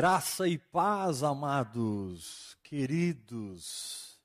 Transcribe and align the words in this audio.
Graça 0.00 0.48
e 0.48 0.56
paz, 0.56 1.22
amados, 1.22 2.56
queridos, 2.62 4.18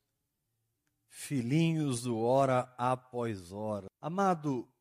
filhinhos 1.10 2.04
do 2.04 2.18
hora 2.18 2.74
após 2.78 3.52
hora. 3.52 3.88
Amado, 4.00 4.72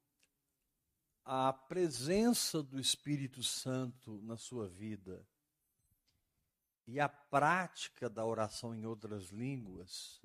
a 1.25 1.53
presença 1.53 2.63
do 2.63 2.79
Espírito 2.79 3.43
Santo 3.43 4.21
na 4.23 4.37
sua 4.37 4.69
vida 4.69 5.27
e 6.87 7.01
a 7.01 7.09
prática 7.09 8.09
da 8.09 8.25
oração 8.25 8.73
em 8.73 8.87
outras 8.87 9.31
línguas 9.31 10.23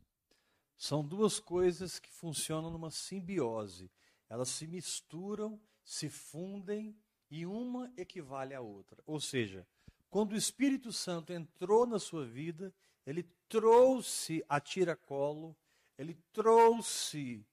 são 0.77 1.03
duas 1.03 1.39
coisas 1.39 1.97
que 1.97 2.11
funcionam 2.11 2.69
numa 2.69 2.91
simbiose. 2.91 3.89
Elas 4.29 4.49
se 4.49 4.67
misturam, 4.67 5.59
se 5.83 6.09
fundem 6.09 6.95
e 7.31 7.43
uma 7.43 7.91
equivale 7.97 8.53
à 8.53 8.61
outra. 8.61 9.01
Ou 9.07 9.19
seja, 9.19 9.67
quando 10.09 10.33
o 10.33 10.37
Espírito 10.37 10.91
Santo 10.91 11.31
entrou 11.31 11.85
na 11.85 11.99
sua 11.99 12.25
vida, 12.25 12.73
ele 13.05 13.23
trouxe 13.47 14.43
a 14.47 14.59
tiracolo, 14.59 15.55
ele 15.97 16.15
trouxe 16.31 17.45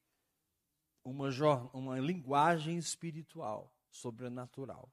uma, 1.05 1.29
uma 1.73 1.99
linguagem 1.99 2.77
espiritual, 2.77 3.73
sobrenatural. 3.91 4.91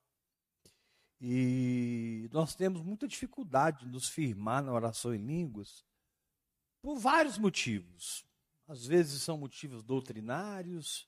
E 1.20 2.30
nós 2.34 2.54
temos 2.54 2.82
muita 2.82 3.08
dificuldade 3.08 3.86
de 3.86 3.92
nos 3.92 4.10
firmar 4.10 4.62
na 4.62 4.74
oração 4.74 5.14
em 5.14 5.26
línguas 5.26 5.86
por 6.82 6.98
vários 6.98 7.38
motivos. 7.38 8.26
Às 8.68 8.86
vezes 8.86 9.22
são 9.22 9.38
motivos 9.38 9.84
doutrinários, 9.84 11.08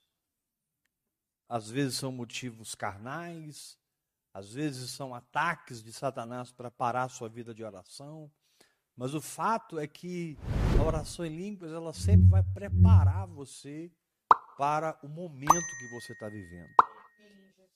às 1.48 1.70
vezes 1.70 1.96
são 1.96 2.10
motivos 2.10 2.74
carnais, 2.74 3.78
às 4.36 4.52
vezes 4.52 4.90
são 4.90 5.14
ataques 5.14 5.82
de 5.82 5.90
Satanás 5.90 6.52
para 6.52 6.70
parar 6.70 7.04
a 7.04 7.08
sua 7.08 7.26
vida 7.26 7.54
de 7.54 7.64
oração. 7.64 8.30
Mas 8.94 9.14
o 9.14 9.20
fato 9.22 9.78
é 9.78 9.86
que 9.86 10.36
a 10.78 10.82
oração 10.82 11.24
em 11.24 11.34
línguas, 11.34 11.72
ela 11.72 11.94
sempre 11.94 12.28
vai 12.28 12.42
preparar 12.42 13.26
você 13.26 13.90
para 14.58 14.98
o 15.02 15.08
momento 15.08 15.78
que 15.78 15.88
você 15.88 16.12
está 16.12 16.28
vivendo. 16.28 16.68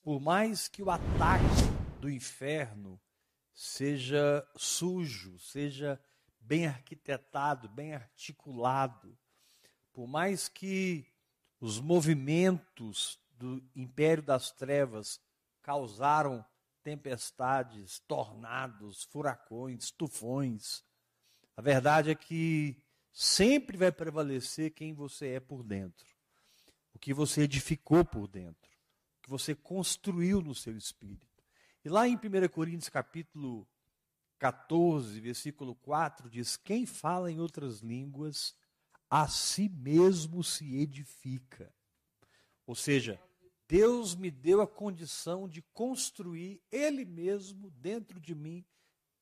Por 0.03 0.21
mais 0.21 0.69
que 0.69 0.83
o 0.83 0.91
ataque 0.91 1.45
do 1.99 2.11
inferno 2.11 3.01
seja 3.55 4.47
sujo, 4.55 5.39
seja 5.39 5.99
bem 6.39 6.67
arquitetado, 6.67 7.71
bem 7.71 7.95
articulado, 7.95 9.17
por 9.95 10.07
mais 10.07 10.47
que 10.47 11.07
os 11.59 11.81
movimentos 11.81 13.19
do 13.31 13.67
império 13.75 14.23
das 14.23 14.51
trevas 14.51 15.19
causaram 15.63 16.45
tempestades, 16.83 18.01
tornados, 18.01 19.05
furacões, 19.05 19.91
tufões. 19.91 20.83
A 21.57 21.63
verdade 21.63 22.11
é 22.11 22.15
que 22.15 22.83
sempre 23.13 23.77
vai 23.77 23.93
prevalecer 23.93 24.73
quem 24.73 24.93
você 24.95 25.35
é 25.35 25.41
por 25.41 25.63
dentro, 25.63 26.07
o 26.95 26.99
que 26.99 27.13
você 27.13 27.43
edificou 27.43 28.05
por 28.05 28.27
dentro, 28.27 28.71
o 29.19 29.23
que 29.23 29.31
você 29.31 29.55
construiu 29.55 30.41
no 30.41 30.55
seu 30.55 30.77
espírito. 30.77 31.45
E 31.85 31.89
lá 31.89 32.07
em 32.07 32.17
1 32.17 32.49
Coríntios 32.51 32.89
capítulo 32.89 33.67
14, 34.39 35.21
versículo 35.21 35.75
4, 35.77 36.31
diz: 36.31 36.57
Quem 36.57 36.87
fala 36.87 37.31
em 37.31 37.39
outras 37.39 37.81
línguas, 37.81 38.55
a 39.09 39.29
si 39.29 39.69
mesmo 39.69 40.43
se 40.43 40.77
edifica. 40.77 41.73
Ou 42.67 42.75
seja, 42.75 43.21
Deus 43.71 44.17
me 44.17 44.33
deu 44.33 44.61
a 44.61 44.67
condição 44.67 45.49
de 45.49 45.63
construir 45.63 46.61
Ele 46.73 47.05
mesmo 47.05 47.71
dentro 47.71 48.19
de 48.19 48.35
mim 48.35 48.67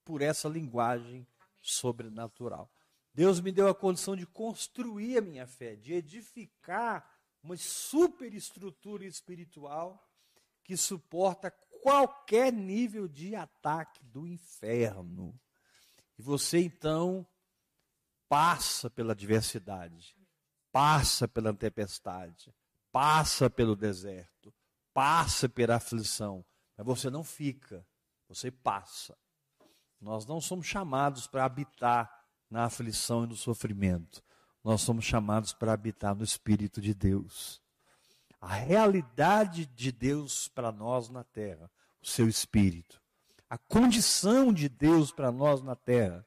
por 0.03 0.23
essa 0.23 0.49
linguagem 0.49 1.29
sobrenatural. 1.61 2.73
Deus 3.13 3.41
me 3.41 3.53
deu 3.53 3.69
a 3.69 3.75
condição 3.75 4.17
de 4.17 4.27
construir 4.27 5.19
a 5.19 5.21
minha 5.21 5.47
fé, 5.47 5.77
de 5.77 5.93
edificar 5.93 7.07
uma 7.43 7.59
superestrutura 7.59 9.05
espiritual 9.05 10.03
que 10.65 10.79
suporta 10.79 11.51
qualquer 11.83 12.51
nível 12.51 13.07
de 13.07 13.35
ataque 13.35 14.03
do 14.03 14.27
inferno. 14.27 15.39
E 16.19 16.23
você 16.23 16.59
então 16.59 17.27
passa 18.31 18.89
pela 18.89 19.13
adversidade, 19.13 20.17
passa 20.73 21.29
pela 21.29 21.53
tempestade, 21.53 22.51
passa 22.93 23.49
pelo 23.49 23.77
deserto, 23.77 24.53
passa 24.93 25.49
pela 25.49 25.77
aflição, 25.77 26.45
mas 26.77 26.87
você 26.87 27.11
não 27.11 27.25
fica, 27.25 27.87
você 28.29 28.51
passa. 28.51 29.17
Nós 30.01 30.27
não 30.27 30.41
somos 30.41 30.67
chamados 30.67 31.27
para 31.27 31.45
habitar 31.45 32.25
na 32.51 32.65
aflição 32.65 33.25
e 33.25 33.27
no 33.27 33.37
sofrimento. 33.37 34.23
Nós 34.63 34.81
somos 34.81 35.05
chamados 35.05 35.53
para 35.53 35.73
habitar 35.73 36.15
no 36.15 36.25
Espírito 36.25 36.81
de 36.81 36.95
Deus. 36.95 37.61
A 38.41 38.55
realidade 38.55 39.67
de 39.67 39.91
Deus 39.91 40.49
para 40.49 40.71
nós 40.71 41.09
na 41.09 41.25
terra, 41.25 41.71
o 42.01 42.07
seu 42.07 42.29
Espírito. 42.29 43.01
A 43.51 43.59
condição 43.59 44.53
de 44.53 44.69
Deus 44.69 45.11
para 45.11 45.33
nós 45.33 45.63
na 45.63 45.75
terra, 45.75 46.25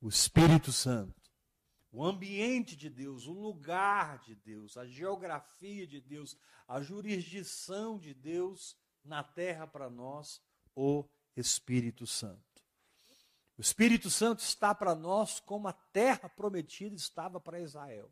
o 0.00 0.08
Espírito 0.08 0.72
Santo 0.72 1.17
o 1.98 2.04
ambiente 2.04 2.76
de 2.76 2.88
Deus, 2.88 3.26
o 3.26 3.32
lugar 3.32 4.20
de 4.20 4.36
Deus, 4.36 4.76
a 4.76 4.86
geografia 4.86 5.84
de 5.84 6.00
Deus, 6.00 6.38
a 6.68 6.80
jurisdição 6.80 7.98
de 7.98 8.14
Deus 8.14 8.76
na 9.04 9.24
terra 9.24 9.66
para 9.66 9.90
nós, 9.90 10.40
o 10.76 11.04
Espírito 11.36 12.06
Santo. 12.06 12.62
O 13.56 13.60
Espírito 13.60 14.08
Santo 14.10 14.38
está 14.38 14.72
para 14.72 14.94
nós 14.94 15.40
como 15.40 15.66
a 15.66 15.72
terra 15.72 16.28
prometida 16.28 16.94
estava 16.94 17.40
para 17.40 17.60
Israel. 17.60 18.08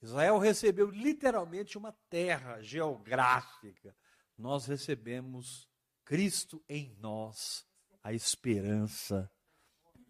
Israel 0.00 0.38
recebeu 0.38 0.90
literalmente 0.90 1.76
uma 1.76 1.92
terra 2.08 2.62
geográfica. 2.62 3.94
Nós 4.38 4.64
recebemos 4.64 5.68
Cristo 6.02 6.64
em 6.66 6.96
nós, 6.98 7.66
a 8.02 8.14
esperança 8.14 9.30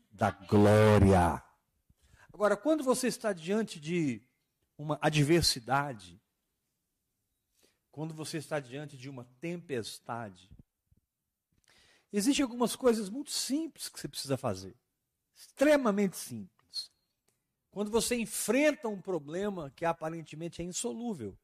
da 0.09 0.31
glória. 0.31 1.43
Agora, 2.33 2.57
quando 2.57 2.83
você 2.83 3.09
está 3.09 3.33
diante 3.33 3.79
de 3.79 4.23
uma 4.79 4.99
adversidade, 5.03 6.21
quando 7.91 8.15
você 8.15 8.39
está 8.39 8.59
diante 8.59 8.97
de 8.97 9.11
uma 9.11 9.25
tempestade, 9.39 10.51
existem 12.11 12.43
algumas 12.43 12.75
coisas 12.75 13.11
muito 13.11 13.31
simples 13.31 13.89
que 13.89 14.01
você 14.01 14.09
precisa 14.09 14.37
fazer. 14.37 14.75
Extremamente 15.37 16.17
simples. 16.17 16.91
Quando 17.71 17.91
você 17.91 18.17
enfrenta 18.17 18.89
um 18.89 19.01
problema 19.01 19.71
que 19.71 19.85
aparentemente 19.85 20.63
é 20.63 20.65
insolúvel, 20.65 21.39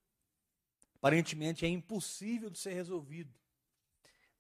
aparentemente 0.95 1.67
é 1.67 1.69
impossível 1.69 2.49
de 2.49 2.59
ser 2.59 2.73
resolvido. 2.73 3.33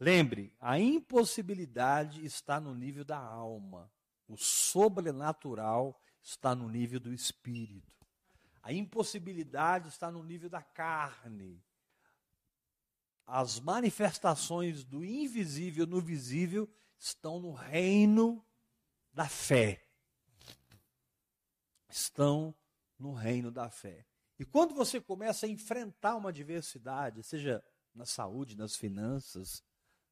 Lembre, 0.00 0.52
a 0.60 0.78
impossibilidade 0.78 2.24
está 2.24 2.58
no 2.60 2.74
nível 2.74 3.04
da 3.04 3.18
alma. 3.18 3.90
O 4.28 4.36
sobrenatural 4.36 5.98
está 6.28 6.54
no 6.54 6.68
nível 6.68 7.00
do 7.00 7.12
espírito. 7.12 8.06
A 8.62 8.70
impossibilidade 8.70 9.88
está 9.88 10.10
no 10.10 10.22
nível 10.22 10.50
da 10.50 10.62
carne. 10.62 11.64
As 13.26 13.58
manifestações 13.58 14.84
do 14.84 15.02
invisível 15.02 15.86
no 15.86 16.02
visível 16.02 16.68
estão 16.98 17.40
no 17.40 17.52
reino 17.52 18.44
da 19.10 19.26
fé. 19.26 19.86
Estão 21.88 22.54
no 22.98 23.14
reino 23.14 23.50
da 23.50 23.70
fé. 23.70 24.06
E 24.38 24.44
quando 24.44 24.74
você 24.74 25.00
começa 25.00 25.46
a 25.46 25.48
enfrentar 25.48 26.14
uma 26.16 26.28
adversidade, 26.28 27.22
seja 27.22 27.64
na 27.94 28.04
saúde, 28.04 28.54
nas 28.54 28.76
finanças, 28.76 29.64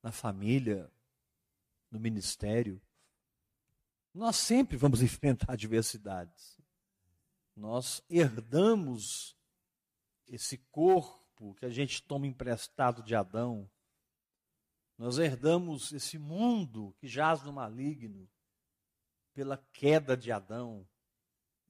na 0.02 0.10
família, 0.10 0.90
no 1.90 2.00
ministério, 2.00 2.80
nós 4.16 4.36
sempre 4.36 4.76
vamos 4.76 5.02
enfrentar 5.02 5.52
adversidades. 5.52 6.58
Nós 7.54 8.02
herdamos 8.08 9.36
esse 10.26 10.58
corpo 10.70 11.54
que 11.54 11.64
a 11.64 11.70
gente 11.70 12.02
toma 12.02 12.26
emprestado 12.26 13.02
de 13.02 13.14
Adão. 13.14 13.70
Nós 14.98 15.18
herdamos 15.18 15.92
esse 15.92 16.18
mundo 16.18 16.94
que 16.98 17.06
jaz 17.06 17.42
no 17.42 17.52
maligno 17.52 18.28
pela 19.34 19.58
queda 19.72 20.16
de 20.16 20.32
Adão. 20.32 20.86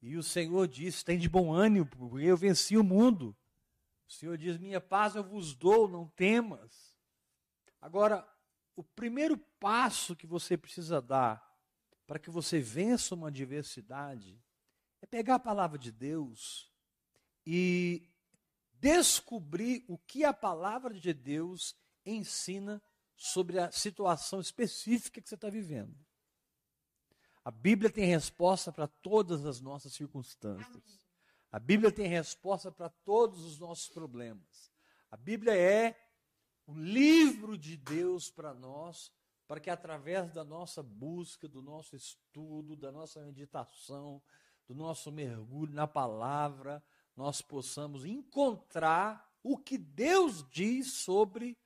E 0.00 0.16
o 0.16 0.22
Senhor 0.22 0.68
diz: 0.68 1.02
tem 1.02 1.18
de 1.18 1.28
bom 1.28 1.52
ânimo, 1.52 1.86
porque 1.86 2.24
eu 2.24 2.36
venci 2.36 2.76
o 2.76 2.84
mundo. 2.84 3.36
O 4.08 4.12
Senhor 4.12 4.38
diz: 4.38 4.56
minha 4.56 4.80
paz 4.80 5.16
eu 5.16 5.24
vos 5.24 5.54
dou, 5.54 5.88
não 5.88 6.06
temas. 6.08 6.96
Agora, 7.80 8.26
o 8.76 8.84
primeiro 8.84 9.36
passo 9.58 10.14
que 10.14 10.26
você 10.26 10.56
precisa 10.56 11.02
dar 11.02 11.45
para 12.06 12.18
que 12.18 12.30
você 12.30 12.60
vença 12.60 13.14
uma 13.14 13.28
adversidade 13.28 14.40
é 15.00 15.06
pegar 15.06 15.36
a 15.36 15.40
palavra 15.40 15.78
de 15.78 15.90
Deus 15.90 16.72
e 17.44 18.08
descobrir 18.74 19.84
o 19.88 19.98
que 19.98 20.24
a 20.24 20.32
palavra 20.32 20.94
de 20.94 21.12
Deus 21.12 21.76
ensina 22.04 22.82
sobre 23.16 23.58
a 23.58 23.70
situação 23.70 24.40
específica 24.40 25.20
que 25.20 25.28
você 25.28 25.34
está 25.34 25.48
vivendo. 25.48 25.96
A 27.44 27.50
Bíblia 27.50 27.90
tem 27.90 28.06
resposta 28.06 28.72
para 28.72 28.86
todas 28.86 29.46
as 29.46 29.60
nossas 29.60 29.92
circunstâncias. 29.92 31.00
A 31.50 31.58
Bíblia 31.58 31.92
tem 31.92 32.08
resposta 32.08 32.70
para 32.70 32.88
todos 32.88 33.44
os 33.44 33.58
nossos 33.58 33.88
problemas. 33.88 34.70
A 35.10 35.16
Bíblia 35.16 35.56
é 35.56 35.96
o 36.66 36.74
livro 36.74 37.56
de 37.56 37.76
Deus 37.76 38.30
para 38.30 38.52
nós, 38.52 39.12
para 39.46 39.60
que 39.60 39.70
através 39.70 40.32
da 40.32 40.44
nossa 40.44 40.82
busca, 40.82 41.46
do 41.48 41.62
nosso 41.62 41.94
estudo, 41.94 42.76
da 42.76 42.90
nossa 42.90 43.24
meditação, 43.24 44.20
do 44.66 44.74
nosso 44.74 45.12
mergulho 45.12 45.72
na 45.72 45.86
palavra, 45.86 46.82
nós 47.14 47.40
possamos 47.40 48.04
encontrar 48.04 49.32
o 49.42 49.56
que 49.56 49.78
Deus 49.78 50.44
diz 50.50 50.92
sobre 50.92 51.56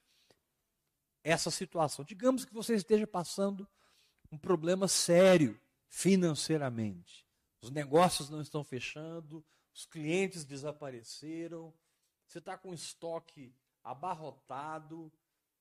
essa 1.24 1.50
situação. 1.50 2.04
Digamos 2.04 2.44
que 2.44 2.52
você 2.52 2.74
esteja 2.74 3.06
passando 3.06 3.66
um 4.30 4.38
problema 4.38 4.86
sério 4.86 5.58
financeiramente. 5.88 7.26
Os 7.62 7.70
negócios 7.70 8.30
não 8.30 8.40
estão 8.40 8.62
fechando, 8.62 9.44
os 9.74 9.86
clientes 9.86 10.44
desapareceram, 10.44 11.74
você 12.26 12.38
está 12.38 12.56
com 12.56 12.72
estoque 12.72 13.54
abarrotado, 13.82 15.12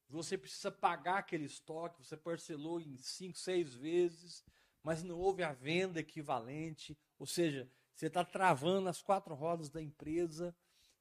você 0.09 0.37
precisa 0.37 0.71
pagar 0.71 1.19
aquele 1.19 1.45
estoque, 1.45 2.03
você 2.03 2.17
parcelou 2.17 2.81
em 2.81 2.97
cinco, 2.97 3.37
seis 3.37 3.75
vezes, 3.75 4.43
mas 4.83 5.03
não 5.03 5.17
houve 5.17 5.43
a 5.43 5.53
venda 5.53 5.99
equivalente, 5.99 6.97
ou 7.17 7.27
seja, 7.27 7.69
você 7.93 8.07
está 8.07 8.23
travando 8.25 8.89
as 8.89 9.01
quatro 9.01 9.35
rodas 9.35 9.69
da 9.69 9.81
empresa 9.81 10.55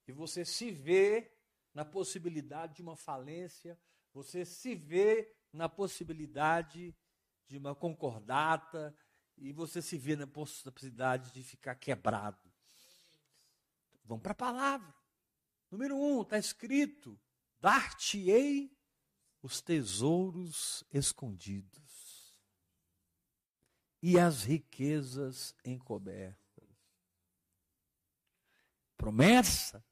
e 0.06 0.12
você 0.12 0.44
se 0.44 0.70
vê 0.70 1.32
na 1.72 1.84
possibilidade 1.84 2.74
de 2.74 2.82
uma 2.82 2.96
falência, 2.96 3.78
você 4.12 4.44
se 4.44 4.74
vê 4.74 5.34
na 5.52 5.68
possibilidade 5.68 6.94
de 7.46 7.56
uma 7.56 7.74
concordata 7.74 8.94
e 9.38 9.52
você 9.52 9.80
se 9.80 9.96
vê 9.96 10.16
na 10.16 10.26
possibilidade 10.26 11.32
de 11.32 11.42
ficar 11.42 11.76
quebrado. 11.76 12.52
Vamos 14.04 14.22
para 14.22 14.32
a 14.32 14.34
palavra. 14.34 14.94
Número 15.70 15.96
um, 15.96 16.22
está 16.22 16.38
escrito: 16.38 17.18
dar-te-ei 17.60 18.77
os 19.42 19.60
tesouros 19.60 20.84
escondidos 20.92 22.34
e 24.02 24.18
as 24.18 24.44
riquezas 24.44 25.54
encobertas. 25.64 26.38
Promessa: 28.96 29.84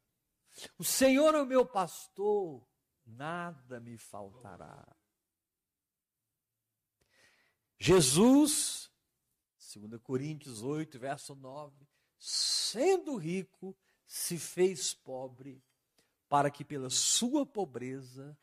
o 0.78 0.84
Senhor 0.84 1.34
é 1.34 1.40
o 1.40 1.46
meu 1.46 1.64
pastor, 1.64 2.66
nada 3.04 3.78
me 3.80 3.96
faltará. 3.96 4.84
Jesus, 7.78 8.90
2 9.74 10.00
Coríntios 10.02 10.62
8, 10.62 10.98
verso 10.98 11.34
9, 11.34 11.86
sendo 12.18 13.16
rico, 13.16 13.76
se 14.06 14.38
fez 14.38 14.94
pobre, 14.94 15.62
para 16.28 16.50
que 16.50 16.64
pela 16.64 16.88
sua 16.88 17.44
pobreza 17.44 18.36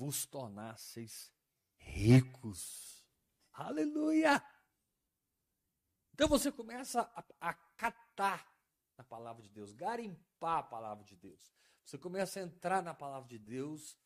vos 0.00 0.24
tornasseis 0.24 1.30
ricos. 1.76 3.06
Aleluia! 3.52 4.42
Então 6.14 6.26
você 6.26 6.50
começa 6.50 7.02
a, 7.14 7.50
a 7.50 7.52
catar 7.52 8.50
a 8.96 9.04
palavra 9.04 9.42
de 9.42 9.50
Deus, 9.50 9.74
garimpar 9.74 10.60
a 10.60 10.62
palavra 10.62 11.04
de 11.04 11.14
Deus. 11.16 11.54
Você 11.84 11.98
começa 11.98 12.40
a 12.40 12.42
entrar 12.42 12.82
na 12.82 12.94
palavra 12.94 13.28
de 13.28 13.38
Deus 13.38 13.98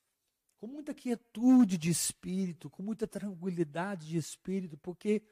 com 0.59 0.67
muita 0.67 0.93
quietude 0.93 1.79
de 1.79 1.91
espírito, 1.91 2.69
com 2.69 2.83
muita 2.83 3.07
tranquilidade 3.07 4.09
de 4.09 4.17
espírito, 4.17 4.77
porque 4.77 5.25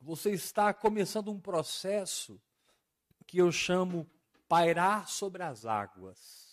você 0.00 0.32
está 0.32 0.74
começando 0.74 1.30
um 1.30 1.38
processo 1.40 2.42
que 3.24 3.38
eu 3.38 3.52
chamo 3.52 4.10
pairar 4.48 5.08
sobre 5.08 5.44
as 5.44 5.64
águas. 5.64 6.45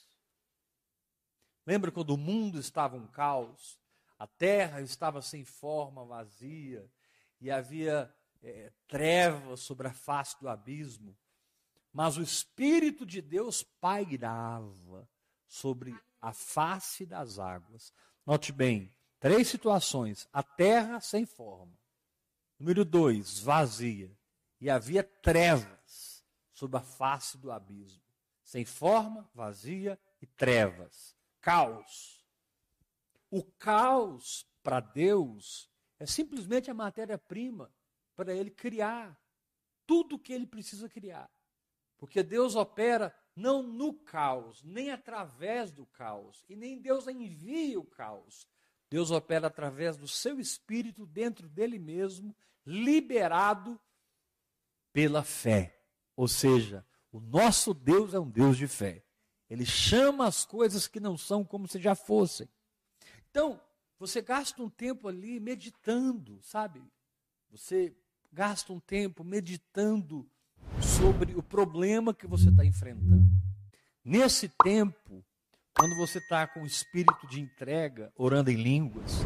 Lembra 1.65 1.92
quando 1.92 2.12
o 2.12 2.18
mundo 2.18 2.60
estava 2.60 2.95
um 2.98 3.07
caos, 3.07 3.80
a 4.19 4.27
terra 4.27 4.81
estava 4.81 5.21
sem 5.21 5.45
forma, 5.45 6.06
vazia, 6.06 6.89
e 7.39 7.50
havia 7.50 8.13
é, 8.42 8.71
trevas 8.88 9.62
sobre 9.62 9.88
a 9.88 9.94
face 9.94 10.39
do 10.39 10.50
abismo, 10.50 11.18
mas 11.92 12.18
o 12.18 12.21
Espírito 12.21 13.06
de 13.06 13.21
Deus 13.21 13.63
pairava 13.63 15.07
sobre 15.48 15.95
a 16.21 16.33
face 16.33 17.06
das 17.06 17.39
águas. 17.39 17.94
Note 18.25 18.51
bem, 18.51 18.94
três 19.19 19.48
situações: 19.48 20.27
a 20.33 20.42
terra 20.42 21.00
sem 21.00 21.25
forma. 21.25 21.77
Número 22.60 22.83
dois, 22.83 23.39
vazia. 23.39 24.12
E 24.60 24.69
havia 24.69 25.04
trevas 25.04 26.24
sobre 26.54 26.77
a 26.77 26.81
face 26.81 27.38
do 27.38 27.51
abismo. 27.51 28.01
Sem 28.42 28.63
forma, 28.63 29.30
vazia 29.33 30.00
e 30.21 30.25
trevas. 30.25 31.13
Caos. 31.44 32.25
O 33.30 33.44
caos, 33.44 34.48
para 34.63 34.80
Deus, 34.80 35.69
é 36.00 36.06
simplesmente 36.06 36.72
a 36.72 36.74
matéria-prima 36.74 37.69
para 38.16 38.34
ele 38.34 38.50
criar 38.50 39.19
tudo 39.86 40.16
o 40.16 40.19
que 40.19 40.31
ele 40.31 40.48
precisa 40.48 40.88
criar. 40.88 41.30
Porque 41.98 42.24
Deus 42.24 42.56
opera 42.56 43.13
não 43.36 43.62
no 43.62 43.94
caos, 43.94 44.63
nem 44.63 44.92
através 44.92 45.69
do 45.69 45.86
caos, 45.86 46.45
e 46.48 46.56
nem 46.56 46.81
Deus 46.81 47.07
envia 47.07 47.78
o 47.80 47.86
caos. 47.86 48.48
Deus 48.89 49.12
opera 49.12 49.48
através 49.48 49.98
do 49.98 50.07
seu 50.07 50.39
espírito 50.39 51.06
dentro 51.06 51.50
dele 51.50 51.78
mesmo, 51.78 52.34
liberado 52.66 53.78
pela 54.94 55.24
fé. 55.24 55.78
Ou 56.16 56.28
seja, 56.28 56.86
o 57.12 57.19
nosso 57.19 57.74
Deus 57.74 58.13
é 58.13 58.19
um 58.19 58.30
Deus 58.30 58.56
de 58.56 58.68
fé. 58.68 59.03
Ele 59.54 59.68
chama 59.68 60.26
as 60.26 60.44
coisas 60.46 60.88
que 60.88 61.00
não 61.00 61.16
são 61.16 61.46
como 61.46 61.68
se 61.68 61.80
já 61.80 61.94
fossem. 61.94 62.50
Então, 63.30 63.62
você 64.00 64.20
gasta 64.20 64.64
um 64.64 64.70
tempo 64.70 65.08
ali 65.08 65.40
meditando, 65.40 66.40
sabe? 66.42 66.82
Você 67.52 67.96
gasta 68.32 68.74
um 68.74 68.80
tempo 68.80 69.24
meditando 69.24 70.27
sobre 70.82 71.36
o 71.36 71.44
problema 71.44 72.16
que 72.16 72.25
você 72.25 72.50
está 72.50 72.66
enfrentando. 72.66 73.30
Nesse 74.04 74.50
tempo, 74.63 75.24
quando 75.77 75.96
você 75.98 76.18
está 76.18 76.48
com 76.48 76.63
o 76.63 76.66
espírito 76.66 77.27
de 77.27 77.39
entrega, 77.39 78.12
orando 78.18 78.50
em 78.50 78.56
línguas, 78.56 79.20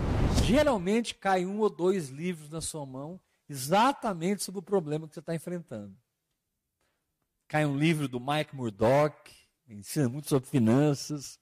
geralmente 0.43 1.15
cai 1.15 1.45
um 1.45 1.59
ou 1.59 1.69
dois 1.69 2.09
livros 2.09 2.49
na 2.49 2.59
sua 2.59 2.85
mão 2.85 3.17
exatamente 3.47 4.43
sobre 4.43 4.59
o 4.59 4.63
problema 4.63 5.07
que 5.07 5.13
você 5.13 5.21
está 5.21 5.33
enfrentando. 5.33 5.95
Cai 7.47 7.65
um 7.65 7.77
livro 7.77 8.09
do 8.09 8.19
Mike 8.19 8.53
Murdock, 8.53 9.36
ensina 9.67 10.07
muito 10.07 10.29
sobre 10.29 10.49
finanças. 10.49 11.39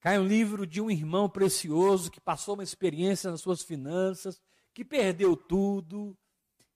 Cai 0.00 0.18
um 0.18 0.26
livro 0.26 0.66
de 0.66 0.80
um 0.80 0.90
irmão 0.90 1.28
precioso 1.28 2.10
que 2.10 2.20
passou 2.20 2.54
uma 2.54 2.62
experiência 2.62 3.30
nas 3.30 3.40
suas 3.40 3.62
finanças, 3.62 4.40
que 4.72 4.84
perdeu 4.84 5.36
tudo, 5.36 6.16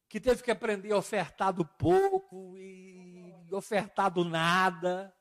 que 0.09 0.19
teve 0.19 0.43
que 0.43 0.50
aprender 0.50 0.93
ofertado 0.95 1.65
pouco 1.65 2.57
e 2.57 3.35
ofertado 3.53 4.25
nada, 4.25 5.15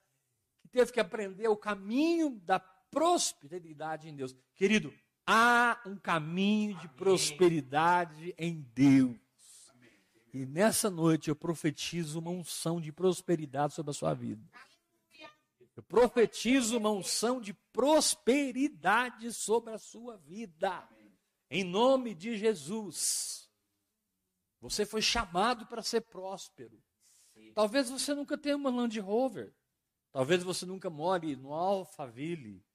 que 0.61 0.69
teve 0.69 0.91
que 0.91 0.99
aprender 0.99 1.47
o 1.49 1.57
caminho 1.57 2.39
da 2.39 2.59
prosperidade 2.59 4.07
em 4.07 4.15
Deus. 4.15 4.35
Querido, 4.55 4.93
há 5.25 5.81
um 5.85 5.97
caminho 5.97 6.77
de 6.79 6.87
prosperidade 6.87 8.33
em 8.37 8.61
Deus. 8.73 9.17
E 10.33 10.45
nessa 10.45 10.89
noite 10.89 11.29
eu 11.29 11.35
profetizo 11.35 12.19
uma 12.19 12.31
unção 12.31 12.79
de 12.79 12.91
prosperidade 12.91 13.73
sobre 13.73 13.91
a 13.91 13.93
sua 13.93 14.13
vida. 14.13 14.41
Eu 15.77 15.83
profetizo 15.83 16.75
uma 16.75 16.89
unção 16.89 17.39
de 17.39 17.53
prosperidade 17.53 19.31
sobre 19.31 19.71
a 19.71 19.77
sua 19.77 20.17
vida. 20.17 20.89
Em 21.51 21.63
nome 21.63 22.15
de 22.15 22.35
Jesus. 22.35 23.47
Você 24.59 24.87
foi 24.87 25.03
chamado 25.03 25.67
para 25.67 25.83
ser 25.83 26.01
próspero. 26.01 26.83
Talvez 27.53 27.91
você 27.91 28.15
nunca 28.15 28.35
tenha 28.35 28.55
uma 28.55 28.71
Land 28.71 28.99
Rover. 28.99 29.53
Talvez 30.11 30.41
você 30.41 30.65
nunca 30.65 30.89
more 30.89 31.35
no 31.35 31.53
Alphaville. 31.53 32.65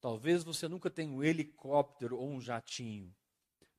Talvez 0.00 0.42
você 0.42 0.66
nunca 0.66 0.90
tenha 0.90 1.12
um 1.12 1.22
helicóptero 1.22 2.18
ou 2.18 2.28
um 2.28 2.40
jatinho. 2.40 3.14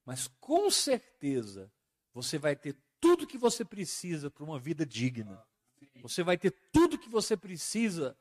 Mas 0.06 0.28
com 0.40 0.72
certeza 0.72 1.70
você 2.14 2.38
vai 2.38 2.56
ter 2.56 2.82
tudo 3.02 3.28
que 3.28 3.38
você 3.38 3.66
precisa 3.66 4.32
para 4.32 4.46
uma 4.46 4.58
vida 4.58 4.86
digna. 4.86 5.46
Você 6.02 6.24
vai 6.24 6.38
ter 6.38 6.52
tudo 6.72 6.98
que 6.98 7.10
você 7.10 7.36
precisa 7.36 8.18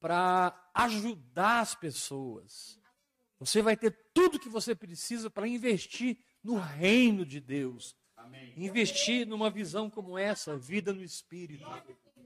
para 0.00 0.70
ajudar 0.74 1.60
as 1.60 1.74
pessoas. 1.74 2.80
Você 3.38 3.62
vai 3.62 3.76
ter 3.76 3.96
tudo 4.12 4.40
que 4.40 4.48
você 4.48 4.74
precisa 4.74 5.30
para 5.30 5.46
investir 5.46 6.18
no 6.42 6.56
reino 6.56 7.24
de 7.24 7.40
Deus, 7.40 7.96
Investir 8.56 9.26
numa 9.26 9.50
visão 9.50 9.88
como 9.88 10.18
essa, 10.18 10.56
vida 10.56 10.92
no 10.92 11.02
espírito. 11.02 11.64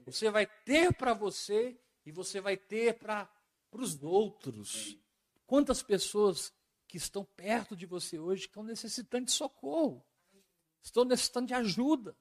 Você 0.05 0.29
vai 0.29 0.45
ter 0.45 0.93
para 0.93 1.13
você 1.13 1.79
e 2.05 2.11
você 2.11 2.41
vai 2.41 2.57
ter 2.57 2.97
para 2.97 3.29
os 3.71 4.03
outros. 4.03 4.97
Quantas 5.45 5.81
pessoas 5.81 6.53
que 6.87 6.97
estão 6.97 7.23
perto 7.23 7.75
de 7.75 7.85
você 7.85 8.19
hoje 8.19 8.45
estão 8.45 8.63
necessitando 8.63 9.25
de 9.25 9.31
socorro? 9.31 10.05
estou 10.85 11.03
necessitando 11.03 11.47
de 11.47 11.53
ajuda, 11.53 12.15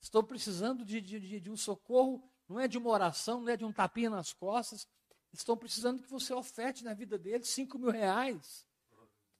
estou 0.00 0.22
precisando 0.22 0.84
de, 0.84 1.00
de, 1.00 1.40
de 1.40 1.50
um 1.50 1.56
socorro, 1.56 2.29
não 2.50 2.58
é 2.58 2.66
de 2.66 2.76
uma 2.76 2.90
oração, 2.90 3.40
não 3.40 3.48
é 3.48 3.56
de 3.56 3.64
um 3.64 3.72
tapinha 3.72 4.10
nas 4.10 4.32
costas, 4.32 4.88
estão 5.32 5.56
precisando 5.56 6.02
que 6.02 6.10
você 6.10 6.34
oferte 6.34 6.82
na 6.82 6.92
vida 6.92 7.16
deles 7.16 7.48
5 7.48 7.78
mil 7.78 7.90
reais. 7.90 8.66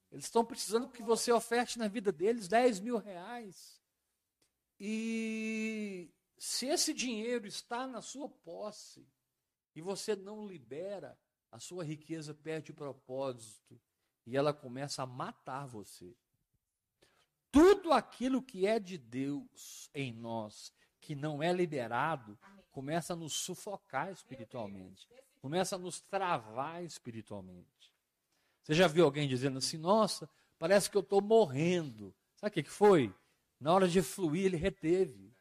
Eles 0.09 0.25
estão 0.25 0.45
precisando 0.45 0.87
que 0.87 1.03
você 1.03 1.29
oferte 1.29 1.77
na 1.77 1.89
vida 1.89 2.09
deles 2.09 2.47
10 2.47 2.79
mil 2.79 2.97
reais. 2.97 3.81
E 4.79 6.09
se 6.37 6.67
esse 6.67 6.93
dinheiro 6.93 7.45
está 7.45 7.85
na 7.85 8.01
sua 8.01 8.29
posse 8.29 9.05
e 9.75 9.81
você 9.81 10.15
não 10.15 10.47
libera, 10.47 11.19
a 11.51 11.59
sua 11.59 11.83
riqueza 11.83 12.33
perde 12.33 12.71
o 12.71 12.75
propósito 12.75 13.77
e 14.25 14.37
ela 14.37 14.53
começa 14.53 15.03
a 15.03 15.05
matar 15.05 15.67
você. 15.67 16.15
Tudo 17.51 17.91
aquilo 17.91 18.41
que 18.41 18.65
é 18.65 18.79
de 18.79 18.97
Deus 18.97 19.89
em 19.93 20.13
nós, 20.13 20.71
que 21.01 21.13
não 21.13 21.43
é 21.43 21.51
liberado, 21.51 22.39
começa 22.71 23.13
a 23.13 23.15
nos 23.15 23.33
sufocar 23.33 24.11
espiritualmente, 24.11 25.07
começa 25.39 25.75
a 25.75 25.79
nos 25.79 26.01
travar 26.01 26.83
espiritualmente. 26.83 27.93
Você 28.63 28.73
já 28.73 28.87
viu 28.87 29.05
alguém 29.05 29.27
dizendo 29.27 29.57
assim: 29.57 29.77
Nossa, 29.77 30.29
parece 30.57 30.89
que 30.89 30.97
eu 30.97 31.01
estou 31.01 31.21
morrendo. 31.21 32.13
Sabe 32.35 32.59
o 32.59 32.63
que 32.63 32.69
foi? 32.69 33.13
Na 33.59 33.73
hora 33.73 33.87
de 33.87 34.01
fluir, 34.01 34.45
ele 34.45 34.57
reteve. 34.57 35.35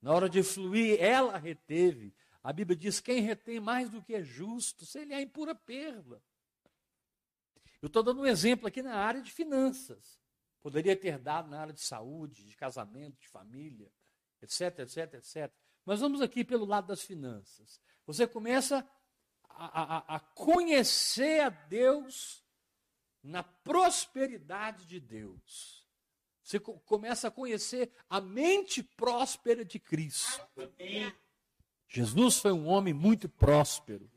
Na 0.00 0.12
hora 0.12 0.28
de 0.28 0.42
fluir, 0.42 1.00
ela 1.00 1.36
reteve. 1.38 2.14
A 2.42 2.52
Bíblia 2.52 2.76
diz: 2.76 3.00
quem 3.00 3.20
retém 3.20 3.58
mais 3.58 3.90
do 3.90 4.02
que 4.02 4.14
é 4.14 4.22
justo, 4.22 4.86
se 4.86 5.00
ele 5.00 5.14
é 5.14 5.20
em 5.20 5.28
pura 5.28 5.54
perda. 5.54 6.22
Eu 7.82 7.88
estou 7.88 8.02
dando 8.02 8.22
um 8.22 8.26
exemplo 8.26 8.66
aqui 8.66 8.82
na 8.82 8.94
área 8.94 9.20
de 9.20 9.32
finanças. 9.32 10.20
Poderia 10.60 10.96
ter 10.96 11.18
dado 11.18 11.48
na 11.48 11.60
área 11.60 11.72
de 11.72 11.80
saúde, 11.80 12.44
de 12.44 12.56
casamento, 12.56 13.20
de 13.20 13.28
família, 13.28 13.90
etc, 14.42 14.80
etc, 14.80 15.14
etc. 15.14 15.52
Mas 15.86 16.00
vamos 16.00 16.20
aqui 16.20 16.44
pelo 16.44 16.66
lado 16.66 16.88
das 16.88 17.02
finanças. 17.02 17.80
Você 18.04 18.26
começa 18.26 18.86
a, 19.48 20.14
a, 20.14 20.16
a 20.16 20.20
conhecer 20.20 21.40
a 21.40 21.48
Deus 21.48 22.44
na 23.22 23.42
prosperidade 23.42 24.84
de 24.86 25.00
Deus. 25.00 25.86
Você 26.42 26.60
começa 26.60 27.28
a 27.28 27.30
conhecer 27.30 27.92
a 28.08 28.20
mente 28.20 28.82
próspera 28.82 29.64
de 29.64 29.78
Cristo. 29.78 30.40
Jesus 31.88 32.38
foi 32.38 32.52
um 32.52 32.66
homem 32.66 32.92
muito 32.92 33.28
próspero. 33.28 34.10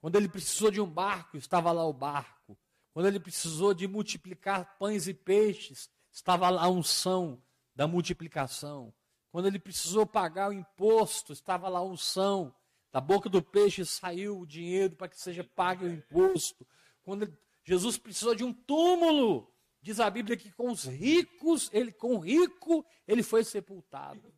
Quando 0.00 0.16
ele 0.16 0.28
precisou 0.28 0.70
de 0.70 0.80
um 0.80 0.88
barco, 0.88 1.36
estava 1.36 1.72
lá 1.72 1.84
o 1.84 1.92
barco. 1.92 2.58
Quando 2.92 3.06
ele 3.06 3.20
precisou 3.20 3.74
de 3.74 3.86
multiplicar 3.86 4.78
pães 4.78 5.08
e 5.08 5.14
peixes, 5.14 5.90
estava 6.10 6.48
lá 6.48 6.64
a 6.64 6.68
unção 6.68 7.42
da 7.74 7.86
multiplicação. 7.86 8.94
Quando 9.30 9.46
ele 9.46 9.58
precisou 9.58 10.06
pagar 10.06 10.50
o 10.50 10.52
imposto, 10.52 11.32
estava 11.32 11.68
lá 11.68 11.80
a 11.80 11.84
unção. 11.84 12.54
Da 12.90 13.00
boca 13.00 13.28
do 13.28 13.42
peixe 13.42 13.84
saiu 13.84 14.40
o 14.40 14.46
dinheiro 14.46 14.96
para 14.96 15.08
que 15.08 15.20
seja 15.20 15.44
pago 15.44 15.84
o 15.84 15.90
imposto. 15.90 16.66
Quando 17.02 17.30
Jesus 17.64 17.98
precisou 17.98 18.34
de 18.34 18.44
um 18.44 18.52
túmulo, 18.52 19.52
Diz 19.80 20.00
a 20.00 20.10
Bíblia 20.10 20.36
que 20.36 20.50
com 20.52 20.70
os 20.70 20.84
ricos, 20.84 21.70
ele 21.72 21.92
com 21.92 22.16
o 22.16 22.18
rico, 22.18 22.84
ele 23.06 23.22
foi 23.22 23.44
sepultado. 23.44 24.32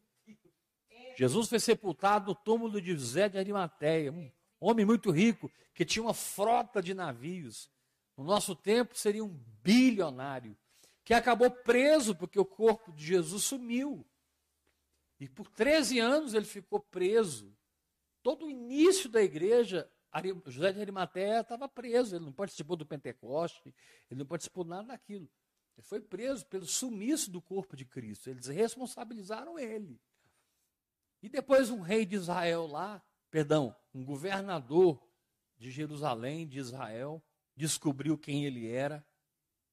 Jesus 1.16 1.48
foi 1.48 1.58
sepultado 1.58 2.28
no 2.28 2.34
túmulo 2.34 2.80
de 2.80 2.92
José 2.92 3.28
de 3.28 3.38
Arimateia, 3.38 4.12
um 4.12 4.30
homem 4.60 4.84
muito 4.84 5.10
rico, 5.10 5.50
que 5.74 5.84
tinha 5.84 6.02
uma 6.02 6.14
frota 6.14 6.82
de 6.82 6.94
navios. 6.94 7.70
No 8.16 8.24
nosso 8.24 8.54
tempo 8.54 8.96
seria 8.96 9.24
um 9.24 9.42
bilionário, 9.62 10.56
que 11.04 11.14
acabou 11.14 11.50
preso 11.50 12.14
porque 12.14 12.38
o 12.38 12.44
corpo 12.44 12.92
de 12.92 13.04
Jesus 13.04 13.44
sumiu. 13.44 14.06
E 15.20 15.28
por 15.28 15.48
13 15.50 15.98
anos 15.98 16.32
ele 16.32 16.46
ficou 16.46 16.80
preso. 16.80 17.54
Todo 18.22 18.46
o 18.46 18.50
início 18.50 19.08
da 19.08 19.22
igreja, 19.22 19.88
José 20.46 20.72
de 20.72 20.80
Arimateia 20.80 21.40
estava 21.40 21.68
preso, 21.68 22.16
ele 22.16 22.24
não 22.24 22.32
participou 22.32 22.74
do 22.74 22.86
Pentecoste, 22.86 23.74
ele 24.10 24.18
não 24.18 24.26
participou 24.26 24.64
nada 24.64 24.88
daquilo. 24.88 25.30
Ele 25.76 25.86
foi 25.86 26.00
preso 26.00 26.46
pelo 26.46 26.66
sumiço 26.66 27.30
do 27.30 27.40
corpo 27.40 27.76
de 27.76 27.84
Cristo. 27.84 28.30
Eles 28.30 28.46
responsabilizaram 28.46 29.58
ele. 29.58 30.00
E 31.22 31.28
depois 31.28 31.70
um 31.70 31.80
rei 31.80 32.06
de 32.06 32.16
Israel 32.16 32.66
lá, 32.66 33.02
perdão, 33.30 33.76
um 33.94 34.04
governador 34.04 35.06
de 35.58 35.70
Jerusalém, 35.70 36.48
de 36.48 36.58
Israel, 36.58 37.22
descobriu 37.54 38.16
quem 38.16 38.46
ele 38.46 38.66
era, 38.66 39.06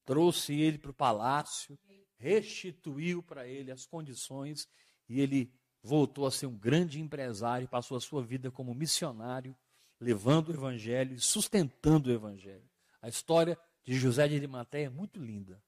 trouxe 0.04 0.60
ele 0.60 0.78
para 0.78 0.92
o 0.92 0.94
palácio, 0.94 1.80
restituiu 2.18 3.24
para 3.24 3.48
ele 3.48 3.72
as 3.72 3.86
condições 3.86 4.68
e 5.08 5.20
ele 5.22 5.54
voltou 5.82 6.26
a 6.26 6.32
ser 6.32 6.48
um 6.48 6.58
grande 6.58 7.00
empresário, 7.00 7.68
passou 7.68 7.98
a 7.98 8.02
sua 8.02 8.24
vida 8.24 8.52
como 8.52 8.74
missionário 8.74 9.56
levando 10.00 10.50
o 10.50 10.54
evangelho 10.54 11.16
e 11.16 11.20
sustentando 11.20 12.10
o 12.10 12.14
evangelho. 12.14 12.70
A 13.02 13.08
história 13.08 13.58
de 13.84 13.96
José 13.96 14.28
de 14.28 14.36
Arimateia 14.36 14.88
é 14.88 14.90
muito 14.90 15.20
linda, 15.20 15.62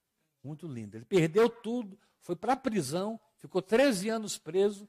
muito 0.43 0.67
linda. 0.67 0.97
Ele 0.97 1.05
perdeu 1.05 1.49
tudo, 1.49 1.97
foi 2.19 2.35
para 2.35 2.53
a 2.53 2.57
prisão, 2.57 3.19
ficou 3.37 3.61
13 3.61 4.09
anos 4.09 4.37
preso, 4.37 4.87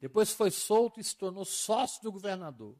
depois 0.00 0.32
foi 0.32 0.50
solto 0.50 1.00
e 1.00 1.04
se 1.04 1.16
tornou 1.16 1.44
sócio 1.44 2.02
do 2.02 2.12
governador. 2.12 2.76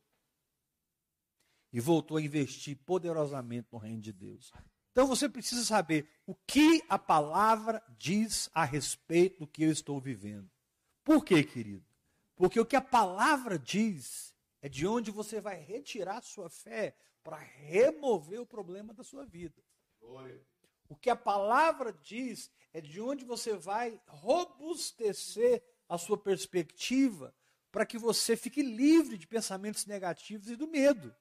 E 1.72 1.80
voltou 1.80 2.18
a 2.18 2.22
investir 2.22 2.76
poderosamente 2.84 3.68
no 3.72 3.78
reino 3.78 4.02
de 4.02 4.12
Deus. 4.12 4.52
Então 4.90 5.06
você 5.06 5.26
precisa 5.26 5.64
saber 5.64 6.06
o 6.26 6.34
que 6.34 6.82
a 6.86 6.98
palavra 6.98 7.82
diz 7.96 8.50
a 8.52 8.64
respeito 8.64 9.38
do 9.38 9.46
que 9.46 9.62
eu 9.62 9.72
estou 9.72 9.98
vivendo. 9.98 10.51
Por 11.04 11.24
quê, 11.24 11.42
querido? 11.42 11.84
Porque 12.36 12.60
o 12.60 12.66
que 12.66 12.76
a 12.76 12.80
palavra 12.80 13.58
diz 13.58 14.34
é 14.60 14.68
de 14.68 14.86
onde 14.86 15.10
você 15.10 15.40
vai 15.40 15.56
retirar 15.56 16.22
sua 16.22 16.48
fé 16.48 16.96
para 17.22 17.36
remover 17.36 18.40
o 18.40 18.46
problema 18.46 18.92
da 18.92 19.02
sua 19.02 19.24
vida. 19.24 19.62
Glória. 20.00 20.44
O 20.88 20.96
que 20.96 21.10
a 21.10 21.16
palavra 21.16 21.92
diz 21.92 22.50
é 22.72 22.80
de 22.80 23.00
onde 23.00 23.24
você 23.24 23.54
vai 23.54 24.00
robustecer 24.06 25.62
a 25.88 25.98
sua 25.98 26.18
perspectiva 26.18 27.34
para 27.70 27.86
que 27.86 27.98
você 27.98 28.36
fique 28.36 28.62
livre 28.62 29.16
de 29.16 29.26
pensamentos 29.26 29.86
negativos 29.86 30.48
e 30.48 30.56
do 30.56 30.68
medo. 30.68 31.14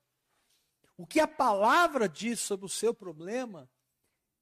O 0.97 1.07
que 1.07 1.19
a 1.19 1.27
palavra 1.27 2.07
diz 2.07 2.39
sobre 2.39 2.65
o 2.65 2.69
seu 2.69 2.93
problema 2.93 3.69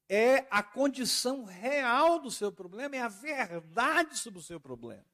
é 0.09 0.47
a 0.49 0.63
condição 0.63 1.45
real 1.45 2.19
do 2.19 2.31
seu 2.31 2.51
problema, 2.51 2.95
é 2.95 3.01
a 3.01 3.07
verdade 3.07 4.17
sobre 4.17 4.39
o 4.39 4.43
seu 4.43 4.59
problema. 4.59 5.05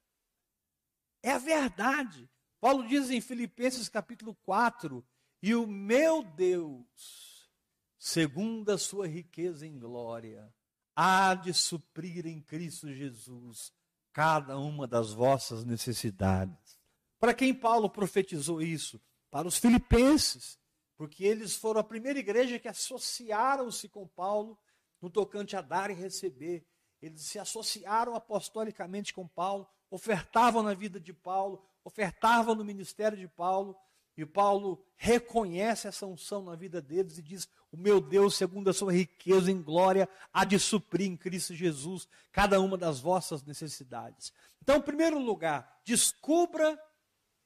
É 1.22 1.32
a 1.32 1.38
verdade. 1.38 2.28
Paulo 2.60 2.86
diz 2.86 3.10
em 3.10 3.20
Filipenses 3.20 3.88
capítulo 3.88 4.34
4: 4.42 5.04
E 5.42 5.54
o 5.54 5.66
meu 5.66 6.22
Deus, 6.22 7.50
segundo 7.98 8.70
a 8.70 8.78
sua 8.78 9.06
riqueza 9.06 9.66
em 9.66 9.78
glória, 9.78 10.52
há 10.94 11.34
de 11.34 11.52
suprir 11.52 12.26
em 12.26 12.40
Cristo 12.40 12.92
Jesus 12.92 13.72
cada 14.12 14.58
uma 14.58 14.86
das 14.86 15.12
vossas 15.12 15.64
necessidades. 15.64 16.78
Para 17.18 17.34
quem 17.34 17.52
Paulo 17.52 17.90
profetizou 17.90 18.62
isso? 18.62 19.00
Para 19.30 19.46
os 19.46 19.58
filipenses, 19.58 20.58
porque 20.96 21.24
eles 21.24 21.54
foram 21.54 21.80
a 21.80 21.84
primeira 21.84 22.18
igreja 22.18 22.58
que 22.58 22.68
associaram-se 22.68 23.88
com 23.88 24.08
Paulo 24.08 24.58
no 25.00 25.10
tocante 25.10 25.54
a 25.54 25.60
dar 25.60 25.90
e 25.90 25.94
receber. 25.94 26.66
Eles 27.02 27.22
se 27.22 27.38
associaram 27.38 28.14
apostolicamente 28.14 29.12
com 29.12 29.28
Paulo, 29.28 29.68
ofertavam 29.90 30.62
na 30.62 30.74
vida 30.74 31.00
de 31.00 31.12
Paulo, 31.12 31.64
ofertavam 31.84 32.54
no 32.54 32.64
ministério 32.64 33.16
de 33.16 33.28
Paulo, 33.28 33.76
e 34.16 34.24
Paulo 34.24 34.82
reconhece 34.96 35.86
essa 35.86 36.06
unção 36.06 36.42
na 36.42 36.56
vida 36.56 36.80
deles 36.80 37.18
e 37.18 37.22
diz: 37.22 37.46
O 37.70 37.76
meu 37.76 38.00
Deus, 38.00 38.34
segundo 38.34 38.70
a 38.70 38.72
sua 38.72 38.92
riqueza 38.92 39.50
em 39.50 39.62
glória, 39.62 40.08
há 40.32 40.44
de 40.44 40.58
suprir 40.58 41.06
em 41.06 41.16
Cristo 41.16 41.54
Jesus 41.54 42.08
cada 42.32 42.58
uma 42.60 42.78
das 42.78 42.98
vossas 42.98 43.42
necessidades. 43.42 44.32
Então, 44.62 44.76
em 44.76 44.82
primeiro 44.82 45.18
lugar, 45.18 45.80
descubra 45.84 46.80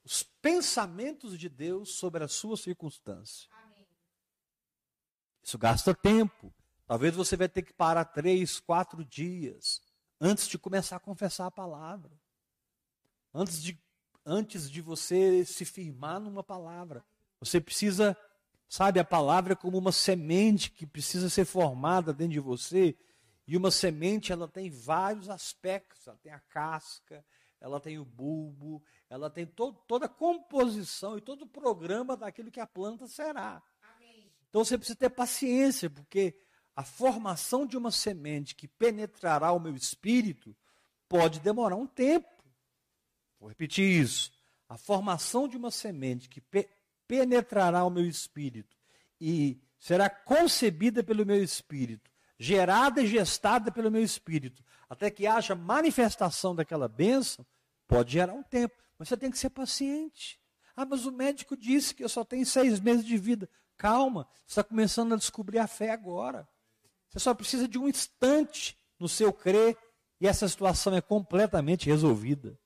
os 0.03 0.23
pensamentos 0.23 1.37
de 1.37 1.49
Deus 1.49 1.95
sobre 1.95 2.23
a 2.23 2.27
sua 2.27 2.55
circunstância. 2.55 3.49
Isso 5.43 5.57
gasta 5.57 5.93
tempo. 5.93 6.53
Talvez 6.87 7.15
você 7.15 7.35
vai 7.35 7.49
ter 7.49 7.63
que 7.63 7.73
parar 7.73 8.05
três, 8.05 8.59
quatro 8.59 9.03
dias 9.03 9.81
antes 10.19 10.47
de 10.47 10.57
começar 10.57 10.97
a 10.97 10.99
confessar 10.99 11.47
a 11.47 11.51
palavra. 11.51 12.11
Antes 13.33 13.61
de 13.61 13.79
antes 14.25 14.69
de 14.69 14.81
você 14.81 15.43
se 15.45 15.65
firmar 15.65 16.19
numa 16.19 16.43
palavra. 16.43 17.03
Você 17.39 17.59
precisa, 17.59 18.15
sabe, 18.69 18.99
a 18.99 19.03
palavra 19.03 19.53
é 19.53 19.55
como 19.55 19.77
uma 19.77 19.91
semente 19.91 20.71
que 20.71 20.85
precisa 20.85 21.29
ser 21.29 21.45
formada 21.45 22.13
dentro 22.13 22.33
de 22.33 22.39
você. 22.39 22.95
E 23.47 23.57
uma 23.57 23.71
semente, 23.71 24.31
ela 24.31 24.47
tem 24.47 24.69
vários 24.69 25.29
aspectos. 25.29 26.07
Ela 26.07 26.17
tem 26.17 26.31
a 26.31 26.39
casca, 26.39 27.25
ela 27.59 27.79
tem 27.79 27.97
o 27.99 28.05
bulbo, 28.05 28.81
ela 29.09 29.29
tem 29.29 29.45
to 29.45 29.73
toda 29.87 30.05
a 30.05 30.09
composição 30.09 31.17
e 31.17 31.21
todo 31.21 31.43
o 31.43 31.47
programa 31.47 32.15
daquilo 32.15 32.51
que 32.51 32.59
a 32.59 32.67
planta 32.67 33.07
será. 33.07 33.61
Amém. 33.95 34.31
Então 34.49 34.63
você 34.63 34.77
precisa 34.77 34.97
ter 34.97 35.09
paciência, 35.09 35.89
porque 35.89 36.35
a 36.75 36.83
formação 36.83 37.65
de 37.65 37.75
uma 37.75 37.91
semente 37.91 38.55
que 38.55 38.67
penetrará 38.67 39.51
o 39.51 39.59
meu 39.59 39.75
espírito 39.75 40.55
pode 41.09 41.39
demorar 41.41 41.75
um 41.75 41.87
tempo. 41.87 42.30
Vou 43.41 43.49
repetir 43.49 43.99
isso. 43.99 44.31
A 44.69 44.77
formação 44.77 45.47
de 45.47 45.57
uma 45.57 45.71
semente 45.71 46.29
que 46.29 46.39
pe 46.39 46.69
penetrará 47.07 47.83
o 47.83 47.89
meu 47.89 48.05
espírito 48.05 48.77
e 49.19 49.59
será 49.77 50.09
concebida 50.09 51.03
pelo 51.03 51.25
meu 51.25 51.43
espírito, 51.43 52.09
gerada 52.39 53.01
e 53.01 53.07
gestada 53.07 53.69
pelo 53.69 53.91
meu 53.91 54.01
espírito, 54.01 54.63
até 54.87 55.11
que 55.11 55.27
haja 55.27 55.53
manifestação 55.53 56.55
daquela 56.55 56.87
bênção, 56.87 57.45
pode 57.85 58.13
gerar 58.13 58.31
um 58.31 58.43
tempo. 58.43 58.75
Mas 58.97 59.09
você 59.09 59.17
tem 59.17 59.29
que 59.29 59.37
ser 59.37 59.49
paciente. 59.49 60.39
Ah, 60.73 60.85
mas 60.85 61.05
o 61.05 61.11
médico 61.11 61.57
disse 61.57 61.93
que 61.93 62.03
eu 62.03 62.07
só 62.07 62.23
tenho 62.23 62.45
seis 62.45 62.79
meses 62.79 63.03
de 63.03 63.17
vida. 63.17 63.49
Calma, 63.75 64.25
você 64.45 64.51
está 64.51 64.63
começando 64.63 65.13
a 65.13 65.17
descobrir 65.17 65.59
a 65.59 65.67
fé 65.67 65.89
agora. 65.89 66.47
Você 67.09 67.19
só 67.19 67.33
precisa 67.33 67.67
de 67.67 67.77
um 67.77 67.89
instante 67.89 68.77
no 68.97 69.09
seu 69.09 69.33
crer 69.33 69.77
e 70.21 70.27
essa 70.27 70.47
situação 70.47 70.95
é 70.95 71.01
completamente 71.01 71.87
resolvida. 71.87 72.57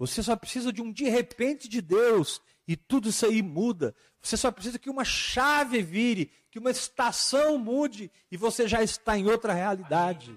Você 0.00 0.22
só 0.22 0.34
precisa 0.34 0.72
de 0.72 0.80
um 0.80 0.90
de 0.90 1.10
repente 1.10 1.68
de 1.68 1.82
Deus 1.82 2.40
e 2.66 2.74
tudo 2.74 3.10
isso 3.10 3.26
aí 3.26 3.42
muda. 3.42 3.94
Você 4.22 4.34
só 4.34 4.50
precisa 4.50 4.78
que 4.78 4.88
uma 4.88 5.04
chave 5.04 5.82
vire, 5.82 6.32
que 6.50 6.58
uma 6.58 6.70
estação 6.70 7.58
mude 7.58 8.10
e 8.30 8.36
você 8.38 8.66
já 8.66 8.82
está 8.82 9.18
em 9.18 9.26
outra 9.26 9.52
realidade. 9.52 10.34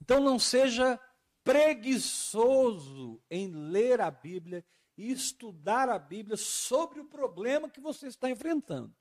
Então 0.00 0.18
não 0.18 0.36
seja 0.36 0.98
preguiçoso 1.44 3.22
em 3.30 3.52
ler 3.52 4.00
a 4.00 4.10
Bíblia 4.10 4.64
e 4.98 5.12
estudar 5.12 5.88
a 5.88 5.96
Bíblia 5.96 6.36
sobre 6.36 6.98
o 6.98 7.04
problema 7.04 7.70
que 7.70 7.80
você 7.80 8.08
está 8.08 8.28
enfrentando. 8.28 8.92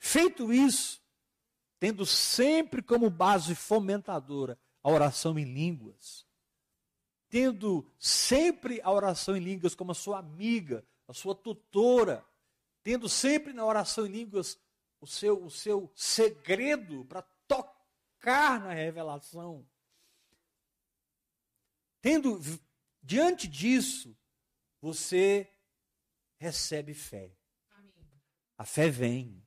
Feito 0.00 0.52
isso, 0.52 1.00
tendo 1.78 2.04
sempre 2.04 2.82
como 2.82 3.10
base 3.10 3.54
fomentadora 3.54 4.58
a 4.82 4.90
oração 4.90 5.38
em 5.38 5.44
línguas, 5.44 6.28
tendo 7.30 7.88
sempre 7.98 8.80
a 8.82 8.90
oração 8.90 9.36
em 9.36 9.40
línguas 9.40 9.74
como 9.74 9.92
a 9.92 9.94
sua 9.94 10.18
amiga, 10.18 10.84
a 11.06 11.14
sua 11.14 11.34
tutora, 11.34 12.26
tendo 12.82 13.08
sempre 13.08 13.52
na 13.52 13.64
oração 13.64 14.04
em 14.04 14.10
línguas 14.10 14.58
o 15.00 15.06
seu, 15.06 15.42
o 15.44 15.50
seu 15.50 15.90
segredo 15.94 17.04
para 17.04 17.22
tocar 17.46 18.60
na 18.60 18.74
revelação. 18.74 19.64
Tendo 22.02 22.40
diante 23.02 23.46
disso, 23.46 24.16
você 24.80 25.48
recebe 26.36 26.94
fé. 26.94 27.30
A 28.58 28.64
fé 28.64 28.90
vem. 28.90 29.40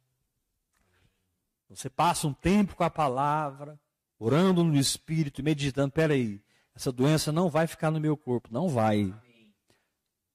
Você 1.70 1.90
passa 1.90 2.28
um 2.28 2.34
tempo 2.34 2.76
com 2.76 2.84
a 2.84 2.90
palavra, 2.90 3.80
orando 4.18 4.64
no 4.64 4.78
Espírito, 4.78 5.44
meditando. 5.44 5.92
Peraí, 5.92 6.42
essa 6.76 6.92
doença 6.92 7.32
não 7.32 7.50
vai 7.50 7.68
ficar 7.68 7.92
no 7.92 8.00
meu 8.00 8.18
corpo, 8.18 8.50
não 8.52 8.68
vai. 8.68 9.14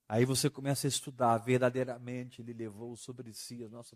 Aí 0.08 0.24
você 0.24 0.48
começa 0.48 0.86
a 0.86 0.88
estudar 0.88 1.36
verdadeiramente, 1.36 2.40
ele 2.40 2.54
levou 2.54 2.96
sobre 2.96 3.34
si, 3.34 3.68
nossa, 3.68 3.94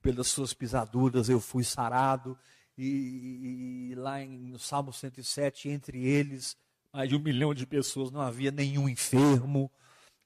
pelas 0.00 0.28
suas 0.28 0.54
pisaduras 0.54 1.28
eu 1.28 1.38
fui 1.38 1.64
sarado. 1.64 2.38
E, 2.78 2.86
e, 2.86 3.90
e 3.90 3.94
lá 3.94 4.22
em, 4.22 4.38
no 4.38 4.58
Salmo 4.58 4.90
107, 4.90 5.68
entre 5.68 6.02
eles, 6.02 6.56
mais 6.90 7.08
de 7.08 7.14
um 7.14 7.18
milhão 7.18 7.52
de 7.52 7.66
pessoas, 7.66 8.10
não 8.10 8.22
havia 8.22 8.50
nenhum 8.50 8.88
enfermo. 8.88 9.70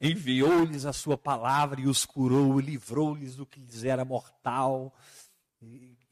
Enviou-lhes 0.00 0.84
a 0.84 0.92
sua 0.92 1.18
palavra 1.18 1.80
e 1.80 1.88
os 1.88 2.04
curou, 2.04 2.60
livrou-lhes 2.60 3.34
do 3.34 3.44
que 3.44 3.58
lhes 3.58 3.82
era 3.82 4.04
mortal. 4.04 4.94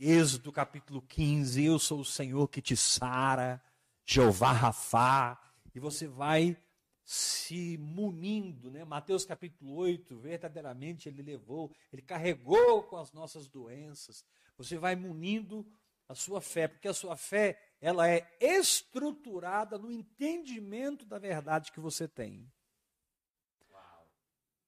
Êxodo 0.00 0.50
capítulo 0.50 1.00
15, 1.02 1.64
eu 1.64 1.78
sou 1.78 2.00
o 2.00 2.04
Senhor 2.04 2.48
que 2.48 2.60
te 2.60 2.76
sara, 2.76 3.62
Jeová 4.04 4.52
Rafá, 4.52 5.40
e 5.74 5.80
você 5.80 6.06
vai 6.06 6.56
se 7.04 7.76
munindo, 7.78 8.70
né? 8.70 8.84
Mateus 8.84 9.24
capítulo 9.24 9.74
8, 9.74 10.18
verdadeiramente 10.18 11.08
ele 11.08 11.22
levou, 11.22 11.70
ele 11.92 12.02
carregou 12.02 12.82
com 12.84 12.96
as 12.96 13.12
nossas 13.12 13.48
doenças. 13.48 14.24
Você 14.56 14.78
vai 14.78 14.96
munindo 14.96 15.66
a 16.08 16.14
sua 16.14 16.40
fé, 16.40 16.68
porque 16.68 16.88
a 16.88 16.94
sua 16.94 17.16
fé, 17.16 17.58
ela 17.80 18.08
é 18.08 18.26
estruturada 18.40 19.78
no 19.78 19.90
entendimento 19.90 21.04
da 21.04 21.18
verdade 21.18 21.72
que 21.72 21.80
você 21.80 22.06
tem. 22.06 22.50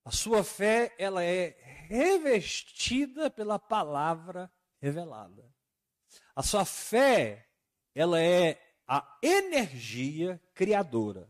A 0.03 0.11
sua 0.11 0.43
fé, 0.43 0.95
ela 0.97 1.23
é 1.23 1.57
revestida 1.89 3.29
pela 3.29 3.59
palavra 3.59 4.51
revelada. 4.79 5.51
A 6.35 6.41
sua 6.41 6.63
fé, 6.65 7.49
ela 7.93 8.21
é 8.21 8.66
a 8.87 9.19
energia 9.21 10.41
criadora, 10.53 11.29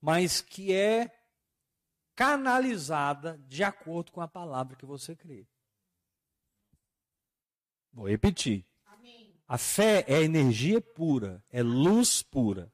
mas 0.00 0.40
que 0.40 0.72
é 0.72 1.10
canalizada 2.14 3.36
de 3.48 3.64
acordo 3.64 4.12
com 4.12 4.20
a 4.20 4.28
palavra 4.28 4.76
que 4.76 4.86
você 4.86 5.16
crê. 5.16 5.46
Vou 7.92 8.08
repetir. 8.08 8.64
Amém. 8.86 9.34
A 9.46 9.58
fé 9.58 10.04
é 10.06 10.22
energia 10.22 10.80
pura, 10.80 11.44
é 11.50 11.62
luz 11.62 12.22
pura. 12.22 12.72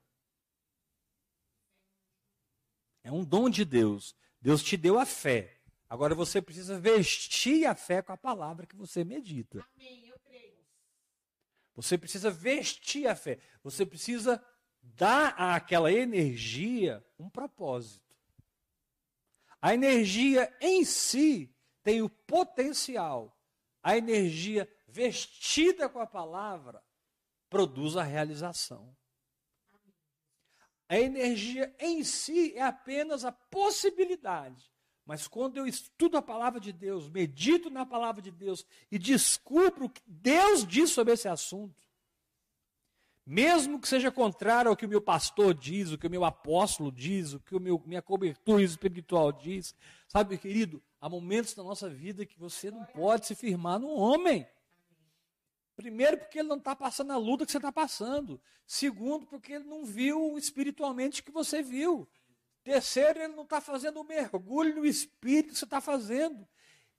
É 3.02 3.10
um 3.10 3.24
dom 3.24 3.48
de 3.48 3.64
Deus. 3.64 4.14
Deus 4.40 4.62
te 4.62 4.76
deu 4.76 4.98
a 4.98 5.06
fé. 5.06 5.58
Agora 5.88 6.14
você 6.14 6.40
precisa 6.40 6.78
vestir 6.78 7.66
a 7.66 7.74
fé 7.74 8.02
com 8.02 8.12
a 8.12 8.16
palavra 8.16 8.66
que 8.66 8.76
você 8.76 9.02
medita. 9.02 9.66
Amém, 9.74 10.06
eu. 10.06 10.19
Você 11.74 11.96
precisa 11.96 12.30
vestir 12.30 13.06
a 13.06 13.14
fé. 13.14 13.38
Você 13.62 13.86
precisa 13.86 14.44
dar 14.82 15.34
àquela 15.54 15.92
energia 15.92 17.04
um 17.18 17.28
propósito. 17.28 18.14
A 19.60 19.74
energia 19.74 20.54
em 20.60 20.84
si 20.84 21.54
tem 21.82 22.02
o 22.02 22.08
potencial. 22.08 23.36
A 23.82 23.96
energia 23.96 24.70
vestida 24.86 25.88
com 25.88 26.00
a 26.00 26.06
palavra 26.06 26.82
produz 27.48 27.96
a 27.96 28.02
realização. 28.02 28.96
A 30.88 30.98
energia 30.98 31.74
em 31.78 32.02
si 32.02 32.54
é 32.56 32.62
apenas 32.62 33.24
a 33.24 33.30
possibilidade 33.30 34.69
mas 35.10 35.26
quando 35.26 35.56
eu 35.56 35.66
estudo 35.66 36.16
a 36.16 36.22
palavra 36.22 36.60
de 36.60 36.72
Deus, 36.72 37.08
medito 37.08 37.68
na 37.68 37.84
palavra 37.84 38.22
de 38.22 38.30
Deus 38.30 38.64
e 38.92 38.96
descubro 38.96 39.86
o 39.86 39.90
que 39.90 40.00
Deus 40.06 40.64
diz 40.64 40.90
sobre 40.90 41.14
esse 41.14 41.26
assunto, 41.26 41.74
mesmo 43.26 43.80
que 43.80 43.88
seja 43.88 44.12
contrário 44.12 44.70
ao 44.70 44.76
que 44.76 44.86
o 44.86 44.88
meu 44.88 45.00
pastor 45.00 45.52
diz, 45.52 45.90
o 45.90 45.98
que 45.98 46.06
o 46.06 46.10
meu 46.10 46.24
apóstolo 46.24 46.92
diz, 46.92 47.32
o 47.32 47.40
que 47.40 47.56
o 47.56 47.58
meu, 47.58 47.82
minha 47.84 48.00
cobertura 48.00 48.62
espiritual 48.62 49.32
diz, 49.32 49.74
sabe, 50.06 50.38
querido, 50.38 50.80
há 51.00 51.08
momentos 51.08 51.56
na 51.56 51.64
nossa 51.64 51.90
vida 51.90 52.24
que 52.24 52.38
você 52.38 52.70
não 52.70 52.84
pode 52.84 53.26
se 53.26 53.34
firmar 53.34 53.80
no 53.80 53.88
homem. 53.88 54.46
Primeiro, 55.74 56.18
porque 56.18 56.38
ele 56.38 56.48
não 56.48 56.58
está 56.58 56.76
passando 56.76 57.12
a 57.12 57.16
luta 57.16 57.44
que 57.44 57.50
você 57.50 57.58
está 57.58 57.72
passando. 57.72 58.40
Segundo, 58.64 59.26
porque 59.26 59.54
ele 59.54 59.64
não 59.64 59.84
viu 59.84 60.38
espiritualmente 60.38 61.20
o 61.20 61.24
que 61.24 61.32
você 61.32 61.64
viu. 61.64 62.08
Terceiro, 62.70 63.18
ele 63.18 63.34
não 63.34 63.42
está 63.42 63.60
fazendo 63.60 63.98
o 63.98 64.04
mergulho 64.04 64.76
no 64.76 64.86
espírito 64.86 65.54
que 65.54 65.58
você 65.58 65.64
está 65.64 65.80
fazendo. 65.80 66.46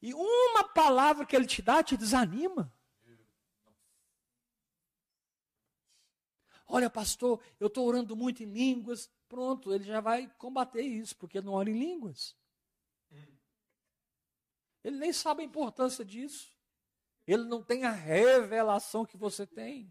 E 0.01 0.13
uma 0.13 0.65
palavra 0.65 1.25
que 1.25 1.33
ele 1.33 1.47
te 1.47 1.61
dá 1.61 1.81
te 1.81 1.95
desanima. 1.95 2.75
Olha, 6.67 6.89
pastor, 6.89 7.41
eu 7.57 7.67
estou 7.67 7.87
orando 7.87 8.17
muito 8.17 8.43
em 8.43 8.51
línguas. 8.51 9.09
Pronto, 9.29 9.73
ele 9.73 9.85
já 9.85 10.01
vai 10.01 10.27
combater 10.37 10.81
isso, 10.81 11.15
porque 11.15 11.37
ele 11.37 11.45
não 11.45 11.53
ora 11.53 11.69
em 11.69 11.79
línguas. 11.79 12.35
Ele 14.83 14.97
nem 14.97 15.13
sabe 15.13 15.41
a 15.41 15.45
importância 15.45 16.03
disso. 16.03 16.51
Ele 17.25 17.45
não 17.45 17.63
tem 17.63 17.85
a 17.85 17.91
revelação 17.91 19.05
que 19.05 19.15
você 19.15 19.47
tem. 19.47 19.89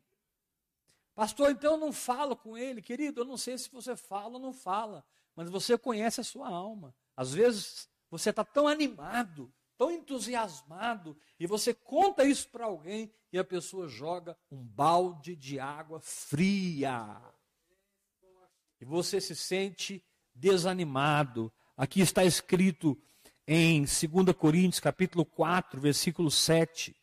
Pastor, 1.14 1.50
então 1.50 1.72
eu 1.72 1.80
não 1.80 1.90
falo 1.90 2.36
com 2.36 2.54
ele. 2.54 2.82
Querido, 2.82 3.22
eu 3.22 3.24
não 3.24 3.38
sei 3.38 3.56
se 3.56 3.70
você 3.70 3.96
fala 3.96 4.34
ou 4.34 4.38
não 4.38 4.52
fala 4.52 5.02
mas 5.40 5.48
você 5.48 5.78
conhece 5.78 6.20
a 6.20 6.24
sua 6.24 6.50
alma. 6.50 6.94
Às 7.16 7.32
vezes 7.32 7.88
você 8.10 8.28
está 8.28 8.44
tão 8.44 8.68
animado, 8.68 9.50
tão 9.78 9.90
entusiasmado, 9.90 11.16
e 11.38 11.46
você 11.46 11.72
conta 11.72 12.26
isso 12.26 12.46
para 12.50 12.66
alguém 12.66 13.10
e 13.32 13.38
a 13.38 13.44
pessoa 13.44 13.88
joga 13.88 14.36
um 14.50 14.62
balde 14.62 15.34
de 15.34 15.58
água 15.58 15.98
fria. 15.98 17.18
E 18.78 18.84
você 18.84 19.18
se 19.18 19.34
sente 19.34 20.04
desanimado. 20.34 21.50
Aqui 21.74 22.02
está 22.02 22.22
escrito 22.22 22.94
em 23.46 23.86
2 23.86 24.36
Coríntios 24.36 24.78
capítulo 24.78 25.24
4, 25.24 25.80
versículo 25.80 26.30
7. 26.30 26.94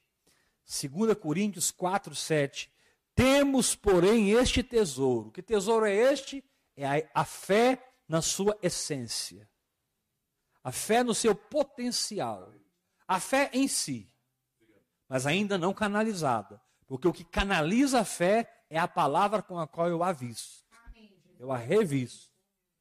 2 0.63 1.17
Coríntios 1.17 1.71
4, 1.71 2.13
7. 2.13 2.71
Temos, 3.15 3.73
porém, 3.73 4.29
este 4.29 4.61
tesouro. 4.61 5.31
Que 5.31 5.41
tesouro 5.41 5.87
é 5.87 5.95
este? 5.95 6.45
É 6.75 6.85
a, 6.85 7.21
a 7.21 7.25
fé 7.25 7.83
na 8.07 8.21
sua 8.21 8.57
essência. 8.61 9.49
A 10.63 10.71
fé 10.71 11.03
no 11.03 11.13
seu 11.13 11.35
potencial. 11.35 12.53
A 13.07 13.19
fé 13.19 13.49
em 13.53 13.67
si. 13.67 14.11
Mas 15.07 15.25
ainda 15.25 15.57
não 15.57 15.73
canalizada. 15.73 16.61
Porque 16.85 17.07
o 17.07 17.13
que 17.13 17.23
canaliza 17.23 18.01
a 18.01 18.05
fé 18.05 18.63
é 18.69 18.77
a 18.77 18.87
palavra 18.87 19.41
com 19.41 19.59
a 19.59 19.67
qual 19.67 19.87
eu 19.87 20.03
aviso. 20.03 20.65
eu 21.39 21.51
a 21.51 21.57
revisto. 21.57 22.31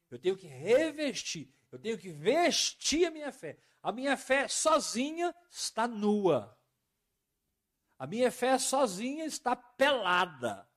Eu 0.09 0.17
tenho 0.17 0.37
que 0.37 0.47
revestir, 0.47 1.53
eu 1.69 1.77
tenho 1.77 1.97
que 1.97 2.09
vestir 2.09 3.05
a 3.05 3.11
minha 3.11 3.31
fé. 3.31 3.59
A 3.83 3.91
minha 3.91 4.15
fé 4.15 4.47
sozinha 4.47 5.35
está 5.51 5.87
nua. 5.87 6.57
A 7.99 8.07
minha 8.07 8.31
fé 8.31 8.57
sozinha 8.57 9.25
está 9.25 9.55
pelada. 9.55 10.67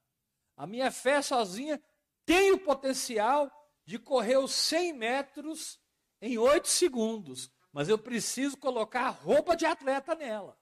A 0.57 0.67
minha 0.67 0.91
fé 0.91 1.23
sozinha 1.23 1.81
tem 2.25 2.53
o 2.53 2.59
potencial 2.59 3.51
de 3.91 3.99
correr 3.99 4.37
os 4.37 4.53
100 4.53 4.93
metros 4.93 5.81
em 6.23 6.39
8 6.39 6.69
segundos. 6.69 7.51
Mas 7.73 7.89
eu 7.89 7.99
preciso 7.99 8.57
colocar 8.57 9.09
roupa 9.09 9.57
de 9.57 9.67
atleta 9.67 10.15
nela. 10.15 10.57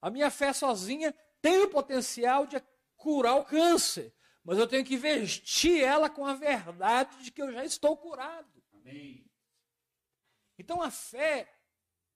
A 0.00 0.10
minha 0.10 0.30
fé 0.30 0.52
sozinha 0.52 1.12
tem 1.42 1.58
o 1.64 1.70
potencial 1.70 2.46
de 2.46 2.62
curar 2.94 3.34
o 3.34 3.44
câncer. 3.44 4.14
Mas 4.44 4.58
eu 4.58 4.68
tenho 4.68 4.84
que 4.84 4.96
vestir 4.96 5.82
ela 5.82 6.08
com 6.08 6.24
a 6.24 6.34
verdade 6.34 7.24
de 7.24 7.32
que 7.32 7.42
eu 7.42 7.50
já 7.50 7.64
estou 7.64 7.96
curado. 7.96 8.62
Amém. 8.74 9.28
Então 10.56 10.80
a 10.80 10.90
fé, 10.92 11.52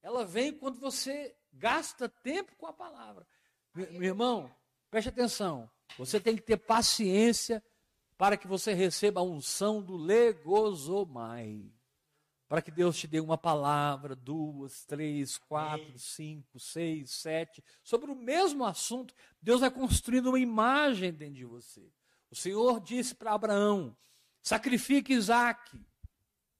ela 0.00 0.24
vem 0.24 0.56
quando 0.56 0.78
você 0.78 1.36
gasta 1.52 2.08
tempo 2.08 2.54
com 2.54 2.68
a 2.68 2.72
palavra. 2.72 3.26
Meu 3.74 4.04
irmão, 4.04 4.48
preste 4.92 5.08
atenção. 5.08 5.68
Você 5.98 6.20
tem 6.20 6.36
que 6.36 6.42
ter 6.42 6.56
paciência 6.56 7.60
para 8.20 8.36
que 8.36 8.46
você 8.46 8.74
receba 8.74 9.20
a 9.20 9.24
unção 9.24 9.80
do 9.80 9.96
legosomai. 9.96 11.72
Para 12.46 12.60
que 12.60 12.70
Deus 12.70 12.98
te 12.98 13.06
dê 13.06 13.18
uma 13.18 13.38
palavra, 13.38 14.14
duas, 14.14 14.84
três, 14.84 15.38
quatro, 15.38 15.98
cinco, 15.98 16.60
seis, 16.60 17.12
sete, 17.12 17.64
sobre 17.82 18.10
o 18.10 18.14
mesmo 18.14 18.66
assunto. 18.66 19.14
Deus 19.40 19.62
vai 19.62 19.70
construindo 19.70 20.26
uma 20.26 20.38
imagem 20.38 21.14
dentro 21.14 21.36
de 21.36 21.46
você. 21.46 21.90
O 22.30 22.36
Senhor 22.36 22.78
disse 22.80 23.14
para 23.14 23.32
Abraão: 23.32 23.96
sacrifique 24.42 25.14
Isaac. 25.14 25.82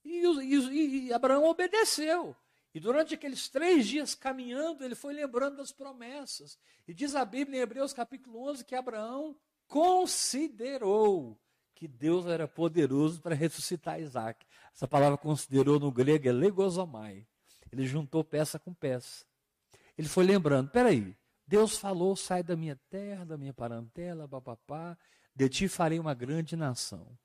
E, 0.03 0.25
e, 0.25 1.09
e 1.09 1.13
Abraão 1.13 1.45
obedeceu. 1.45 2.35
E 2.73 2.81
durante 2.81 3.13
aqueles 3.13 3.51
três 3.51 3.87
dias 3.87 4.15
caminhando, 4.15 4.83
ele 4.83 4.95
foi 4.95 5.13
lembrando 5.13 5.59
das 5.59 5.73
promessas. 5.73 6.59
E 6.89 6.95
diz 6.95 7.15
a 7.15 7.23
Bíblia 7.23 7.59
em 7.59 7.63
Hebreus 7.63 7.93
capítulo 7.93 8.49
11 8.49 8.65
que 8.65 8.75
Abraão 8.75 9.37
considerou 9.69 11.39
que 11.81 11.89
Deus 11.89 12.27
era 12.27 12.47
poderoso 12.47 13.23
para 13.23 13.35
ressuscitar 13.35 13.99
Isaac. 13.99 14.45
Essa 14.71 14.87
palavra 14.87 15.17
considerou 15.17 15.81
no 15.81 15.91
grego 15.91 16.29
é 16.29 16.33
legosomai. 16.33 17.27
Ele 17.73 17.87
juntou 17.87 18.23
peça 18.23 18.59
com 18.59 18.75
peça. 18.75 19.25
Ele 19.97 20.07
foi 20.07 20.27
lembrando, 20.27 20.69
peraí, 20.69 21.17
Deus 21.47 21.79
falou, 21.79 22.15
sai 22.15 22.43
da 22.43 22.55
minha 22.55 22.79
terra, 22.91 23.25
da 23.25 23.39
minha 23.39 23.55
parentela, 23.55 24.29
papapá, 24.29 24.95
de 25.35 25.49
ti 25.49 25.69
farei 25.69 25.99
uma 25.99 26.13
grande 26.13 26.55
nação. 26.55 27.17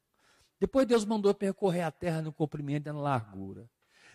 Depois 0.57 0.87
Deus 0.87 1.03
mandou 1.03 1.33
percorrer 1.33 1.81
a 1.81 1.91
terra 1.91 2.21
no 2.21 2.31
comprimento 2.31 2.87
e 2.87 2.93
na 2.93 2.99
largura. 3.01 3.69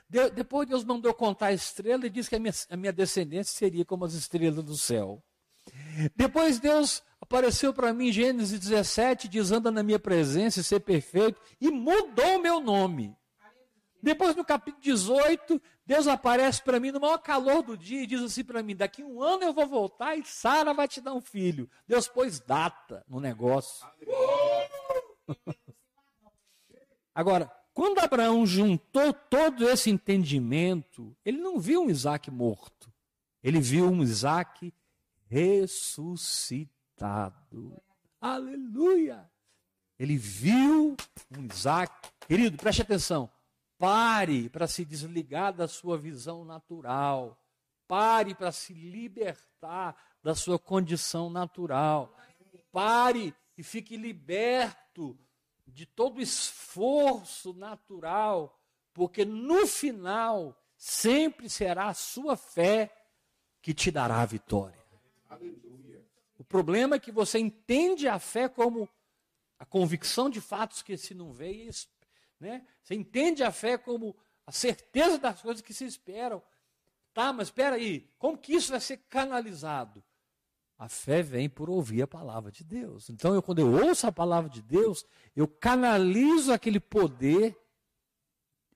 De, 0.09 0.31
depois 0.31 0.67
Deus 0.67 0.85
mandou 0.85 1.13
contar 1.13 1.49
a 1.49 1.53
estrela 1.53 2.07
e 2.07 2.11
disse 2.11 2.31
que 2.31 2.37
a 2.37 2.41
minha, 2.41 2.55
a 2.71 2.77
minha 2.79 2.95
descendência 2.95 3.53
seria 3.53 3.85
como 3.85 4.07
as 4.07 4.15
estrelas 4.15 4.65
do 4.65 4.75
céu. 4.75 5.23
Depois 6.17 6.59
Deus 6.59 7.03
apareceu 7.31 7.73
para 7.73 7.95
mim 7.95 8.11
Gênesis 8.11 8.59
17, 8.59 9.29
diz: 9.29 9.53
anda 9.53 9.71
na 9.71 9.85
minha 9.85 10.01
presença 10.01 10.59
e 10.59 10.65
ser 10.65 10.81
perfeito, 10.81 11.41
e 11.61 11.71
mudou 11.71 12.39
o 12.39 12.43
meu 12.43 12.59
nome. 12.59 13.17
Depois 14.03 14.35
no 14.35 14.45
capítulo 14.45 14.83
18, 14.83 15.63
Deus 15.87 16.09
aparece 16.09 16.61
para 16.61 16.81
mim 16.81 16.91
no 16.91 16.99
maior 16.99 17.19
calor 17.19 17.63
do 17.63 17.77
dia 17.77 18.03
e 18.03 18.07
diz 18.07 18.21
assim 18.21 18.43
para 18.43 18.65
mim: 18.65 18.75
daqui 18.75 19.05
um 19.05 19.23
ano 19.23 19.45
eu 19.45 19.53
vou 19.53 19.69
voltar 19.69 20.17
e 20.17 20.25
Sara 20.25 20.75
vai 20.75 20.89
te 20.89 21.01
dar 21.01 21.15
um 21.15 21.21
filho. 21.21 21.71
Deus 21.87 22.09
pôs 22.09 22.41
data 22.41 23.05
no 23.07 23.21
negócio. 23.21 23.87
Agora, 27.15 27.53
quando 27.73 28.01
Abraão 28.01 28.45
juntou 28.45 29.13
todo 29.13 29.69
esse 29.69 29.89
entendimento, 29.89 31.17
ele 31.25 31.39
não 31.39 31.61
viu 31.61 31.83
um 31.83 31.91
Isaac 31.91 32.29
morto, 32.29 32.93
ele 33.41 33.61
viu 33.61 33.89
um 33.89 34.03
Isaac 34.03 34.75
ressuscitado. 35.29 36.80
Aleluia! 38.21 39.31
Ele 39.99 40.17
viu 40.17 40.97
um 41.37 41.47
Isaac. 41.53 41.93
Querido, 42.27 42.57
preste 42.57 42.83
atenção. 42.83 43.31
Pare 43.79 44.49
para 44.49 44.67
se 44.67 44.85
desligar 44.85 45.53
da 45.53 45.67
sua 45.67 45.97
visão 45.97 46.45
natural. 46.45 47.39
Pare 47.87 48.35
para 48.35 48.53
se 48.53 48.73
libertar 48.73 49.97
da 50.23 50.35
sua 50.35 50.59
condição 50.59 51.31
natural. 51.31 52.15
Pare 52.71 53.35
e 53.57 53.63
fique 53.63 53.97
liberto 53.97 55.19
de 55.67 55.87
todo 55.87 56.21
esforço 56.21 57.53
natural, 57.55 58.59
porque 58.93 59.25
no 59.25 59.67
final 59.67 60.57
sempre 60.77 61.49
será 61.49 61.89
a 61.89 61.95
sua 61.95 62.37
fé 62.37 62.91
que 63.63 63.75
te 63.75 63.91
dará 63.91 64.23
a 64.23 64.27
vitória. 64.27 64.79
Aleluia. 65.29 65.90
Problema 66.51 66.97
é 66.97 66.99
que 66.99 67.13
você 67.13 67.39
entende 67.39 68.09
a 68.09 68.19
fé 68.19 68.49
como 68.49 68.89
a 69.57 69.65
convicção 69.65 70.29
de 70.29 70.41
fatos 70.41 70.83
que 70.83 70.97
se 70.97 71.15
não 71.15 71.33
vê, 71.33 71.71
né? 72.41 72.67
Você 72.83 72.97
entende 72.97 73.45
a 73.45 73.53
fé 73.53 73.79
como 73.79 74.17
a 74.45 74.51
certeza 74.51 75.17
das 75.17 75.41
coisas 75.41 75.63
que 75.63 75.73
se 75.73 75.85
esperam. 75.85 76.43
Tá, 77.15 77.33
mas 77.33 77.47
espera 77.47 77.77
aí, 77.77 78.11
como 78.19 78.37
que 78.37 78.53
isso 78.53 78.73
vai 78.73 78.81
ser 78.81 78.97
canalizado? 79.09 80.03
A 80.77 80.89
fé 80.89 81.23
vem 81.23 81.49
por 81.49 81.71
ouvir 81.71 82.03
a 82.03 82.09
palavra 82.09 82.51
de 82.51 82.65
Deus. 82.65 83.09
Então, 83.11 83.33
eu, 83.33 83.41
quando 83.41 83.61
eu 83.61 83.73
ouço 83.87 84.09
a 84.09 84.13
palavra 84.13 84.51
de 84.51 84.61
Deus, 84.61 85.07
eu 85.37 85.47
canalizo 85.47 86.53
aquele 86.53 86.81
poder 86.81 87.57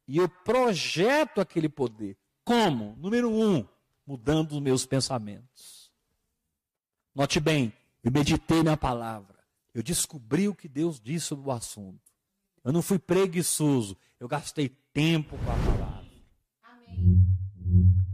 e 0.07 0.17
eu 0.19 0.29
projeto 0.29 1.41
aquele 1.41 1.69
poder. 1.69 2.17
Como? 2.45 2.95
Número 2.99 3.33
um, 3.33 3.67
mudando 4.07 4.53
os 4.53 4.61
meus 4.61 4.87
pensamentos. 4.87 5.84
Note 7.15 7.39
bem, 7.41 7.73
eu 8.03 8.11
meditei 8.11 8.63
na 8.63 8.77
palavra. 8.77 9.39
Eu 9.73 9.83
descobri 9.83 10.49
o 10.49 10.55
que 10.55 10.69
Deus 10.69 11.01
disse 11.01 11.27
sobre 11.27 11.49
o 11.49 11.53
assunto. 11.53 12.13
Eu 12.63 12.73
não 12.73 12.83
fui 12.83 12.99
preguiçoso. 12.99 13.97
Eu 14.19 14.29
gastei 14.29 14.69
tempo 14.93 15.37
com 15.37 15.51
a 15.51 15.57
palavra. 15.57 16.05
Amém. 16.63 17.27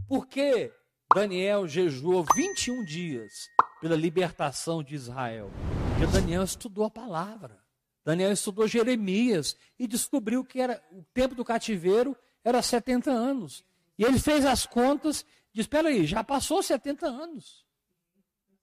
Por 0.07 0.27
que 0.27 0.71
Daniel 1.13 1.67
jejuou 1.67 2.25
21 2.35 2.85
dias 2.85 3.49
pela 3.81 3.95
libertação 3.95 4.83
de 4.83 4.95
Israel. 4.95 5.51
Porque 5.89 6.05
Daniel 6.13 6.43
estudou 6.43 6.85
a 6.85 6.89
palavra. 6.89 7.59
Daniel 8.05 8.31
estudou 8.31 8.67
Jeremias 8.67 9.57
e 9.77 9.87
descobriu 9.87 10.45
que 10.45 10.61
era 10.61 10.81
o 10.91 11.03
tempo 11.13 11.35
do 11.35 11.43
cativeiro 11.43 12.15
era 12.43 12.61
70 12.61 13.11
anos. 13.11 13.63
E 13.97 14.03
ele 14.03 14.19
fez 14.19 14.45
as 14.45 14.65
contas 14.65 15.21
e 15.21 15.55
disse: 15.55 15.61
Espera 15.61 15.89
aí, 15.89 16.05
já 16.05 16.23
passou 16.23 16.63
70 16.63 17.07
anos. 17.07 17.65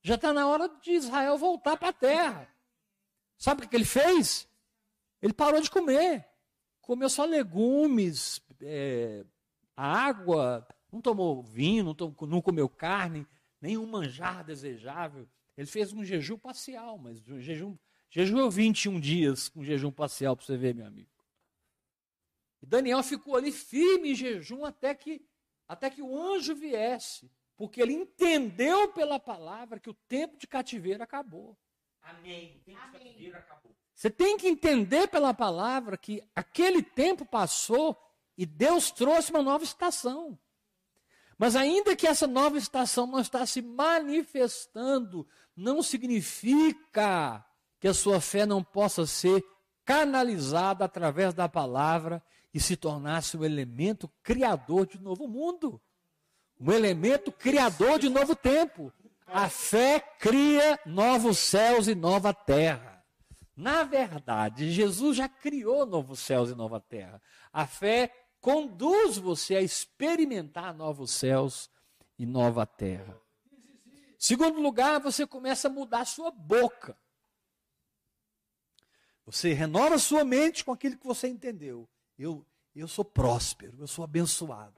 Já 0.08 0.14
está 0.14 0.32
na 0.32 0.48
hora 0.48 0.70
de 0.80 0.92
Israel 0.92 1.36
voltar 1.36 1.76
para 1.76 1.90
a 1.90 1.92
terra. 1.92 2.48
Sabe 3.36 3.66
o 3.66 3.68
que 3.68 3.76
ele 3.76 3.84
fez? 3.84 4.48
Ele 5.20 5.34
parou 5.34 5.60
de 5.60 5.70
comer. 5.70 6.26
Comeu 6.80 7.10
só 7.10 7.26
legumes, 7.26 8.40
é, 8.62 9.22
água, 9.76 10.66
não 10.90 11.02
tomou 11.02 11.42
vinho, 11.42 11.84
não, 11.84 11.94
tomou, 11.94 12.16
não 12.26 12.40
comeu 12.40 12.70
carne 12.70 13.26
nenhum 13.60 13.84
manjar 13.84 14.42
desejável. 14.42 15.28
Ele 15.54 15.66
fez 15.66 15.92
um 15.92 16.02
jejum 16.02 16.38
parcial, 16.38 16.96
mas 16.96 17.20
um 17.28 17.38
jejum, 17.38 17.76
jejuou 18.08 18.50
21 18.50 18.98
dias 18.98 19.50
com 19.50 19.62
jejum 19.62 19.92
parcial, 19.92 20.34
para 20.34 20.46
você 20.46 20.56
ver, 20.56 20.74
meu 20.74 20.86
amigo. 20.86 21.10
E 22.62 22.66
Daniel 22.66 23.02
ficou 23.02 23.36
ali 23.36 23.52
firme 23.52 24.12
em 24.12 24.14
jejum 24.14 24.64
até 24.64 24.94
que, 24.94 25.22
até 25.68 25.90
que 25.90 26.00
o 26.00 26.18
anjo 26.18 26.54
viesse, 26.54 27.30
porque 27.58 27.82
ele 27.82 27.92
entendeu 27.92 28.88
pela 28.92 29.18
palavra 29.18 29.80
que 29.80 29.90
o 29.90 29.94
tempo 30.08 30.38
de 30.38 30.46
cativeiro 30.46 31.02
acabou. 31.02 31.58
Amém. 32.00 32.56
O 32.56 32.64
tempo 32.64 32.78
Amém. 32.78 32.92
de 32.92 33.08
cativeiro 33.08 33.36
acabou. 33.36 33.76
Você 33.92 34.08
tem 34.08 34.38
que 34.38 34.46
entender 34.46 35.08
pela 35.08 35.34
palavra 35.34 35.98
que 35.98 36.22
aquele 36.36 36.80
tempo 36.80 37.26
passou 37.26 37.98
e 38.36 38.46
Deus 38.46 38.92
trouxe 38.92 39.32
uma 39.32 39.42
nova 39.42 39.64
estação. 39.64 40.38
Mas 41.36 41.56
ainda 41.56 41.96
que 41.96 42.06
essa 42.06 42.28
nova 42.28 42.56
estação 42.56 43.08
não 43.08 43.18
está 43.18 43.44
se 43.44 43.60
manifestando, 43.60 45.26
não 45.56 45.82
significa 45.82 47.44
que 47.80 47.88
a 47.88 47.94
sua 47.94 48.20
fé 48.20 48.46
não 48.46 48.62
possa 48.62 49.04
ser 49.04 49.44
canalizada 49.84 50.84
através 50.84 51.34
da 51.34 51.48
palavra 51.48 52.22
e 52.54 52.60
se 52.60 52.76
tornasse 52.76 53.36
um 53.36 53.44
elemento 53.44 54.08
criador 54.22 54.86
de 54.86 55.00
novo 55.00 55.26
mundo. 55.26 55.80
Um 56.60 56.72
elemento 56.72 57.30
criador 57.30 57.98
de 57.98 58.08
novo 58.08 58.34
tempo. 58.34 58.92
A 59.26 59.48
fé 59.48 60.00
cria 60.18 60.78
novos 60.86 61.38
céus 61.38 61.86
e 61.86 61.94
nova 61.94 62.32
terra. 62.32 63.04
Na 63.54 63.82
verdade, 63.82 64.70
Jesus 64.70 65.16
já 65.16 65.28
criou 65.28 65.84
novos 65.84 66.20
céus 66.20 66.50
e 66.50 66.54
nova 66.54 66.80
terra. 66.80 67.20
A 67.52 67.66
fé 67.66 68.12
conduz 68.40 69.18
você 69.18 69.56
a 69.56 69.60
experimentar 69.60 70.72
novos 70.72 71.10
céus 71.10 71.68
e 72.18 72.24
nova 72.24 72.64
terra. 72.64 73.20
Segundo 74.18 74.60
lugar, 74.60 75.00
você 75.00 75.26
começa 75.26 75.68
a 75.68 75.70
mudar 75.70 76.00
a 76.00 76.06
sua 76.06 76.30
boca. 76.30 76.96
Você 79.26 79.52
renova 79.52 79.98
sua 79.98 80.24
mente 80.24 80.64
com 80.64 80.72
aquilo 80.72 80.96
que 80.96 81.06
você 81.06 81.28
entendeu. 81.28 81.88
Eu, 82.18 82.46
eu 82.74 82.88
sou 82.88 83.04
próspero, 83.04 83.76
eu 83.78 83.86
sou 83.86 84.04
abençoado. 84.04 84.77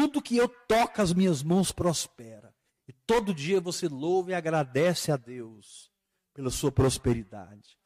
Tudo 0.00 0.22
que 0.22 0.36
eu 0.36 0.48
toco 0.48 1.02
as 1.02 1.12
minhas 1.12 1.42
mãos 1.42 1.72
prospera. 1.72 2.54
E 2.86 2.92
todo 2.92 3.34
dia 3.34 3.60
você 3.60 3.88
louva 3.88 4.30
e 4.30 4.34
agradece 4.34 5.10
a 5.10 5.16
Deus 5.16 5.90
pela 6.32 6.50
sua 6.50 6.70
prosperidade. 6.70 7.76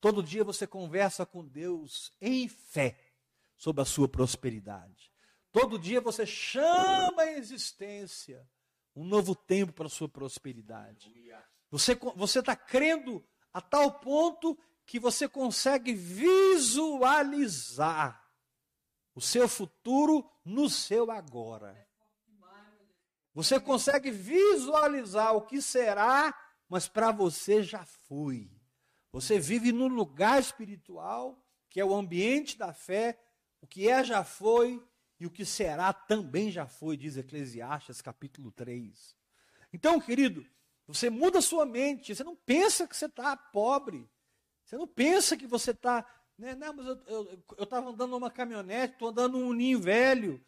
Todo 0.00 0.22
dia 0.22 0.44
você 0.44 0.68
conversa 0.68 1.26
com 1.26 1.44
Deus 1.44 2.12
em 2.20 2.46
fé 2.46 2.96
sobre 3.56 3.82
a 3.82 3.84
sua 3.84 4.08
prosperidade. 4.08 5.10
Todo 5.50 5.80
dia 5.80 6.00
você 6.00 6.24
chama 6.24 7.22
a 7.22 7.32
existência 7.32 8.48
um 8.94 9.04
novo 9.04 9.34
tempo 9.34 9.72
para 9.72 9.86
a 9.86 9.90
sua 9.90 10.08
prosperidade. 10.08 11.12
Você 11.72 11.98
está 12.38 12.54
crendo 12.54 13.20
a 13.52 13.60
tal 13.60 13.98
ponto 13.98 14.56
que 14.86 15.00
você 15.00 15.28
consegue 15.28 15.92
visualizar 15.92 18.27
o 19.18 19.20
seu 19.20 19.48
futuro 19.48 20.24
no 20.44 20.70
seu 20.70 21.10
agora. 21.10 21.76
Você 23.34 23.58
consegue 23.58 24.12
visualizar 24.12 25.34
o 25.34 25.42
que 25.42 25.60
será, 25.60 26.32
mas 26.68 26.86
para 26.86 27.10
você 27.10 27.60
já 27.60 27.84
foi. 27.84 28.48
Você 29.10 29.40
vive 29.40 29.72
num 29.72 29.88
lugar 29.88 30.38
espiritual, 30.38 31.44
que 31.68 31.80
é 31.80 31.84
o 31.84 31.96
ambiente 31.96 32.56
da 32.56 32.72
fé, 32.72 33.18
o 33.60 33.66
que 33.66 33.88
é 33.88 34.04
já 34.04 34.22
foi 34.22 34.80
e 35.18 35.26
o 35.26 35.30
que 35.32 35.44
será 35.44 35.92
também 35.92 36.48
já 36.48 36.68
foi, 36.68 36.96
diz 36.96 37.16
Eclesiastes 37.16 38.00
capítulo 38.00 38.52
3. 38.52 39.16
Então, 39.72 40.00
querido, 40.00 40.46
você 40.86 41.10
muda 41.10 41.40
sua 41.40 41.66
mente, 41.66 42.14
você 42.14 42.22
não 42.22 42.36
pensa 42.36 42.86
que 42.86 42.96
você 42.96 43.06
está 43.06 43.36
pobre, 43.36 44.08
você 44.64 44.76
não 44.76 44.86
pensa 44.86 45.36
que 45.36 45.46
você 45.46 45.72
está. 45.72 46.06
Né, 46.38 46.54
não, 46.54 46.72
mas 46.72 46.86
eu 46.86 47.64
estava 47.64 47.90
andando 47.90 48.10
numa 48.10 48.30
caminhonete, 48.30 48.92
estou 48.92 49.08
andando 49.08 49.38
num 49.38 49.52
ninho 49.52 49.80
velho. 49.80 50.40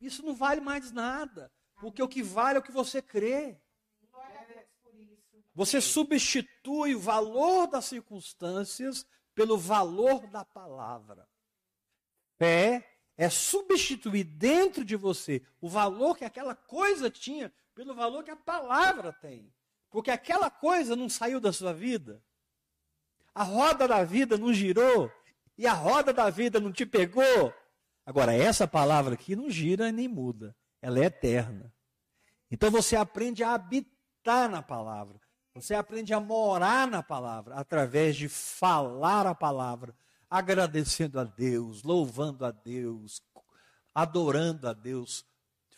Isso 0.00 0.26
não 0.26 0.34
vale 0.34 0.60
mais 0.60 0.90
nada, 0.90 1.52
porque 1.80 2.02
o 2.02 2.08
que 2.08 2.20
vale 2.20 2.56
é 2.56 2.60
o 2.60 2.62
que 2.62 2.72
você 2.72 3.00
crê. 3.00 3.56
Você 5.54 5.80
substitui 5.80 6.96
o 6.96 7.00
valor 7.00 7.68
das 7.68 7.84
circunstâncias 7.84 9.06
pelo 9.34 9.56
valor 9.56 10.26
da 10.26 10.44
palavra. 10.44 11.26
Fé 12.36 12.98
é 13.16 13.30
substituir 13.30 14.24
dentro 14.24 14.84
de 14.84 14.96
você 14.96 15.42
o 15.60 15.68
valor 15.68 16.18
que 16.18 16.24
aquela 16.24 16.54
coisa 16.54 17.08
tinha 17.08 17.52
pelo 17.74 17.94
valor 17.94 18.24
que 18.24 18.30
a 18.30 18.36
palavra 18.36 19.12
tem. 19.12 19.50
Porque 19.90 20.10
aquela 20.10 20.50
coisa 20.50 20.96
não 20.96 21.08
saiu 21.08 21.40
da 21.40 21.52
sua 21.52 21.72
vida. 21.72 22.22
A 23.34 23.44
roda 23.44 23.86
da 23.86 24.02
vida 24.04 24.36
não 24.36 24.52
girou 24.52 25.10
e 25.58 25.66
a 25.66 25.72
roda 25.72 26.12
da 26.12 26.30
vida 26.30 26.60
não 26.60 26.72
te 26.72 26.84
pegou. 26.84 27.52
Agora, 28.04 28.32
essa 28.32 28.68
palavra 28.68 29.14
aqui 29.14 29.34
não 29.34 29.50
gira 29.50 29.90
nem 29.90 30.06
muda. 30.06 30.54
Ela 30.80 31.00
é 31.00 31.04
eterna. 31.04 31.72
Então 32.50 32.70
você 32.70 32.94
aprende 32.94 33.42
a 33.42 33.54
habitar 33.54 34.48
na 34.48 34.62
palavra. 34.62 35.20
Você 35.54 35.74
aprende 35.74 36.12
a 36.12 36.20
morar 36.20 36.86
na 36.86 37.02
palavra 37.02 37.54
através 37.54 38.14
de 38.14 38.28
falar 38.28 39.26
a 39.26 39.34
palavra, 39.34 39.96
agradecendo 40.28 41.18
a 41.18 41.24
Deus, 41.24 41.82
louvando 41.82 42.44
a 42.44 42.50
Deus, 42.50 43.22
adorando 43.94 44.68
a 44.68 44.74
Deus, 44.74 45.24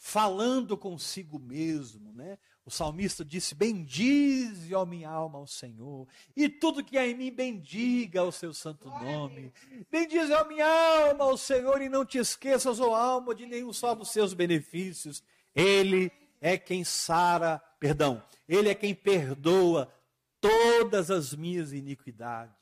falando 0.01 0.77
consigo 0.77 1.38
mesmo, 1.38 2.12
né? 2.12 2.38
O 2.68 2.70
salmista 2.70 3.24
disse: 3.24 3.54
Bendize, 3.54 4.74
ó 4.74 4.85
minha 4.85 5.09
alma, 5.09 5.38
ao 5.38 5.46
Senhor, 5.46 6.07
e 6.37 6.50
tudo 6.50 6.85
que 6.85 6.98
há 6.98 7.09
em 7.09 7.14
mim 7.14 7.33
bendiga 7.33 8.22
o 8.22 8.31
seu 8.31 8.52
santo 8.52 8.90
nome. 8.90 9.50
Bendize, 9.90 10.31
ó 10.35 10.44
minha 10.44 10.66
alma, 10.66 11.24
ao 11.24 11.38
Senhor, 11.38 11.81
e 11.81 11.88
não 11.88 12.04
te 12.04 12.18
esqueças, 12.18 12.78
ó 12.78 12.94
alma, 12.94 13.35
de 13.35 13.46
nenhum 13.46 13.72
só 13.72 13.94
dos 13.94 14.11
seus 14.11 14.35
benefícios. 14.35 15.22
Ele 15.54 16.12
é 16.42 16.59
quem 16.59 16.85
sara, 16.85 17.59
perdão, 17.81 18.22
ele 18.46 18.68
é 18.68 18.74
quem 18.74 18.94
perdoa 18.94 19.90
todas 20.38 21.11
as 21.11 21.33
minhas 21.33 21.72
iniquidades. 21.72 22.54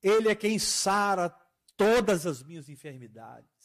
Ele 0.00 0.28
é 0.28 0.36
quem 0.36 0.56
sara 0.56 1.30
todas 1.76 2.26
as 2.26 2.44
minhas 2.44 2.68
enfermidades. 2.68 3.59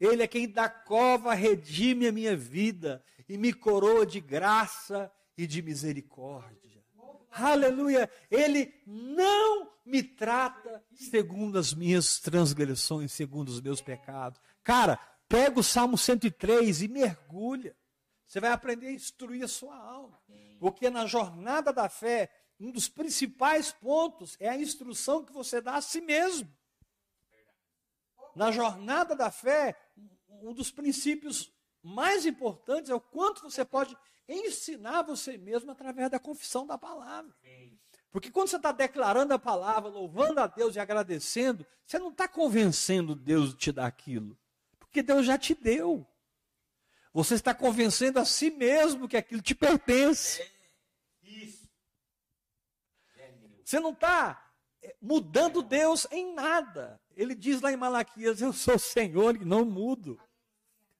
Ele 0.00 0.22
é 0.22 0.26
quem 0.26 0.48
da 0.48 0.68
cova 0.68 1.34
redime 1.34 2.06
a 2.06 2.12
minha 2.12 2.36
vida 2.36 3.02
e 3.28 3.38
me 3.38 3.52
coroa 3.52 4.04
de 4.04 4.20
graça 4.20 5.10
e 5.36 5.46
de 5.46 5.62
misericórdia. 5.62 6.84
Aleluia! 7.30 8.10
Ele 8.30 8.72
não 8.86 9.70
me 9.84 10.02
trata 10.02 10.82
segundo 10.94 11.58
as 11.58 11.74
minhas 11.74 12.18
transgressões, 12.18 13.12
segundo 13.12 13.48
os 13.48 13.60
meus 13.60 13.82
pecados. 13.82 14.40
Cara, 14.64 14.98
pega 15.28 15.60
o 15.60 15.62
Salmo 15.62 15.98
103 15.98 16.82
e 16.82 16.88
mergulha. 16.88 17.76
Você 18.26 18.40
vai 18.40 18.50
aprender 18.50 18.88
a 18.88 18.92
instruir 18.92 19.44
a 19.44 19.48
sua 19.48 19.76
alma. 19.76 20.18
Porque 20.58 20.88
na 20.88 21.06
jornada 21.06 21.72
da 21.72 21.88
fé, 21.88 22.30
um 22.58 22.72
dos 22.72 22.88
principais 22.88 23.70
pontos 23.70 24.36
é 24.40 24.48
a 24.48 24.56
instrução 24.56 25.24
que 25.24 25.32
você 25.32 25.60
dá 25.60 25.74
a 25.74 25.82
si 25.82 26.00
mesmo. 26.00 26.50
Na 28.34 28.50
jornada 28.50 29.14
da 29.14 29.30
fé, 29.30 29.76
um 30.42 30.52
dos 30.52 30.70
princípios 30.70 31.52
mais 31.82 32.26
importantes 32.26 32.90
é 32.90 32.94
o 32.94 33.00
quanto 33.00 33.42
você 33.42 33.64
pode 33.64 33.96
ensinar 34.28 35.02
você 35.02 35.36
mesmo 35.36 35.70
através 35.70 36.10
da 36.10 36.18
confissão 36.18 36.66
da 36.66 36.76
palavra. 36.76 37.34
Porque 38.10 38.30
quando 38.30 38.48
você 38.48 38.56
está 38.56 38.72
declarando 38.72 39.34
a 39.34 39.38
palavra, 39.38 39.90
louvando 39.90 40.40
a 40.40 40.46
Deus 40.46 40.74
e 40.74 40.80
agradecendo, 40.80 41.66
você 41.84 41.98
não 41.98 42.10
está 42.10 42.26
convencendo 42.26 43.14
Deus 43.14 43.50
de 43.50 43.56
te 43.56 43.72
dar 43.72 43.86
aquilo. 43.86 44.36
Porque 44.78 45.02
Deus 45.02 45.26
já 45.26 45.36
te 45.36 45.54
deu. 45.54 46.06
Você 47.12 47.34
está 47.34 47.54
convencendo 47.54 48.18
a 48.18 48.24
si 48.24 48.50
mesmo 48.50 49.08
que 49.08 49.16
aquilo 49.16 49.42
te 49.42 49.54
pertence. 49.54 50.42
Isso. 51.22 51.68
Você 53.64 53.80
não 53.80 53.92
está 53.92 54.50
eh, 54.82 54.96
mudando 55.00 55.62
Deus 55.62 56.06
em 56.10 56.34
nada. 56.34 57.00
Ele 57.16 57.34
diz 57.34 57.60
lá 57.60 57.72
em 57.72 57.76
Malaquias: 57.76 58.40
Eu 58.40 58.52
sou 58.52 58.76
o 58.76 58.78
Senhor 58.78 59.36
e 59.36 59.44
não 59.44 59.64
mudo. 59.64 60.20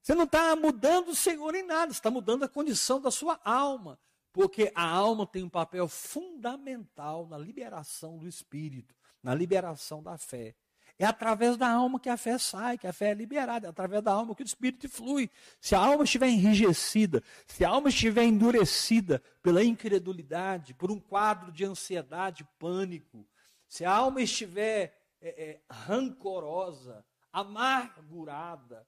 Você 0.07 0.15
não 0.15 0.23
está 0.23 0.55
mudando 0.55 1.09
o 1.09 1.17
Senhor 1.17 1.53
em 1.57 1.65
nada, 1.65 1.91
está 1.91 2.13
mudando 2.13 2.45
a 2.45 2.49
condição 2.49 3.01
da 3.01 3.11
sua 3.11 3.41
alma. 3.45 3.99
Porque 4.33 4.71
a 4.73 4.89
alma 4.89 5.27
tem 5.27 5.43
um 5.43 5.49
papel 5.49 5.89
fundamental 5.89 7.27
na 7.27 7.37
liberação 7.37 8.17
do 8.17 8.29
espírito, 8.29 8.95
na 9.21 9.35
liberação 9.35 10.01
da 10.01 10.17
fé. 10.17 10.55
É 10.97 11.05
através 11.05 11.57
da 11.57 11.69
alma 11.69 11.99
que 11.99 12.09
a 12.09 12.17
fé 12.17 12.39
sai, 12.39 12.79
que 12.79 12.87
a 12.87 12.93
fé 12.93 13.11
é 13.11 13.15
liberada, 13.15 13.67
é 13.67 13.71
através 13.71 14.01
da 14.01 14.13
alma 14.13 14.33
que 14.33 14.45
o 14.45 14.47
espírito 14.47 14.89
flui. 14.89 15.29
Se 15.61 15.75
a 15.75 15.81
alma 15.81 16.05
estiver 16.05 16.29
enrijecida, 16.29 17.21
se 17.45 17.65
a 17.65 17.71
alma 17.71 17.89
estiver 17.89 18.23
endurecida 18.23 19.21
pela 19.43 19.65
incredulidade, 19.65 20.73
por 20.73 20.93
um 20.93 21.01
quadro 21.01 21.51
de 21.51 21.65
ansiedade, 21.65 22.47
pânico, 22.61 23.27
se 23.67 23.85
a 23.85 23.91
alma 23.91 24.23
estiver 24.23 24.97
é, 25.21 25.29
é, 25.31 25.61
rancorosa, 25.69 27.05
amargurada, 27.33 28.87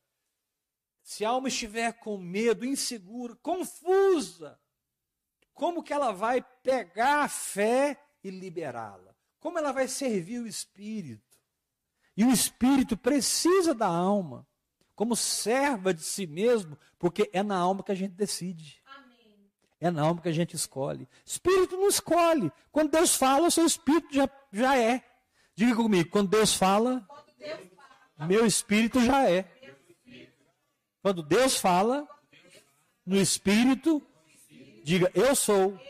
se 1.08 1.24
a 1.24 1.30
alma 1.30 1.48
estiver 1.48 1.90
com 1.94 2.18
medo, 2.18 2.66
insegura, 2.66 3.34
confusa, 3.36 4.60
como 5.54 5.82
que 5.82 5.90
ela 5.90 6.12
vai 6.12 6.42
pegar 6.62 7.22
a 7.22 7.28
fé 7.28 7.98
e 8.22 8.28
liberá-la? 8.28 9.16
Como 9.40 9.58
ela 9.58 9.72
vai 9.72 9.88
servir 9.88 10.38
o 10.38 10.46
espírito? 10.46 11.38
E 12.14 12.26
o 12.26 12.30
espírito 12.30 12.94
precisa 12.94 13.74
da 13.74 13.86
alma 13.86 14.46
como 14.94 15.16
serva 15.16 15.94
de 15.94 16.02
si 16.02 16.26
mesmo, 16.26 16.76
porque 16.98 17.30
é 17.32 17.42
na 17.42 17.56
alma 17.56 17.82
que 17.82 17.92
a 17.92 17.94
gente 17.94 18.12
decide. 18.12 18.82
Amém. 18.84 19.50
É 19.80 19.90
na 19.90 20.02
alma 20.02 20.20
que 20.20 20.28
a 20.28 20.32
gente 20.32 20.54
escolhe. 20.54 21.08
Espírito 21.24 21.74
não 21.78 21.88
escolhe. 21.88 22.52
Quando 22.70 22.90
Deus 22.90 23.14
fala, 23.14 23.46
o 23.48 23.50
seu 23.50 23.64
espírito 23.64 24.12
já, 24.12 24.28
já 24.52 24.76
é. 24.76 25.02
Diga 25.54 25.74
comigo, 25.74 26.10
quando 26.10 26.28
Deus 26.28 26.52
fala, 26.52 27.08
Deus 27.38 27.60
fala 27.74 28.28
meu 28.28 28.44
espírito 28.44 29.00
já 29.00 29.26
é. 29.26 29.57
Quando 31.08 31.22
Deus 31.22 31.56
fala, 31.56 32.06
no 33.06 33.16
espírito, 33.16 34.02
diga, 34.84 35.10
eu 35.14 35.34
sou. 35.34 35.80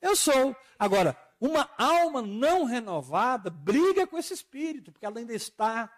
Eu 0.00 0.14
sou. 0.14 0.54
Agora, 0.78 1.18
uma 1.40 1.68
alma 1.76 2.22
não 2.22 2.62
renovada 2.62 3.50
briga 3.50 4.06
com 4.06 4.16
esse 4.16 4.32
espírito, 4.32 4.92
porque 4.92 5.04
ela 5.04 5.18
ainda 5.18 5.34
está 5.34 5.92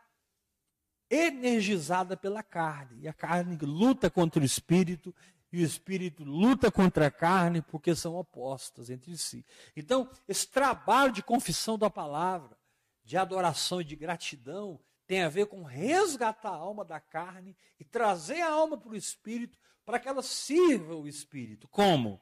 energizada 1.10 2.16
pela 2.16 2.42
carne. 2.42 3.02
E 3.02 3.06
a 3.06 3.12
carne 3.12 3.58
luta 3.60 4.08
contra 4.08 4.40
o 4.40 4.46
espírito, 4.46 5.14
e 5.52 5.60
o 5.60 5.66
espírito 5.66 6.24
luta 6.24 6.72
contra 6.72 7.08
a 7.08 7.10
carne, 7.10 7.60
porque 7.60 7.94
são 7.94 8.14
opostas 8.14 8.88
entre 8.88 9.14
si. 9.18 9.44
Então, 9.76 10.08
esse 10.26 10.48
trabalho 10.48 11.12
de 11.12 11.22
confissão 11.22 11.76
da 11.76 11.90
palavra, 11.90 12.56
de 13.04 13.14
adoração 13.18 13.82
e 13.82 13.84
de 13.84 13.94
gratidão, 13.94 14.80
tem 15.08 15.22
a 15.22 15.28
ver 15.30 15.46
com 15.46 15.64
resgatar 15.64 16.50
a 16.50 16.56
alma 16.56 16.84
da 16.84 17.00
carne 17.00 17.56
e 17.80 17.84
trazer 17.84 18.42
a 18.42 18.50
alma 18.52 18.76
para 18.76 18.90
o 18.90 18.94
espírito, 18.94 19.58
para 19.84 19.98
que 19.98 20.06
ela 20.06 20.22
sirva 20.22 20.94
o 20.94 21.08
espírito. 21.08 21.66
Como? 21.66 22.20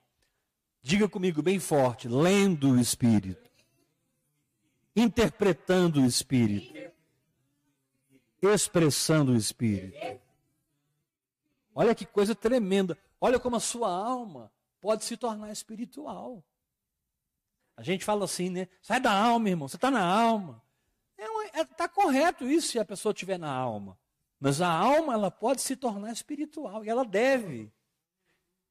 Diga 0.80 1.08
comigo 1.08 1.42
bem 1.42 1.58
forte, 1.58 2.06
lendo 2.08 2.70
o 2.70 2.80
Espírito. 2.80 3.50
interpretando 4.94 6.00
o 6.00 6.06
Espírito, 6.06 6.72
expressando 8.40 9.32
o 9.32 9.36
Espírito. 9.36 9.98
Olha 11.74 11.94
que 11.94 12.06
coisa 12.06 12.34
tremenda. 12.36 12.96
Olha 13.20 13.40
como 13.40 13.56
a 13.56 13.60
sua 13.60 13.90
alma 13.90 14.50
pode 14.80 15.04
se 15.04 15.16
tornar 15.16 15.50
espiritual. 15.50 16.42
A 17.76 17.82
gente 17.82 18.04
fala 18.04 18.24
assim, 18.24 18.48
né? 18.48 18.68
Sai 18.80 19.00
da 19.00 19.12
alma, 19.12 19.50
irmão. 19.50 19.68
Você 19.68 19.76
está 19.76 19.90
na 19.90 20.02
alma. 20.02 20.62
Está 21.54 21.84
é, 21.84 21.88
correto 21.88 22.44
isso 22.44 22.68
se 22.68 22.78
a 22.78 22.84
pessoa 22.84 23.12
estiver 23.12 23.38
na 23.38 23.50
alma. 23.50 23.98
Mas 24.38 24.60
a 24.60 24.68
alma 24.68 25.14
ela 25.14 25.30
pode 25.30 25.62
se 25.62 25.76
tornar 25.76 26.12
espiritual 26.12 26.84
e 26.84 26.88
ela 26.88 27.04
deve. 27.04 27.72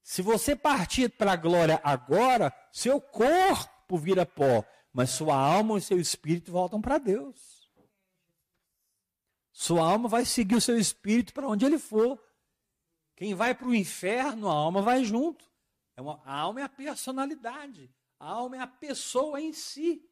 Se 0.02 0.22
você 0.22 0.54
partir 0.54 1.08
para 1.08 1.32
a 1.32 1.36
glória 1.36 1.80
agora, 1.82 2.54
seu 2.70 3.00
corpo 3.00 3.98
vira 3.98 4.24
pó, 4.24 4.64
mas 4.92 5.10
sua 5.10 5.34
alma 5.36 5.78
e 5.78 5.82
seu 5.82 5.98
espírito 5.98 6.52
voltam 6.52 6.80
para 6.80 6.98
Deus. 6.98 7.68
Sua 9.52 9.90
alma 9.90 10.08
vai 10.08 10.24
seguir 10.24 10.54
o 10.54 10.60
seu 10.60 10.78
espírito 10.78 11.32
para 11.32 11.48
onde 11.48 11.64
ele 11.64 11.78
for. 11.78 12.22
Quem 13.16 13.34
vai 13.34 13.54
para 13.54 13.66
o 13.66 13.74
inferno, 13.74 14.48
a 14.48 14.52
alma 14.52 14.82
vai 14.82 15.02
junto. 15.02 15.44
É 15.96 16.02
uma, 16.02 16.20
a 16.24 16.40
alma 16.40 16.60
é 16.60 16.64
a 16.64 16.68
personalidade. 16.68 17.90
A 18.20 18.28
alma 18.28 18.56
é 18.56 18.60
a 18.60 18.66
pessoa 18.66 19.40
em 19.40 19.52
si. 19.52 20.06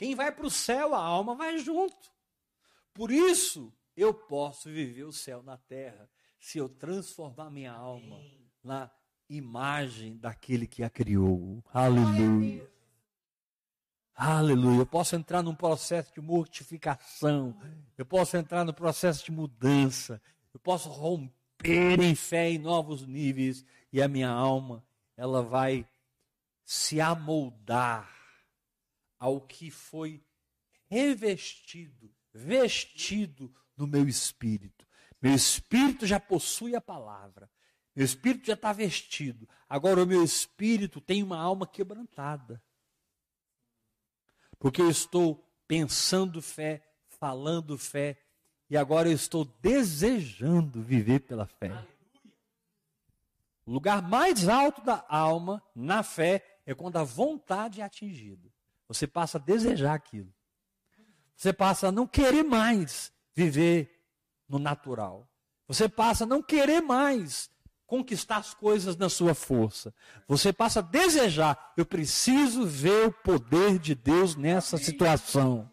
Quem 0.00 0.14
vai 0.14 0.32
para 0.32 0.46
o 0.46 0.50
céu, 0.50 0.94
a 0.94 0.98
alma 0.98 1.34
vai 1.34 1.58
junto. 1.58 2.10
Por 2.94 3.10
isso, 3.10 3.70
eu 3.94 4.14
posso 4.14 4.70
viver 4.70 5.04
o 5.04 5.12
céu 5.12 5.42
na 5.42 5.58
terra 5.58 6.08
se 6.38 6.56
eu 6.56 6.70
transformar 6.70 7.50
minha 7.50 7.70
alma 7.70 8.18
na 8.64 8.90
imagem 9.28 10.16
daquele 10.16 10.66
que 10.66 10.82
a 10.82 10.88
criou. 10.88 11.62
Aleluia. 11.70 12.66
Aleluia. 14.14 14.78
Eu 14.78 14.86
posso 14.86 15.16
entrar 15.16 15.42
num 15.42 15.54
processo 15.54 16.14
de 16.14 16.20
mortificação. 16.22 17.54
Eu 17.98 18.06
posso 18.06 18.38
entrar 18.38 18.64
no 18.64 18.72
processo 18.72 19.22
de 19.22 19.30
mudança. 19.30 20.18
Eu 20.54 20.60
posso 20.60 20.88
romper 20.88 22.00
em 22.00 22.14
fé 22.14 22.48
em 22.48 22.56
novos 22.56 23.06
níveis. 23.06 23.66
E 23.92 24.00
a 24.00 24.08
minha 24.08 24.30
alma, 24.30 24.82
ela 25.14 25.42
vai 25.42 25.86
se 26.64 27.02
amoldar 27.02 28.19
ao 29.20 29.40
que 29.42 29.70
foi 29.70 30.24
revestido, 30.88 32.10
vestido 32.32 33.54
no 33.76 33.86
meu 33.86 34.08
espírito. 34.08 34.86
Meu 35.20 35.34
espírito 35.34 36.06
já 36.06 36.18
possui 36.18 36.74
a 36.74 36.80
palavra. 36.80 37.50
Meu 37.94 38.04
espírito 38.04 38.46
já 38.46 38.54
está 38.54 38.72
vestido. 38.72 39.46
Agora 39.68 40.02
o 40.02 40.06
meu 40.06 40.24
espírito 40.24 41.00
tem 41.00 41.22
uma 41.22 41.38
alma 41.38 41.66
quebrantada. 41.66 42.62
Porque 44.58 44.80
eu 44.80 44.90
estou 44.90 45.46
pensando 45.68 46.40
fé, 46.40 46.82
falando 47.08 47.76
fé, 47.76 48.18
e 48.68 48.76
agora 48.76 49.08
eu 49.08 49.14
estou 49.14 49.44
desejando 49.60 50.82
viver 50.82 51.20
pela 51.20 51.46
fé. 51.46 51.86
O 53.66 53.72
lugar 53.72 54.02
mais 54.02 54.48
alto 54.48 54.82
da 54.82 55.04
alma, 55.08 55.62
na 55.74 56.02
fé, 56.02 56.60
é 56.64 56.74
quando 56.74 56.96
a 56.96 57.04
vontade 57.04 57.80
é 57.80 57.84
atingida. 57.84 58.50
Você 58.90 59.06
passa 59.06 59.38
a 59.38 59.40
desejar 59.40 59.94
aquilo. 59.94 60.34
Você 61.36 61.52
passa 61.52 61.86
a 61.86 61.92
não 61.92 62.08
querer 62.08 62.42
mais 62.42 63.12
viver 63.32 64.04
no 64.48 64.58
natural. 64.58 65.28
Você 65.68 65.88
passa 65.88 66.24
a 66.24 66.26
não 66.26 66.42
querer 66.42 66.80
mais 66.80 67.48
conquistar 67.86 68.38
as 68.38 68.52
coisas 68.52 68.96
na 68.96 69.08
sua 69.08 69.32
força. 69.32 69.94
Você 70.26 70.52
passa 70.52 70.80
a 70.80 70.82
desejar, 70.82 71.72
eu 71.76 71.86
preciso 71.86 72.66
ver 72.66 73.06
o 73.06 73.12
poder 73.12 73.78
de 73.78 73.94
Deus 73.94 74.34
nessa 74.34 74.76
situação. 74.76 75.70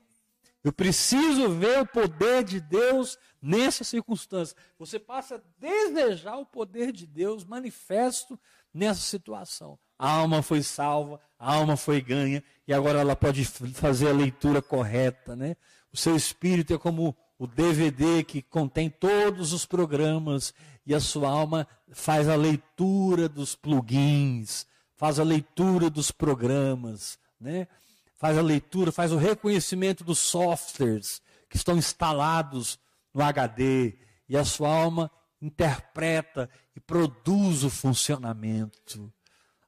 Eu 0.63 0.71
preciso 0.71 1.49
ver 1.49 1.79
o 1.79 1.87
poder 1.87 2.43
de 2.43 2.61
Deus 2.61 3.17
nessa 3.41 3.83
circunstância. 3.83 4.55
Você 4.77 4.99
passa 4.99 5.37
a 5.37 5.41
desejar 5.57 6.37
o 6.37 6.45
poder 6.45 6.91
de 6.91 7.07
Deus 7.07 7.43
manifesto 7.43 8.39
nessa 8.77 9.01
situação. 9.01 9.77
A 9.97 10.09
alma 10.09 10.43
foi 10.43 10.61
salva, 10.61 11.19
a 11.39 11.55
alma 11.55 11.75
foi 11.75 11.99
ganha, 11.99 12.43
e 12.67 12.73
agora 12.73 12.99
ela 12.99 13.15
pode 13.15 13.43
fazer 13.45 14.09
a 14.09 14.13
leitura 14.13 14.61
correta, 14.61 15.35
né? 15.35 15.55
O 15.91 15.97
seu 15.97 16.15
espírito 16.15 16.73
é 16.73 16.77
como 16.77 17.15
o 17.39 17.47
DVD 17.47 18.23
que 18.23 18.41
contém 18.41 18.89
todos 18.89 19.53
os 19.53 19.65
programas 19.65 20.53
e 20.85 20.93
a 20.93 20.99
sua 20.99 21.29
alma 21.29 21.67
faz 21.91 22.29
a 22.29 22.35
leitura 22.35 23.27
dos 23.27 23.55
plugins, 23.55 24.67
faz 24.95 25.19
a 25.19 25.23
leitura 25.23 25.89
dos 25.89 26.11
programas, 26.11 27.17
né? 27.39 27.67
Faz 28.15 28.37
a 28.37 28.41
leitura, 28.41 28.91
faz 28.91 29.11
o 29.11 29.17
reconhecimento 29.17 30.03
dos 30.03 30.19
softwares 30.19 31.21
que 31.49 31.57
estão 31.57 31.77
instalados 31.77 32.79
no 33.13 33.23
HD 33.23 33.95
e 34.27 34.35
a 34.35 34.43
sua 34.43 34.69
alma 34.69 35.09
interpreta 35.41 36.49
e 36.75 36.79
produz 36.79 37.63
o 37.63 37.69
funcionamento. 37.69 39.11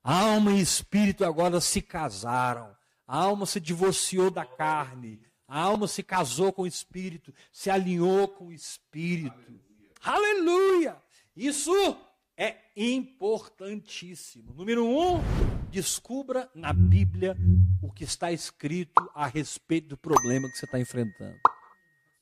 Alma 0.03 0.51
e 0.51 0.62
espírito 0.62 1.25
agora 1.25 1.60
se 1.62 1.82
casaram. 1.82 2.75
A 3.08 3.17
alma 3.17 3.45
se 3.45 3.60
divorciou 3.60 4.29
da 4.32 4.45
carne 4.45 5.19
a 5.49 5.62
alma 5.62 5.88
se 5.88 6.03
casou 6.03 6.53
com 6.53 6.62
o 6.62 6.67
Espírito, 6.67 7.34
se 7.51 7.71
alinhou 7.71 8.27
com 8.27 8.45
o 8.45 8.53
Espírito. 8.53 9.36
Aleluia! 10.03 10.95
Isso 11.36 11.73
é 12.38 12.55
importantíssimo. 12.77 14.53
Número 14.53 14.86
um, 14.86 15.19
descubra 15.71 16.47
na 16.53 16.71
Bíblia 16.71 17.36
o 17.82 17.91
que 17.91 18.03
está 18.03 18.32
escrito 18.32 19.10
a 19.15 19.25
respeito 19.25 19.88
do 19.88 19.97
problema 19.97 20.47
que 20.51 20.58
você 20.60 20.65
está 20.65 20.79
enfrentando. 20.79 21.39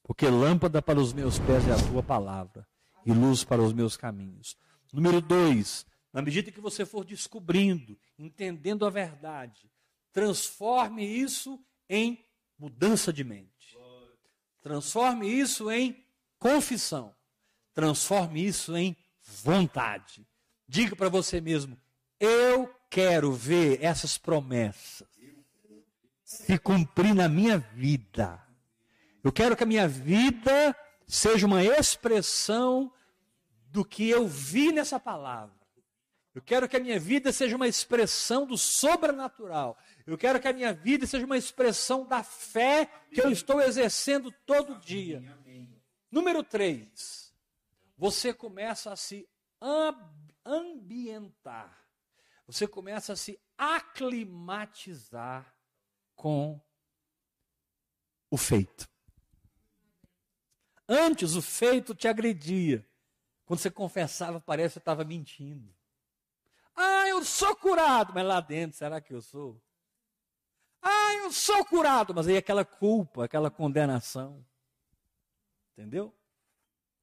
Porque 0.04 0.30
lâmpada 0.30 0.82
para 0.82 0.98
os 0.98 1.12
meus 1.12 1.38
pés 1.38 1.68
é 1.68 1.74
a 1.74 1.90
tua 1.92 2.02
palavra 2.02 2.66
e 3.08 3.12
luz 3.14 3.46
para 3.46 3.64
os 3.64 3.72
meus 3.72 3.96
caminhos. 3.96 4.58
Número 4.92 5.22
dois, 5.22 5.86
na 6.12 6.22
medida 6.22 6.52
que 6.52 6.60
você 6.60 6.86
for 6.86 7.06
descobrindo, 7.06 7.98
entendendo 8.20 8.86
a 8.86 8.90
verdade, 8.90 9.72
transforme 10.12 11.06
isso 11.06 11.58
em 11.90 12.22
mudança 12.60 13.14
de 13.14 13.24
mente. 13.24 13.78
Transforme 14.62 15.26
isso 15.26 15.72
em 15.72 16.04
confissão. 16.38 17.16
Transforme 17.74 18.46
isso 18.46 18.76
em 18.76 18.96
vontade. 19.22 20.28
Diga 20.68 20.94
para 20.94 21.08
você 21.08 21.40
mesmo: 21.40 21.80
eu 22.20 22.70
quero 22.90 23.32
ver 23.32 23.82
essas 23.82 24.18
promessas 24.18 25.08
se 26.26 26.58
cumprir 26.60 27.16
na 27.16 27.30
minha 27.30 27.58
vida. 27.58 28.44
Eu 29.24 29.32
quero 29.32 29.56
que 29.56 29.64
a 29.64 29.68
minha 29.68 29.88
vida 29.88 30.76
seja 31.08 31.48
uma 31.48 31.64
expressão 31.64 32.92
do 33.78 33.86
que 33.86 34.10
eu 34.10 34.28
vi 34.28 34.72
nessa 34.72 35.00
palavra. 35.00 35.56
Eu 36.34 36.42
quero 36.42 36.68
que 36.68 36.76
a 36.76 36.80
minha 36.80 37.00
vida 37.00 37.32
seja 37.32 37.56
uma 37.56 37.68
expressão 37.68 38.44
do 38.44 38.58
sobrenatural. 38.58 39.78
Eu 40.04 40.18
quero 40.18 40.40
que 40.40 40.48
a 40.48 40.54
minha 40.54 40.74
vida 40.74 41.06
seja 41.06 41.28
uma 41.28 41.38
expressão 41.38 42.04
da 42.04 42.24
fé 42.24 42.90
que 43.14 43.22
eu 43.22 43.32
estou 43.32 43.62
exercendo 43.62 44.32
todo 44.48 44.80
dia. 44.80 45.22
Número 46.10 46.44
3. 46.44 47.32
Você 47.96 48.34
começa 48.34 48.92
a 48.92 48.96
se 48.96 49.30
ambientar. 50.44 51.88
Você 52.48 52.68
começa 52.68 53.14
a 53.14 53.16
se 53.16 53.40
aclimatizar 53.56 55.56
com 56.16 56.60
o 58.32 58.38
feito. 58.38 58.90
Antes 60.90 61.36
o 61.36 61.44
feito 61.44 61.94
te 61.94 62.08
agredia. 62.08 62.87
Quando 63.48 63.62
você 63.62 63.72
confessava, 63.72 64.42
parece 64.42 64.68
que 64.68 64.74
você 64.74 64.80
estava 64.80 65.06
mentindo. 65.06 65.74
Ah, 66.76 67.08
eu 67.08 67.24
sou 67.24 67.56
curado, 67.56 68.14
mas 68.14 68.26
lá 68.26 68.42
dentro, 68.42 68.78
será 68.78 69.00
que 69.00 69.14
eu 69.14 69.22
sou? 69.22 69.60
Ah, 70.82 71.14
eu 71.24 71.32
sou 71.32 71.64
curado, 71.64 72.14
mas 72.14 72.28
aí 72.28 72.36
aquela 72.36 72.66
culpa, 72.66 73.24
aquela 73.24 73.50
condenação. 73.50 74.46
Entendeu? 75.72 76.14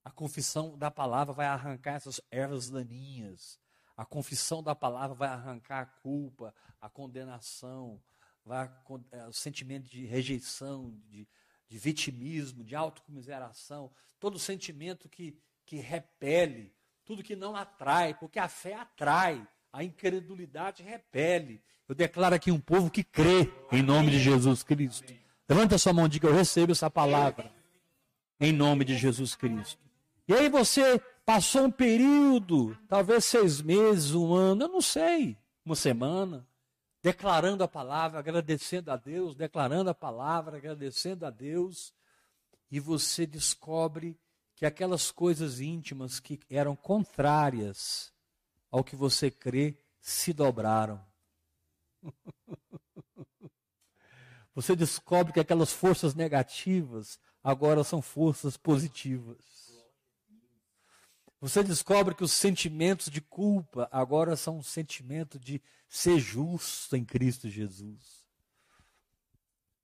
A 0.05 0.11
confissão 0.11 0.77
da 0.77 0.91
palavra 0.91 1.33
vai 1.33 1.47
arrancar 1.47 1.95
essas 1.95 2.21
ervas 2.31 2.69
daninhas. 2.69 3.59
A 3.97 4.05
confissão 4.05 4.63
da 4.63 4.75
palavra 4.75 5.17
vai 5.17 5.29
arrancar 5.31 5.81
a 5.81 5.87
culpa, 5.87 6.55
a 6.79 6.91
condenação, 6.91 8.03
vai, 8.45 8.71
é, 9.13 9.27
o 9.27 9.33
sentimento 9.33 9.89
de 9.89 10.05
rejeição, 10.05 10.95
de, 11.07 11.27
de 11.67 11.79
vitimismo, 11.79 12.63
de 12.63 12.77
autocomiseração, 12.77 13.91
todo 14.21 14.39
sentimento 14.39 15.09
que, 15.09 15.41
que 15.65 15.77
repele, 15.77 16.73
tudo 17.05 17.23
que 17.23 17.37
não 17.37 17.55
atrai, 17.57 18.15
porque 18.15 18.39
a 18.39 18.49
fé 18.49 18.75
atrai 18.75 19.47
a 19.73 19.83
incredulidade 19.83 20.83
repele. 20.83 21.62
Eu 21.89 21.95
declaro 21.95 22.35
aqui 22.35 22.51
um 22.51 22.61
povo 22.61 22.91
que 22.91 23.03
crê 23.03 23.51
em 23.73 23.83
nome 23.83 24.11
de 24.11 24.19
Jesus 24.19 24.62
Cristo. 24.62 25.12
Levanta 25.49 25.77
sua 25.77 25.93
mão 25.93 26.07
e 26.07 26.09
diga: 26.09 26.29
Eu 26.29 26.35
recebo 26.35 26.73
essa 26.73 26.91
palavra 26.91 27.53
em 28.41 28.53
nome 28.53 28.85
de 28.85 28.97
Jesus 28.97 29.35
Cristo. 29.35 29.83
E 30.27 30.33
aí 30.33 30.49
você 30.49 31.01
passou 31.25 31.65
um 31.65 31.71
período, 31.71 32.77
talvez 32.89 33.25
seis 33.25 33.61
meses, 33.61 34.15
um 34.15 34.35
ano, 34.35 34.65
eu 34.65 34.69
não 34.69 34.81
sei, 34.81 35.37
uma 35.65 35.75
semana, 35.77 36.47
declarando 37.03 37.62
a 37.62 37.69
palavra, 37.69 38.19
agradecendo 38.19 38.91
a 38.91 38.97
Deus, 38.97 39.35
declarando 39.35 39.91
a 39.91 39.95
palavra, 39.95 40.57
agradecendo 40.57 41.27
a 41.27 41.31
Deus, 41.31 41.93
e 42.71 42.81
você 42.81 43.27
descobre 43.27 44.19
que 44.55 44.65
aquelas 44.65 45.11
coisas 45.11 45.61
íntimas 45.61 46.21
que 46.21 46.39
eram 46.49 46.77
contrárias 46.77 48.13
ao 48.71 48.85
que 48.85 48.97
você 48.97 49.31
crê 49.31 49.77
se 50.01 50.33
dobraram. 50.33 51.05
Você 54.55 54.77
descobre 54.77 55.33
que 55.33 55.41
aquelas 55.41 55.73
forças 55.73 56.15
negativas 56.15 57.19
agora 57.43 57.83
são 57.83 58.01
forças 58.01 58.57
positivas. 58.57 59.37
Você 61.41 61.63
descobre 61.63 62.15
que 62.15 62.25
os 62.25 62.33
sentimentos 62.33 63.11
de 63.11 63.21
culpa 63.21 63.89
agora 63.91 64.37
são 64.37 64.59
um 64.59 64.63
sentimento 64.63 65.39
de 65.39 65.61
ser 65.89 66.19
justo 66.19 66.97
em 66.97 67.05
Cristo 67.05 67.51
Jesus. 67.51 68.25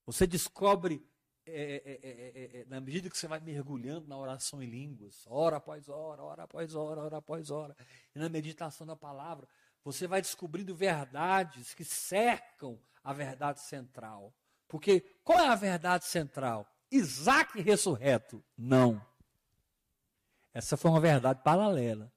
Você 0.07 0.27
descobre, 0.27 1.05
é 1.51 1.83
é 1.85 2.01
é, 2.03 2.11
é, 2.59 2.61
é, 2.61 2.65
na 2.67 2.81
medida 2.81 3.11
que 3.11 3.17
você 3.17 3.27
vai 3.27 3.41
mergulhando 3.41 4.09
na 4.09 4.17
oração 4.17 4.63
em 4.63 4.67
línguas, 4.67 5.25
hora 5.27 5.57
após 5.57 5.89
hora, 5.89 6.23
hora 6.23 6.43
após 6.45 6.75
hora, 6.75 7.03
hora 7.03 7.17
após 7.19 7.51
hora, 7.51 7.77
e 8.15 8.19
na 8.19 8.29
meditação 8.29 8.87
da 8.87 8.97
palavra, 8.97 9.47
você 9.85 10.07
vai 10.07 10.21
descobrindo 10.21 10.75
verdades 10.75 11.75
que 11.75 11.85
cercam 11.85 12.79
a 13.03 13.13
verdade 13.13 13.61
central. 13.61 14.35
Porque 14.69 15.01
qual 15.25 15.39
é 15.39 15.49
a 15.49 15.55
verdade 15.55 16.05
central? 16.05 16.67
Isaac 16.91 17.61
ressurreto? 17.61 18.43
Não. 18.57 19.05
Essa 20.53 20.77
foi 20.77 20.91
uma 20.91 21.01
verdade 21.01 21.43
paralela. 21.43 22.13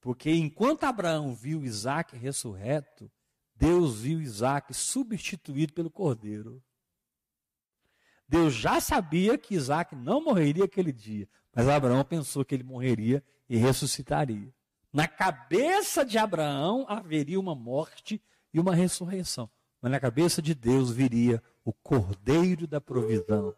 Porque 0.00 0.30
enquanto 0.30 0.84
Abraão 0.84 1.34
viu 1.34 1.64
Isaac 1.64 2.16
ressurreto, 2.16 3.10
Deus 3.54 4.00
viu 4.00 4.20
Isaac 4.20 4.72
substituído 4.74 5.72
pelo 5.72 5.90
cordeiro. 5.90 6.62
Deus 8.28 8.54
já 8.54 8.80
sabia 8.80 9.38
que 9.38 9.54
Isaac 9.54 9.94
não 9.94 10.22
morreria 10.22 10.64
aquele 10.64 10.92
dia, 10.92 11.28
mas 11.54 11.68
Abraão 11.68 12.04
pensou 12.04 12.44
que 12.44 12.54
ele 12.54 12.64
morreria 12.64 13.22
e 13.48 13.56
ressuscitaria. 13.56 14.52
Na 14.92 15.06
cabeça 15.06 16.04
de 16.04 16.18
Abraão 16.18 16.86
haveria 16.88 17.38
uma 17.38 17.54
morte 17.54 18.20
e 18.52 18.58
uma 18.58 18.74
ressurreição, 18.74 19.48
mas 19.80 19.92
na 19.92 20.00
cabeça 20.00 20.40
de 20.40 20.54
Deus 20.54 20.90
viria 20.90 21.42
o 21.64 21.72
cordeiro 21.72 22.66
da 22.66 22.80
provisão. 22.80 23.54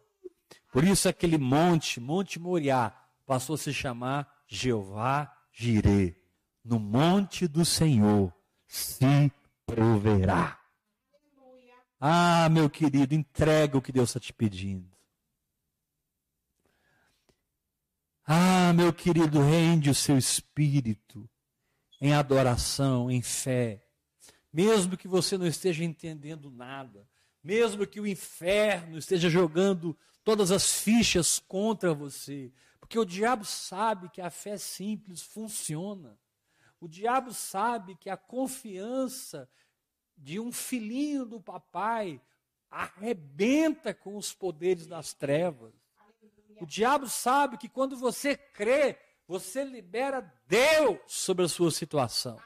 Por 0.71 0.83
isso 0.83 1.09
aquele 1.09 1.37
monte, 1.37 1.99
Monte 1.99 2.39
Moriá, 2.39 2.93
passou 3.25 3.55
a 3.55 3.57
se 3.57 3.73
chamar 3.73 4.27
Jeová 4.47 5.31
Jirê. 5.51 6.15
No 6.63 6.79
monte 6.79 7.47
do 7.47 7.65
Senhor 7.65 8.33
se 8.67 9.31
proverá. 9.65 10.58
Ah, 11.99 12.47
meu 12.49 12.69
querido, 12.69 13.13
entrega 13.13 13.77
o 13.77 13.81
que 13.81 13.91
Deus 13.91 14.09
está 14.09 14.19
te 14.19 14.31
pedindo. 14.31 14.89
Ah, 18.25 18.71
meu 18.73 18.93
querido, 18.93 19.41
rende 19.41 19.89
o 19.89 19.95
seu 19.95 20.17
espírito 20.17 21.29
em 21.99 22.13
adoração, 22.13 23.11
em 23.11 23.21
fé. 23.21 23.83
Mesmo 24.53 24.95
que 24.95 25.07
você 25.07 25.37
não 25.37 25.45
esteja 25.45 25.83
entendendo 25.83 26.49
nada, 26.49 27.07
mesmo 27.43 27.85
que 27.85 27.99
o 27.99 28.07
inferno 28.07 28.97
esteja 28.97 29.29
jogando 29.29 29.97
todas 30.23 30.51
as 30.51 30.81
fichas 30.81 31.39
contra 31.39 31.93
você, 31.93 32.53
porque 32.79 32.97
o 32.97 33.05
diabo 33.05 33.43
sabe 33.43 34.09
que 34.09 34.21
a 34.21 34.29
fé 34.29 34.57
simples 34.57 35.21
funciona. 35.21 36.17
O 36.79 36.87
diabo 36.87 37.33
sabe 37.33 37.95
que 37.95 38.09
a 38.09 38.15
confiança 38.15 39.49
de 40.19 40.39
um 40.39 40.51
filhinho 40.51 41.25
do 41.25 41.39
papai 41.39 42.21
arrebenta 42.69 43.93
com 43.93 44.15
os 44.15 44.33
poderes 44.33 44.85
das 44.85 45.13
trevas. 45.13 45.73
O 46.61 46.65
diabo 46.65 47.07
sabe 47.07 47.57
que 47.57 47.69
quando 47.69 47.95
você 47.95 48.35
crê, 48.35 48.97
você 49.27 49.63
libera 49.63 50.31
Deus 50.45 50.99
sobre 51.07 51.45
a 51.45 51.49
sua 51.49 51.71
situação. 51.71 52.37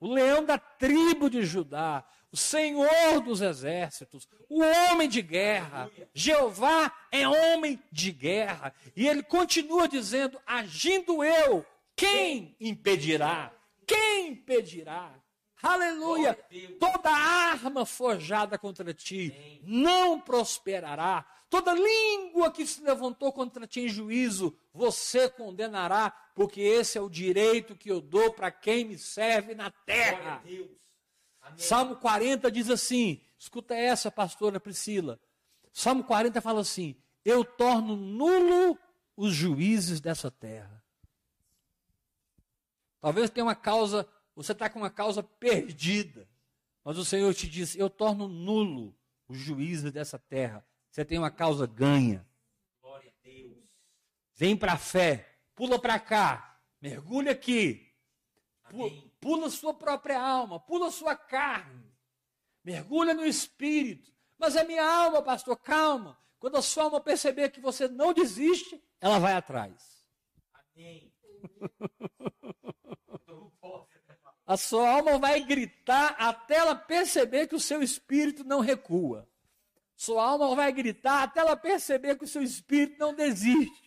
O 0.00 0.12
leão 0.12 0.44
da 0.44 0.58
tribo 0.58 1.30
de 1.30 1.44
Judá, 1.44 2.04
o 2.30 2.36
Senhor 2.36 3.20
dos 3.24 3.40
exércitos, 3.40 4.28
o 4.48 4.60
homem 4.60 5.08
de 5.08 5.22
guerra. 5.22 5.88
Jeová 6.12 6.92
é 7.12 7.26
homem 7.26 7.80
de 7.92 8.10
guerra. 8.10 8.74
E 8.96 9.06
ele 9.06 9.22
continua 9.22 9.86
dizendo: 9.86 10.38
agindo 10.44 11.22
eu, 11.22 11.64
quem 11.94 12.56
impedirá? 12.60 13.52
Quem 13.86 14.32
impedirá? 14.32 15.14
Aleluia! 15.64 16.38
Toda 16.78 17.10
arma 17.10 17.86
forjada 17.86 18.58
contra 18.58 18.92
ti 18.92 19.60
não 19.64 20.20
prosperará. 20.20 21.24
Toda 21.48 21.72
língua 21.72 22.50
que 22.50 22.66
se 22.66 22.82
levantou 22.82 23.32
contra 23.32 23.66
ti 23.66 23.80
em 23.80 23.88
juízo, 23.88 24.54
você 24.72 25.28
condenará, 25.28 26.10
porque 26.34 26.60
esse 26.60 26.98
é 26.98 27.00
o 27.00 27.08
direito 27.08 27.74
que 27.74 27.90
eu 27.90 28.00
dou 28.00 28.32
para 28.32 28.50
quem 28.50 28.84
me 28.84 28.98
serve 28.98 29.54
na 29.54 29.70
terra. 29.70 30.42
Salmo 31.56 31.96
40 31.96 32.50
diz 32.50 32.68
assim: 32.68 33.20
escuta 33.38 33.74
essa, 33.74 34.10
pastora 34.10 34.60
Priscila. 34.60 35.18
Salmo 35.72 36.04
40 36.04 36.40
fala 36.42 36.60
assim: 36.60 36.94
Eu 37.24 37.42
torno 37.42 37.96
nulo 37.96 38.78
os 39.16 39.32
juízes 39.32 40.00
dessa 40.00 40.30
terra. 40.30 40.82
Talvez 43.00 43.30
tenha 43.30 43.44
uma 43.44 43.54
causa, 43.54 44.08
você 44.34 44.52
está 44.52 44.68
com 44.68 44.80
uma 44.80 44.90
causa 44.90 45.22
perdida, 45.22 46.28
mas 46.84 46.98
o 46.98 47.04
Senhor 47.04 47.32
te 47.34 47.48
diz: 47.48 47.76
Eu 47.76 47.88
torno 47.88 48.28
nulo 48.28 48.96
os 49.28 49.38
juízes 49.38 49.92
dessa 49.92 50.18
terra. 50.18 50.66
Você 50.90 51.04
tem 51.04 51.18
uma 51.18 51.30
causa 51.30 51.66
ganha. 51.66 52.26
Glória 52.80 53.10
a 53.10 53.22
Deus. 53.22 53.64
Vem 54.34 54.56
para 54.56 54.74
a 54.74 54.78
fé, 54.78 55.38
pula 55.54 55.78
para 55.78 55.98
cá, 55.98 56.60
mergulha 56.80 57.32
aqui. 57.32 57.92
Amém 58.64 59.14
pula 59.24 59.48
sua 59.48 59.72
própria 59.72 60.20
alma, 60.20 60.60
pula 60.60 60.90
sua 60.90 61.16
carne, 61.16 61.90
mergulha 62.62 63.14
no 63.14 63.24
espírito. 63.24 64.12
Mas 64.36 64.54
é 64.54 64.62
minha 64.62 64.84
alma, 64.84 65.22
pastor, 65.22 65.56
calma. 65.56 66.20
Quando 66.38 66.58
a 66.58 66.62
sua 66.62 66.84
alma 66.84 67.00
perceber 67.00 67.48
que 67.48 67.58
você 67.58 67.88
não 67.88 68.12
desiste, 68.12 68.84
ela 69.00 69.18
vai 69.18 69.32
atrás. 69.32 70.06
Amém. 70.52 71.10
A 74.46 74.56
sua 74.56 74.88
alma 74.88 75.18
vai 75.18 75.40
gritar 75.40 76.14
até 76.18 76.56
ela 76.56 76.74
perceber 76.74 77.46
que 77.46 77.54
o 77.54 77.60
seu 77.60 77.82
espírito 77.82 78.44
não 78.44 78.60
recua. 78.60 79.26
Sua 79.96 80.22
alma 80.22 80.54
vai 80.54 80.70
gritar 80.72 81.22
até 81.22 81.40
ela 81.40 81.56
perceber 81.56 82.16
que 82.16 82.24
o 82.24 82.28
seu 82.28 82.42
espírito 82.42 82.98
não 82.98 83.14
desiste. 83.14 83.84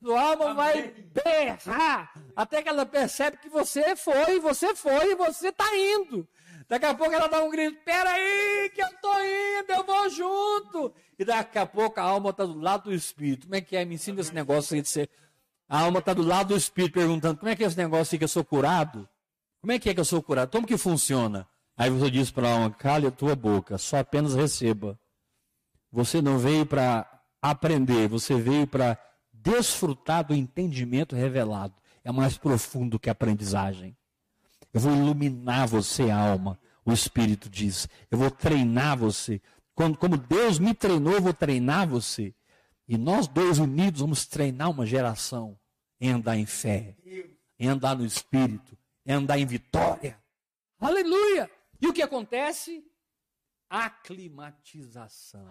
Sua 0.00 0.20
alma 0.20 0.50
Amém. 0.50 0.56
vai 0.56 0.94
berrar 1.24 2.12
até 2.36 2.62
que 2.62 2.68
ela 2.68 2.86
percebe 2.86 3.38
que 3.38 3.48
você 3.48 3.96
foi, 3.96 4.38
você 4.38 4.74
foi 4.74 5.10
e 5.10 5.14
você 5.16 5.48
está 5.48 5.66
indo. 5.76 6.28
Daqui 6.68 6.86
a 6.86 6.94
pouco 6.94 7.12
ela 7.12 7.26
dá 7.26 7.42
um 7.42 7.50
grito: 7.50 7.80
peraí, 7.84 8.70
que 8.72 8.80
eu 8.80 8.86
estou 8.86 9.14
indo, 9.14 9.72
eu 9.72 9.84
vou 9.84 10.08
junto. 10.10 10.94
E 11.18 11.24
daqui 11.24 11.58
a 11.58 11.66
pouco 11.66 11.98
a 11.98 12.04
alma 12.04 12.30
está 12.30 12.44
do 12.44 12.60
lado 12.60 12.84
do 12.84 12.94
espírito. 12.94 13.46
Como 13.46 13.56
é 13.56 13.60
que 13.60 13.76
é? 13.76 13.84
Me 13.84 13.96
ensina 13.96 14.20
esse 14.20 14.32
negócio 14.32 14.76
aí 14.76 14.82
de 14.82 14.88
ser. 14.88 15.10
A 15.68 15.80
alma 15.80 15.98
está 15.98 16.14
do 16.14 16.22
lado 16.22 16.48
do 16.48 16.56
espírito 16.56 16.94
perguntando: 16.94 17.38
como 17.38 17.50
é 17.50 17.56
que 17.56 17.64
é 17.64 17.66
esse 17.66 17.76
negócio 17.76 18.14
aí 18.14 18.18
que 18.18 18.24
eu 18.24 18.28
sou 18.28 18.44
curado? 18.44 19.08
Como 19.60 19.72
é 19.72 19.78
que 19.78 19.90
é 19.90 19.94
que 19.94 20.00
eu 20.00 20.04
sou 20.04 20.22
curado? 20.22 20.50
Como 20.50 20.66
que 20.66 20.76
funciona? 20.76 21.46
Aí 21.76 21.90
você 21.90 22.10
diz 22.10 22.30
para 22.30 22.48
a 22.48 22.52
alma: 22.52 22.70
cale 22.70 23.06
a 23.06 23.10
tua 23.10 23.34
boca, 23.34 23.78
só 23.78 23.98
apenas 23.98 24.34
receba. 24.34 24.98
Você 25.90 26.20
não 26.20 26.38
veio 26.38 26.66
para 26.66 27.08
aprender, 27.40 28.08
você 28.08 28.34
veio 28.40 28.66
para 28.66 28.98
desfrutar 29.32 30.24
do 30.24 30.34
entendimento 30.34 31.16
revelado. 31.16 31.74
É 32.04 32.12
mais 32.12 32.36
profundo 32.36 32.98
que 32.98 33.08
a 33.08 33.12
aprendizagem. 33.12 33.96
Eu 34.72 34.80
vou 34.80 34.94
iluminar 34.94 35.66
você, 35.66 36.10
alma. 36.10 36.58
O 36.84 36.92
Espírito 36.92 37.48
diz. 37.50 37.88
Eu 38.10 38.18
vou 38.18 38.30
treinar 38.30 38.96
você. 38.96 39.40
Como 39.74 40.16
Deus 40.16 40.58
me 40.58 40.74
treinou, 40.74 41.14
eu 41.14 41.22
vou 41.22 41.34
treinar 41.34 41.86
você. 41.86 42.34
E 42.86 42.96
nós 42.96 43.26
dois 43.26 43.58
unidos 43.58 44.00
vamos 44.00 44.26
treinar 44.26 44.70
uma 44.70 44.86
geração 44.86 45.58
em 46.00 46.10
andar 46.10 46.38
em 46.38 46.46
fé, 46.46 46.96
em 47.58 47.68
andar 47.68 47.96
no 47.96 48.06
Espírito, 48.06 48.77
em 49.08 49.12
andar 49.14 49.38
em 49.38 49.46
vitória. 49.46 50.22
Aleluia! 50.78 51.50
E 51.80 51.88
o 51.88 51.94
que 51.94 52.02
acontece? 52.02 52.84
Aclimatização. 53.70 55.48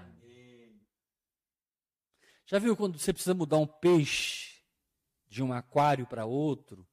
Já 2.46 2.60
viu 2.60 2.78
quando 2.78 3.00
você 3.00 3.12
precisa 3.12 3.34
mudar 3.34 3.58
um 3.58 3.66
peixe 3.66 4.62
de 5.28 5.42
um 5.42 5.52
aquário 5.52 6.06
para 6.06 6.26
outro, 6.26 6.88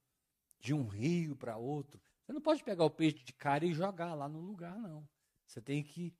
de 0.59 0.73
um 0.73 0.89
rio 0.89 1.37
para 1.37 1.59
outro? 1.59 2.01
Você 2.25 2.33
não 2.33 2.41
pode 2.41 2.65
pegar 2.65 2.85
o 2.85 2.91
peixe 2.91 3.23
de 3.23 3.35
cara 3.35 3.67
e 3.67 3.75
jogar 3.75 4.15
lá 4.15 4.27
no 4.27 4.41
lugar, 4.41 4.77
não. 4.79 5.07
Você 5.47 5.61
tem 5.61 5.85
que 5.85 6.17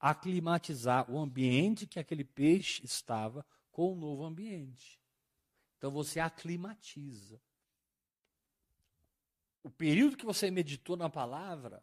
aclimatizar 0.00 1.10
o 1.10 1.18
ambiente 1.18 1.86
que 1.86 2.00
aquele 2.00 2.24
peixe 2.24 2.82
estava 2.84 3.46
com 3.70 3.92
o 3.92 3.96
novo 3.96 4.24
ambiente. 4.24 4.98
Então 5.76 5.90
você 5.90 6.20
aclimatiza. 6.20 7.38
O 9.64 9.70
período 9.70 10.16
que 10.16 10.26
você 10.26 10.50
meditou 10.50 10.96
na 10.96 11.10
palavra, 11.10 11.82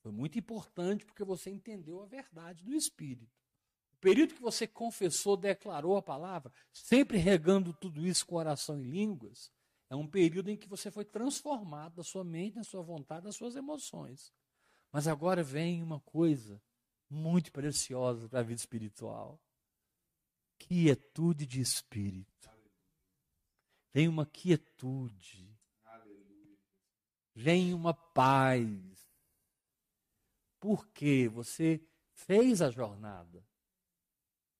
Foi 0.00 0.12
muito 0.12 0.38
importante 0.38 1.04
porque 1.04 1.24
você 1.24 1.50
entendeu 1.50 2.00
a 2.00 2.06
verdade 2.06 2.64
do 2.64 2.72
Espírito. 2.72 3.36
O 3.92 3.96
período 3.98 4.32
que 4.32 4.40
você 4.40 4.64
confessou, 4.64 5.36
declarou 5.36 5.96
a 5.96 6.02
palavra, 6.02 6.52
sempre 6.72 7.18
regando 7.18 7.74
tudo 7.74 8.06
isso 8.06 8.24
com 8.24 8.36
oração 8.36 8.78
em 8.78 8.84
línguas, 8.84 9.52
é 9.90 9.96
um 9.96 10.06
período 10.06 10.50
em 10.50 10.56
que 10.56 10.68
você 10.68 10.88
foi 10.88 11.04
transformado 11.04 11.96
da 11.96 12.04
sua 12.04 12.22
mente, 12.22 12.54
da 12.54 12.62
sua 12.62 12.80
vontade, 12.80 13.24
das 13.24 13.34
suas 13.34 13.56
emoções. 13.56 14.32
Mas 14.92 15.08
agora 15.08 15.42
vem 15.42 15.82
uma 15.82 16.00
coisa 16.00 16.62
muito 17.10 17.50
preciosa 17.50 18.28
para 18.28 18.38
a 18.38 18.44
vida 18.44 18.60
espiritual: 18.60 19.42
quietude 20.58 21.44
de 21.44 21.60
espírito. 21.60 22.48
Vem 23.92 24.06
uma 24.06 24.24
quietude. 24.24 25.57
Vem 27.40 27.72
uma 27.72 27.94
paz. 27.94 28.68
Porque 30.58 31.28
você 31.28 31.80
fez 32.12 32.60
a 32.60 32.68
jornada. 32.68 33.46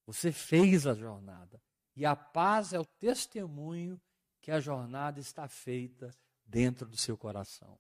Você 0.07 0.31
fez 0.31 0.87
a 0.87 0.95
jornada. 0.95 1.61
E 1.97 2.07
a 2.07 2.14
paz 2.14 2.72
é 2.72 2.79
o 2.79 2.85
testemunho 2.85 4.01
que 4.41 4.53
a 4.53 4.61
jornada 4.61 5.18
está 5.18 5.49
feita 5.49 6.14
dentro 6.47 6.87
do 6.87 6.97
seu 6.97 7.18
coração. 7.18 7.76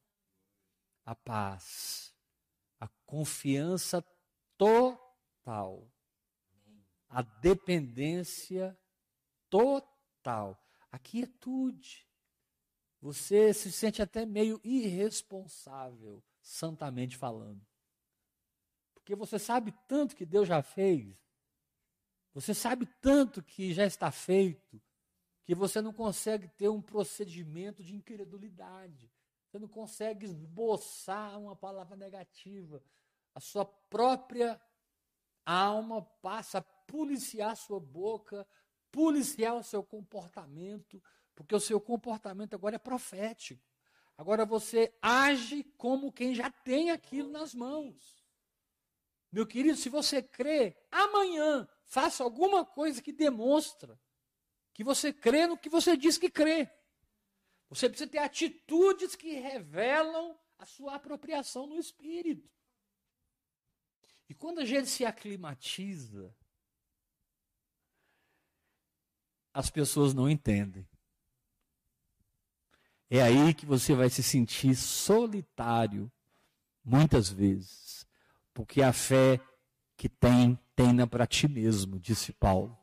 A 1.04 1.14
paz, 1.14 2.12
a 2.80 2.88
confiança 3.06 4.04
total, 4.56 5.88
a 7.08 7.22
dependência 7.22 8.76
total, 9.48 10.60
a 10.90 10.98
quietude. 10.98 12.07
Você 13.00 13.54
se 13.54 13.70
sente 13.70 14.02
até 14.02 14.26
meio 14.26 14.60
irresponsável, 14.64 16.22
santamente 16.40 17.16
falando. 17.16 17.64
Porque 18.94 19.14
você 19.14 19.38
sabe 19.38 19.72
tanto 19.86 20.16
que 20.16 20.26
Deus 20.26 20.48
já 20.48 20.62
fez, 20.62 21.16
você 22.34 22.54
sabe 22.54 22.86
tanto 23.00 23.42
que 23.42 23.72
já 23.72 23.84
está 23.84 24.10
feito, 24.10 24.80
que 25.44 25.54
você 25.54 25.80
não 25.80 25.92
consegue 25.92 26.46
ter 26.48 26.68
um 26.68 26.82
procedimento 26.82 27.82
de 27.82 27.96
incredulidade. 27.96 29.10
Você 29.46 29.58
não 29.58 29.68
consegue 29.68 30.26
esboçar 30.26 31.38
uma 31.38 31.56
palavra 31.56 31.96
negativa. 31.96 32.82
A 33.34 33.40
sua 33.40 33.64
própria 33.64 34.60
alma 35.44 36.02
passa 36.02 36.58
a 36.58 36.62
policiar 36.62 37.56
sua 37.56 37.80
boca, 37.80 38.46
policiar 38.92 39.56
o 39.56 39.62
seu 39.62 39.82
comportamento, 39.82 41.02
porque 41.38 41.54
o 41.54 41.60
seu 41.60 41.80
comportamento 41.80 42.54
agora 42.54 42.74
é 42.74 42.80
profético. 42.80 43.62
Agora 44.16 44.44
você 44.44 44.92
age 45.00 45.62
como 45.76 46.12
quem 46.12 46.34
já 46.34 46.50
tem 46.50 46.90
aquilo 46.90 47.30
nas 47.30 47.54
mãos. 47.54 48.26
Meu 49.30 49.46
querido, 49.46 49.76
se 49.76 49.88
você 49.88 50.20
crê, 50.20 50.76
amanhã 50.90 51.68
faça 51.84 52.24
alguma 52.24 52.66
coisa 52.66 53.00
que 53.00 53.12
demonstra 53.12 54.00
que 54.74 54.82
você 54.82 55.12
crê 55.12 55.46
no 55.46 55.56
que 55.56 55.68
você 55.68 55.96
diz 55.96 56.18
que 56.18 56.28
crê. 56.28 56.68
Você 57.68 57.88
precisa 57.88 58.10
ter 58.10 58.18
atitudes 58.18 59.14
que 59.14 59.34
revelam 59.34 60.36
a 60.58 60.66
sua 60.66 60.96
apropriação 60.96 61.68
no 61.68 61.78
espírito. 61.78 62.50
E 64.28 64.34
quando 64.34 64.58
a 64.58 64.64
gente 64.64 64.88
se 64.88 65.04
aclimatiza, 65.04 66.34
as 69.54 69.70
pessoas 69.70 70.12
não 70.12 70.28
entendem. 70.28 70.84
É 73.10 73.22
aí 73.22 73.54
que 73.54 73.64
você 73.64 73.94
vai 73.94 74.10
se 74.10 74.22
sentir 74.22 74.74
solitário, 74.74 76.10
muitas 76.84 77.28
vezes, 77.28 78.06
porque 78.52 78.82
a 78.82 78.92
fé 78.92 79.40
que 79.96 80.08
tem, 80.08 80.58
tenha 80.76 81.06
para 81.06 81.26
ti 81.26 81.48
mesmo, 81.48 81.98
disse 81.98 82.32
Paulo 82.32 82.78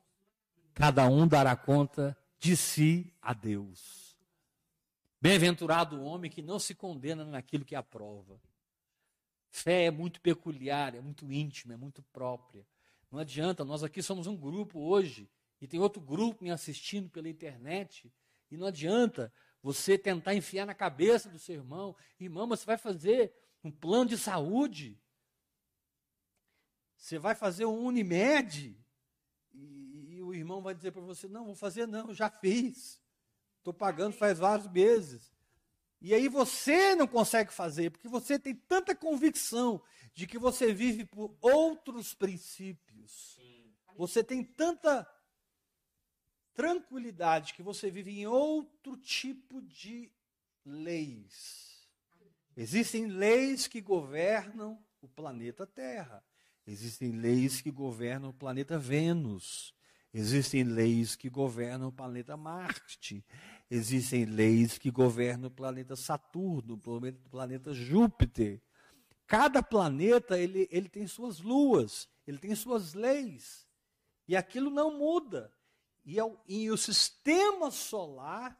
cada 0.76 1.07
um 1.07 1.26
dará 1.26 1.55
conta 1.55 2.15
de 2.38 2.57
si 2.57 3.11
a 3.21 3.34
Deus. 3.34 4.19
Bem-aventurado 5.21 5.95
o 5.95 6.03
homem 6.03 6.30
que 6.30 6.41
não 6.41 6.59
se 6.59 6.76
condena 6.76 7.23
naquilo 7.23 7.63
que 7.63 7.76
aprova. 7.76 8.39
Fé 9.49 9.86
é 9.86 9.91
muito 9.91 10.19
peculiar, 10.19 10.93
é 10.93 10.99
muito 10.99 11.32
íntima, 11.32 11.73
é 11.73 11.78
muito 11.78 12.03
própria. 12.11 12.67
Não 13.09 13.19
adianta, 13.19 13.63
nós 13.63 13.84
aqui 13.84 14.03
somos 14.03 14.28
um 14.28 14.36
grupo 14.36 14.82
hoje, 14.82 15.30
e 15.61 15.65
tem 15.65 15.80
outro 15.80 16.01
grupo 16.01 16.43
me 16.43 16.51
assistindo 16.51 17.09
pela 17.09 17.30
internet, 17.30 18.11
e 18.51 18.57
não 18.57 18.67
adianta 18.67 19.32
você 19.66 19.97
tentar 19.97 20.36
enfiar 20.36 20.63
na 20.63 20.76
cabeça 20.76 21.28
do 21.28 21.39
seu 21.39 21.55
irmão, 21.55 21.95
irmão, 22.20 22.45
você 22.45 22.63
vai 22.63 22.78
fazer 22.78 23.34
um 23.63 23.72
plano 23.72 24.11
de 24.11 24.16
saúde, 24.16 25.01
você 26.95 27.18
vai 27.18 27.34
fazer 27.34 27.66
um 27.66 27.84
Unimed, 27.84 28.78
o 30.22 30.36
irmão 30.36 30.61
vai 30.61 30.76
dizer 30.76 30.91
para 30.91 31.01
você: 31.01 31.28
não, 31.28 31.45
vou 31.45 31.55
fazer 31.55 31.88
não, 31.88 32.13
já 32.13 32.30
fiz. 32.30 33.01
Estou 33.57 33.74
pagando 33.74 34.13
faz 34.13 34.38
vários 34.38 34.68
meses. 34.68 35.34
E 35.99 36.13
aí 36.13 36.28
você 36.28 36.93
não 36.93 37.07
consegue 37.07 37.51
fazer, 37.51 37.89
porque 37.89 38.07
você 38.07 38.38
tem 38.38 38.53
tanta 38.53 38.93
convicção 38.93 39.82
de 40.13 40.28
que 40.28 40.38
você 40.38 40.72
vive 40.72 41.05
por 41.05 41.36
outros 41.41 42.13
princípios. 42.13 43.39
Você 43.97 44.24
tem 44.24 44.43
tanta 44.43 45.11
tranquilidade 46.56 47.53
que 47.53 47.62
você 47.62 47.91
vive 47.91 48.20
em 48.20 48.26
outro 48.26 48.97
tipo 48.97 49.62
de 49.62 50.12
leis. 50.66 51.86
Existem 52.58 53.08
leis 53.08 53.68
que 53.68 53.82
governam 53.82 54.80
o 55.01 55.08
planeta 55.08 55.68
Terra. 55.68 56.24
Existem 56.66 57.12
leis 57.12 57.62
que 57.62 57.70
governam 57.70 58.30
o 58.30 58.34
planeta 58.34 58.80
Vênus. 58.80 59.76
Existem 60.14 60.64
leis 60.64 61.16
que 61.16 61.30
governam 61.30 61.89
o 61.89 61.91
planeta 61.91 62.38
Marte. 62.38 63.24
Existem 63.70 64.24
leis 64.24 64.78
que 64.78 64.89
governam 64.89 65.49
o 65.49 65.51
planeta 65.51 65.95
Saturno, 65.95 66.76
o 66.76 67.30
planeta 67.30 67.74
Júpiter. 67.74 68.62
Cada 69.28 69.62
planeta 69.62 70.39
ele, 70.39 70.68
ele 70.72 70.88
tem 70.88 71.06
suas 71.06 71.39
luas, 71.41 72.08
ele 72.26 72.38
tem 72.38 72.56
suas 72.56 72.93
leis. 72.93 73.68
E 74.28 74.36
aquilo 74.36 74.70
não 74.70 74.97
muda. 74.97 75.51
E, 76.06 76.20
é 76.20 76.24
e 76.47 76.70
o 76.70 76.78
sistema 76.78 77.72
solar 77.72 78.58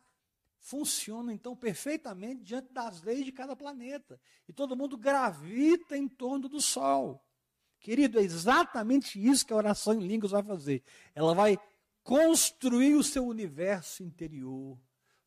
funciona 0.58 1.32
então 1.32 1.56
perfeitamente 1.56 2.44
diante 2.44 2.74
das 2.74 3.02
leis 3.04 3.24
de 3.24 3.32
cada 3.32 3.56
planeta. 3.56 4.20
E 4.48 4.54
todo 4.54 4.76
mundo 4.76 4.98
gravita 4.98 5.96
em 5.96 6.08
torno 6.08 6.50
do 6.50 6.60
Sol. 6.60 7.24
Querido, 7.80 8.20
é 8.20 8.24
exatamente 8.24 9.24
isso 9.24 9.46
que 9.46 9.54
a 9.54 9.58
oração 9.58 9.94
em 9.94 10.08
línguas 10.08 10.32
vai 10.32 10.42
fazer. 10.42 10.84
Ela 11.14 11.36
vai 11.36 11.60
construir 12.04 12.96
o 12.96 13.04
seu 13.04 13.26
universo 13.26 14.02
interior, 14.02 14.76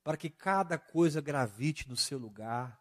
para 0.03 0.17
que 0.17 0.29
cada 0.29 0.77
coisa 0.77 1.21
gravite 1.21 1.89
no 1.89 1.97
seu 1.97 2.19
lugar, 2.19 2.81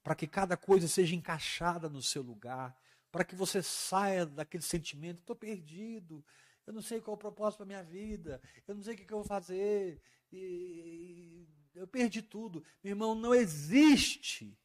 para 0.00 0.14
que 0.14 0.28
cada 0.28 0.56
coisa 0.56 0.86
seja 0.86 1.16
encaixada 1.16 1.88
no 1.88 2.00
seu 2.00 2.22
lugar, 2.22 2.76
para 3.10 3.24
que 3.24 3.34
você 3.34 3.62
saia 3.62 4.24
daquele 4.26 4.62
sentimento: 4.62 5.20
estou 5.20 5.34
perdido, 5.34 6.24
eu 6.66 6.72
não 6.72 6.82
sei 6.82 7.00
qual 7.00 7.14
é 7.14 7.16
o 7.16 7.18
propósito 7.18 7.58
para 7.58 7.66
minha 7.66 7.82
vida, 7.82 8.42
eu 8.66 8.74
não 8.74 8.82
sei 8.82 8.94
o 8.94 8.96
que, 8.96 9.04
eu 9.04 9.18
vou 9.18 9.24
fazer, 9.24 10.02
e 10.32 11.46
eu 11.74 11.86
perdi 11.86 12.20
tudo. 12.20 12.64
Meu 12.82 12.92
irmão, 12.92 13.14
não 13.14 13.34
existe 13.34 14.58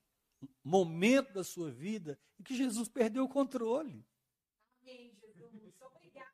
momento 0.63 1.33
da 1.33 1.43
sua 1.43 1.71
vida 1.71 2.19
em 2.39 2.43
que 2.43 2.55
Jesus 2.55 2.89
perdeu 2.89 3.23
o 3.23 3.29
controle. 3.29 4.05
Amém, 4.81 5.15
Jesus. 5.21 5.73
Obrigada. 5.81 6.33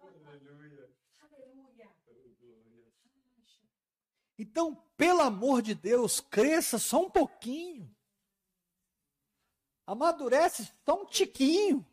Aleluia. 0.00 0.90
Aleluia. 1.20 1.92
Então, 4.36 4.74
pelo 4.96 5.20
amor 5.20 5.62
de 5.62 5.74
Deus, 5.74 6.20
cresça 6.20 6.78
só 6.78 7.06
um 7.06 7.10
pouquinho. 7.10 7.94
Amadurece 9.86 10.72
só 10.84 11.02
um 11.02 11.06
tiquinho. 11.06 11.86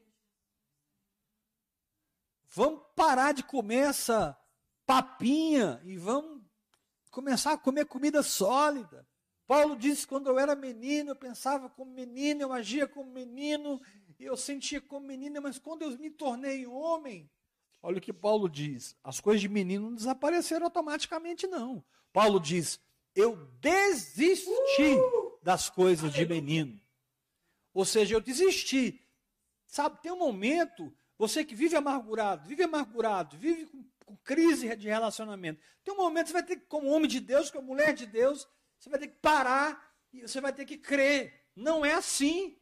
Vamos 2.51 2.81
parar 2.95 3.31
de 3.31 3.43
comer 3.43 3.89
essa 3.89 4.37
papinha 4.85 5.81
e 5.83 5.97
vamos 5.97 6.41
começar 7.11 7.53
a 7.53 7.57
comer 7.57 7.85
comida 7.85 8.23
sólida. 8.23 9.07
Paulo 9.45 9.75
disse: 9.75 10.05
quando 10.05 10.27
eu 10.27 10.39
era 10.39 10.55
menino, 10.55 11.11
eu 11.11 11.15
pensava 11.15 11.69
como 11.69 11.91
menino, 11.91 12.41
eu 12.41 12.51
agia 12.51 12.87
como 12.87 13.11
menino, 13.11 13.81
eu 14.19 14.35
sentia 14.35 14.81
como 14.81 15.05
menina, 15.07 15.39
mas 15.39 15.57
quando 15.59 15.83
eu 15.83 15.97
me 15.97 16.09
tornei 16.09 16.65
homem, 16.65 17.29
olha 17.81 17.97
o 17.97 18.01
que 18.01 18.13
Paulo 18.13 18.49
diz: 18.49 18.95
as 19.03 19.19
coisas 19.19 19.41
de 19.41 19.49
menino 19.49 19.89
não 19.89 19.95
desapareceram 19.95 20.65
automaticamente, 20.65 21.47
não. 21.47 21.83
Paulo 22.11 22.39
diz: 22.39 22.79
eu 23.15 23.35
desisti 23.59 24.97
das 25.41 25.69
coisas 25.69 26.13
de 26.13 26.25
menino. 26.25 26.79
Ou 27.73 27.85
seja, 27.85 28.15
eu 28.15 28.21
desisti. 28.21 29.01
Sabe, 29.65 30.01
tem 30.01 30.11
um 30.11 30.17
momento, 30.17 30.91
você 31.19 31.43
que 31.43 31.53
vive 31.53 31.75
amargurado, 31.75 32.47
vive 32.47 32.63
amargurado, 32.63 33.37
vive 33.37 33.65
com, 33.65 33.83
com 34.05 34.15
crise 34.23 34.73
de 34.77 34.87
relacionamento. 34.87 35.61
Tem 35.83 35.93
um 35.93 35.97
momento 35.97 36.27
que 36.27 36.31
você 36.31 36.33
vai 36.33 36.43
ter 36.43 36.55
que, 36.55 36.65
como 36.65 36.87
homem 36.87 37.09
de 37.09 37.19
Deus, 37.19 37.51
como 37.51 37.67
mulher 37.67 37.93
de 37.93 38.05
Deus, 38.05 38.47
você 38.79 38.89
vai 38.89 38.97
ter 38.97 39.09
que 39.09 39.17
parar 39.17 39.93
e 40.13 40.21
você 40.21 40.39
vai 40.39 40.53
ter 40.53 40.63
que 40.63 40.77
crer. 40.77 41.43
Não 41.53 41.85
é 41.85 41.93
assim 41.93 42.57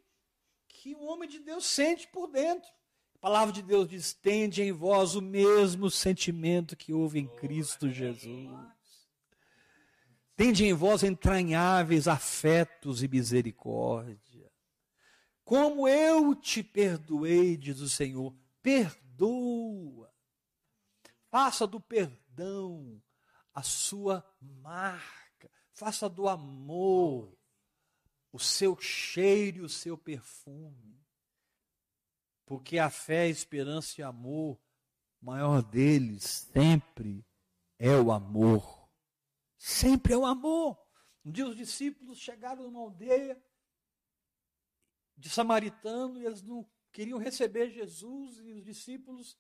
que 0.68 0.95
o 0.95 1.03
homem 1.03 1.30
de 1.30 1.38
Deus 1.39 1.68
sente 1.68 2.08
por 2.08 2.28
dentro. 2.28 2.68
A 3.14 3.20
palavra 3.20 3.53
de 3.53 3.62
Deus 3.62 3.88
diz: 3.88 4.12
tende 4.12 4.64
em 4.64 4.72
vós 4.72 5.14
o 5.14 5.22
mesmo 5.22 5.91
sentimento 5.91 6.76
que 6.76 6.91
houve 6.91 7.20
em 7.20 7.28
Cristo 7.28 7.91
Jesus. 7.91 8.49
Tende 10.36 10.66
em 10.66 10.74
vós 10.74 11.03
entranháveis 11.03 12.08
afetos 12.08 13.03
e 13.03 13.08
misericórdia. 13.08 14.51
Como 15.43 15.88
eu 15.88 16.36
te 16.36 16.62
perdoei, 16.62 17.55
diz 17.55 17.80
o 17.80 17.88
Senhor, 17.89 18.36
perdoa. 18.62 20.14
Faça 21.30 21.68
do 21.68 21.80
perdão 21.80 23.01
a 23.53 23.64
sua 23.64 24.26
marca. 24.39 25.51
Faça 25.74 26.10
do 26.10 26.28
amor 26.28 27.38
o 28.32 28.39
seu 28.39 28.80
cheiro 28.80 29.58
e 29.58 29.62
o 29.62 29.70
seu 29.70 29.97
perfume. 29.97 31.03
Porque 32.45 32.78
a 32.78 32.89
fé, 32.89 33.24
a 33.24 33.30
esperança 33.30 33.99
e 33.99 34.03
amor, 34.03 34.60
o 35.22 35.26
maior 35.26 35.62
deles 35.62 36.24
sempre 36.53 37.26
é 37.80 37.95
o 37.97 38.12
amor. 38.12 38.88
Sempre 39.58 40.14
é 40.14 40.18
o 40.18 40.26
amor. 40.26 40.80
Um 41.26 41.32
dia 41.32 41.47
os 41.47 41.58
discípulos 41.58 42.20
chegaram 42.20 42.64
numa 42.64 42.80
aldeia 42.80 43.41
de 45.18 45.30
samaritano 45.30 46.22
e 46.22 46.26
eles 46.26 46.41
não 46.41 46.64
queriam 46.98 47.20
receber 47.20 47.70
Jesus 47.70 48.39
e 48.39 48.54
os 48.54 48.64
discípulos 48.64 49.38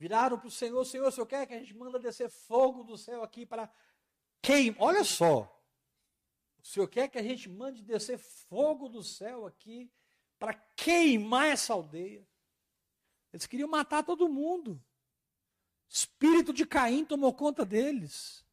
viraram 0.00 0.36
para 0.36 0.48
o 0.48 0.50
Senhor, 0.50 0.84
Senhor, 0.84 1.06
o 1.06 1.12
Senhor 1.12 1.26
quer 1.26 1.46
que 1.46 1.54
a 1.54 1.58
gente 1.60 1.72
manda 1.72 1.96
descer 1.96 2.28
fogo 2.28 2.82
do 2.82 2.98
céu 2.98 3.22
aqui 3.22 3.46
para 3.46 3.72
queimar? 4.42 4.82
Olha 4.82 5.04
só, 5.04 5.42
o 6.60 6.66
Senhor 6.66 6.88
quer 6.88 7.06
que 7.06 7.16
a 7.16 7.22
gente 7.22 7.48
mande 7.48 7.84
descer 7.84 8.18
fogo 8.18 8.88
do 8.88 9.04
céu 9.04 9.46
aqui 9.46 9.88
para 10.40 10.52
queimar 10.54 11.46
essa 11.46 11.72
aldeia? 11.72 12.26
Eles 13.32 13.46
queriam 13.46 13.68
matar 13.68 14.02
todo 14.02 14.28
mundo. 14.28 14.82
Espírito 15.88 16.52
de 16.52 16.66
Caim 16.66 17.04
tomou 17.04 17.32
conta 17.32 17.64
deles. 17.64 18.44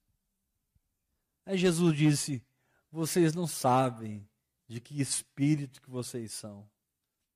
Aí 1.44 1.58
Jesus 1.58 1.98
disse: 1.98 2.46
Vocês 2.92 3.34
não 3.34 3.48
sabem 3.48 4.30
de 4.68 4.80
que 4.80 5.02
espírito 5.02 5.82
que 5.82 5.90
vocês 5.90 6.32
são. 6.32 6.70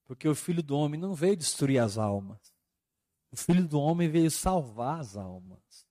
Porque 0.10 0.28
o 0.28 0.34
filho 0.34 0.64
do 0.64 0.76
homem 0.76 1.00
não 1.00 1.14
veio 1.14 1.38
destruir 1.38 1.78
as 1.78 1.96
almas. 1.96 2.40
O 3.32 3.38
filho 3.38 3.68
do 3.68 3.80
homem 3.80 4.10
veio 4.10 4.32
salvar 4.32 5.02
as 5.02 5.16
almas. 5.16 5.86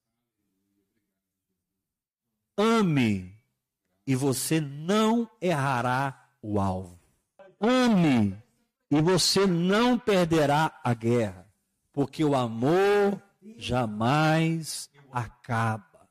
Ame 2.56 3.32
e 4.04 4.16
você 4.16 4.60
não 4.60 5.30
errará 5.40 6.32
o 6.42 6.58
alvo. 6.58 6.98
Ame 7.60 8.36
e 8.90 9.00
você 9.00 9.46
não 9.46 9.96
perderá 9.96 10.80
a 10.82 10.92
guerra, 10.94 11.48
porque 11.92 12.24
o 12.24 12.34
amor 12.34 13.22
jamais 13.56 14.90
acaba. 15.12 16.10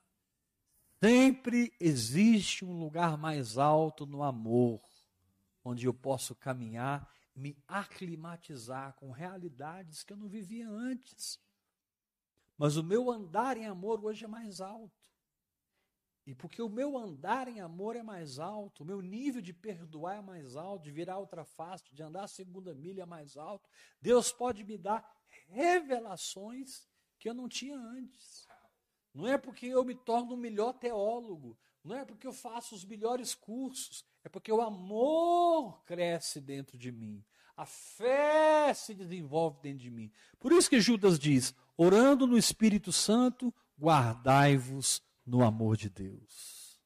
Sempre 1.03 1.73
existe 1.77 2.63
um 2.63 2.79
lugar 2.79 3.17
mais 3.17 3.57
alto 3.57 4.05
no 4.05 4.23
amor, 4.23 4.79
onde 5.61 5.87
eu 5.87 5.93
posso 5.93 6.33
caminhar 6.33 7.16
me 7.37 7.55
aclimatizar 7.67 8.95
com 8.95 9.11
realidades 9.11 10.03
que 10.03 10.11
eu 10.11 10.17
não 10.17 10.27
vivia 10.27 10.67
antes. 10.67 11.39
Mas 12.57 12.75
o 12.75 12.83
meu 12.83 13.11
andar 13.11 13.55
em 13.55 13.67
amor 13.67 14.03
hoje 14.03 14.25
é 14.25 14.27
mais 14.27 14.59
alto. 14.59 15.07
E 16.25 16.33
porque 16.33 16.61
o 16.61 16.67
meu 16.67 16.97
andar 16.97 17.47
em 17.47 17.61
amor 17.61 17.95
é 17.95 18.03
mais 18.03 18.39
alto, 18.39 18.83
o 18.83 18.85
meu 18.85 19.01
nível 19.01 19.41
de 19.41 19.53
perdoar 19.53 20.17
é 20.17 20.21
mais 20.21 20.57
alto, 20.57 20.83
de 20.83 20.91
virar 20.91 21.19
outra 21.19 21.45
face, 21.45 21.93
de 21.93 22.03
andar 22.03 22.23
a 22.23 22.27
segunda 22.27 22.73
milha 22.73 23.03
é 23.03 23.05
mais 23.05 23.37
alto, 23.37 23.69
Deus 24.01 24.29
pode 24.29 24.63
me 24.65 24.77
dar 24.77 25.07
revelações 25.47 26.85
que 27.17 27.29
eu 27.29 27.33
não 27.33 27.47
tinha 27.47 27.77
antes. 27.77 28.45
Não 29.13 29.25
é 29.25 29.37
porque 29.37 29.67
eu 29.67 29.85
me 29.85 29.95
torno 29.95 30.33
um 30.33 30.37
melhor 30.37 30.73
teólogo, 30.73 31.57
não 31.87 31.95
é 31.95 32.05
porque 32.05 32.27
eu 32.27 32.33
faço 32.33 32.75
os 32.75 32.85
melhores 32.85 33.33
cursos, 33.33 34.03
é 34.23 34.29
porque 34.29 34.51
o 34.51 34.61
amor 34.61 35.81
cresce 35.85 36.41
dentro 36.41 36.77
de 36.77 36.91
mim, 36.91 37.23
a 37.55 37.65
fé 37.65 38.73
se 38.73 38.93
desenvolve 38.93 39.59
dentro 39.61 39.79
de 39.79 39.89
mim. 39.89 40.11
Por 40.39 40.51
isso 40.51 40.69
que 40.69 40.79
Judas 40.79 41.17
diz: 41.17 41.55
orando 41.75 42.27
no 42.27 42.37
Espírito 42.37 42.91
Santo, 42.91 43.53
guardai-vos 43.79 45.01
no 45.25 45.43
amor 45.43 45.75
de 45.77 45.89
Deus. 45.89 46.79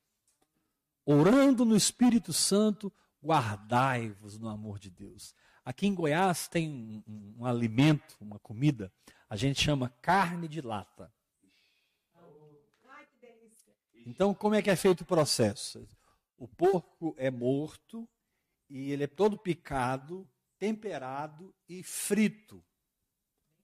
Orando 1.06 1.66
no 1.66 1.76
Espírito 1.76 2.32
Santo, 2.32 2.94
guardai-vos 3.22 4.38
no 4.38 4.48
amor 4.48 4.80
de 4.80 4.90
Deus. 4.90 5.36
Aqui 5.66 5.88
em 5.88 5.94
Goiás 5.94 6.48
tem 6.48 6.70
um, 6.70 7.04
um, 7.08 7.36
um, 7.40 7.46
alimento, 7.46 8.18
uma 8.20 8.40
comida, 8.40 8.92
a 9.30 9.36
gente 9.36 9.62
chama 9.62 9.90
carne 10.02 10.48
de 10.48 10.62
lata. 10.62 11.12
Então, 14.06 14.34
como 14.34 14.56
é 14.56 14.62
que 14.62 14.70
é 14.70 14.76
feito 14.76 15.02
o 15.02 15.06
processo? 15.06 15.88
O 16.38 16.48
porco 16.48 17.14
é 17.18 17.30
morto 17.30 18.08
e 18.70 18.92
ele 18.92 19.04
é 19.04 19.08
todo 19.08 19.38
picado, 19.38 20.28
temperado 20.58 21.54
e 21.68 21.84
frito 21.84 22.64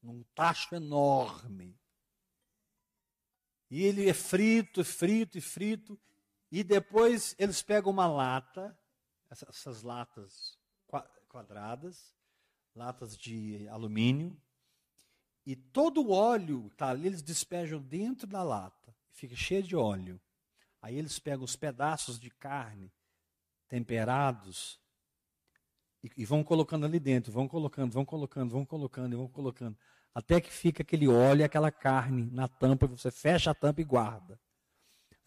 num 0.01 0.23
tacho 0.35 0.75
enorme. 0.75 1.77
E 3.69 3.83
ele 3.83 4.09
é 4.09 4.13
frito, 4.13 4.83
frito 4.83 5.37
e 5.37 5.41
frito. 5.41 5.99
E 6.51 6.63
depois 6.63 7.35
eles 7.37 7.61
pegam 7.61 7.91
uma 7.91 8.07
lata, 8.07 8.77
essas 9.29 9.83
latas 9.83 10.57
quadradas, 11.27 12.15
latas 12.73 13.17
de 13.17 13.67
alumínio, 13.67 14.39
e 15.45 15.55
todo 15.55 16.01
o 16.01 16.11
óleo 16.11 16.69
tá 16.77 16.89
ali, 16.89 17.07
eles 17.07 17.21
despejam 17.21 17.81
dentro 17.81 18.27
da 18.27 18.43
lata, 18.43 18.95
fica 19.11 19.35
cheio 19.35 19.63
de 19.63 19.75
óleo. 19.75 20.19
Aí 20.81 20.97
eles 20.97 21.19
pegam 21.19 21.43
os 21.43 21.55
pedaços 21.55 22.19
de 22.19 22.29
carne 22.29 22.91
temperados 23.67 24.79
e, 26.03 26.09
e 26.17 26.25
vão 26.25 26.43
colocando 26.43 26.85
ali 26.85 26.99
dentro, 26.99 27.31
vão 27.31 27.47
colocando, 27.47 27.91
vão 27.91 28.05
colocando, 28.05 28.51
vão 28.51 28.65
colocando 28.65 29.13
e 29.13 29.17
vão 29.17 29.27
colocando 29.27 29.77
até 30.17 30.41
que 30.41 30.51
fica 30.51 30.81
aquele 30.81 31.07
óleo, 31.07 31.45
aquela 31.45 31.69
carne 31.69 32.27
na 32.31 32.47
tampa, 32.47 32.87
você 32.87 33.11
fecha 33.11 33.51
a 33.51 33.53
tampa 33.53 33.81
e 33.81 33.83
guarda. 33.83 34.39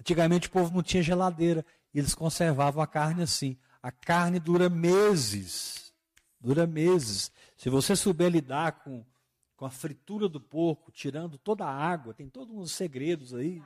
Antigamente 0.01 0.49
o 0.49 0.51
povo 0.51 0.75
não 0.75 0.83
tinha 0.83 1.01
geladeira, 1.01 1.65
e 1.95 2.01
eles 2.01 2.13
conservavam 2.13 2.83
a 2.83 2.89
carne 2.89 3.23
assim. 3.23 3.57
A 3.81 3.93
carne 3.93 4.41
dura 4.41 4.69
meses, 4.69 5.95
dura 6.41 6.67
meses. 6.67 7.31
Se 7.57 7.71
você 7.71 7.95
souber 7.95 8.33
lidar 8.33 8.83
com, 8.83 9.07
com 9.55 9.65
a 9.65 9.71
fritura 9.71 10.29
do 10.29 10.41
porco, 10.41 10.91
tirando 10.91 11.39
toda 11.39 11.65
a 11.65 11.73
água, 11.73 12.13
tem 12.13 12.29
todos 12.29 12.53
uns 12.57 12.73
segredos 12.73 13.33
aí. 13.33 13.63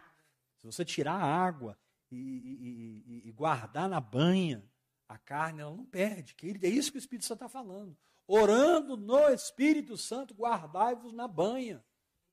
Se 0.65 0.79
você 0.79 0.85
tirar 0.85 1.15
a 1.15 1.25
água 1.25 1.79
e, 2.11 2.17
e, 2.17 3.05
e, 3.07 3.29
e 3.29 3.33
guardar 3.33 3.89
na 3.89 4.01
banha, 4.01 4.65
a 5.09 5.19
carne 5.19 5.61
ela 5.61 5.77
não 5.77 5.85
perde. 5.85 6.35
É 6.63 6.69
isso 6.69 6.91
que 6.91 6.97
o 6.97 7.01
Espírito 7.01 7.27
Santo 7.27 7.45
está 7.45 7.49
falando 7.49 7.97
orando 8.27 8.97
no 8.97 9.29
Espírito 9.29 9.97
Santo, 9.97 10.35
guardai-vos 10.35 11.13
na 11.13 11.29
banha, 11.29 11.85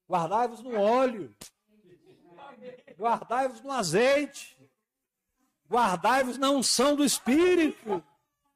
guardai-vos 0.09 0.61
no 0.61 0.79
óleo, 0.79 1.35
guardai-vos 2.97 3.61
no 3.61 3.71
azeite, 3.71 4.57
guardai-vos 5.69 6.37
na 6.37 6.49
unção 6.49 6.95
do 6.95 7.03
Espírito. 7.03 8.03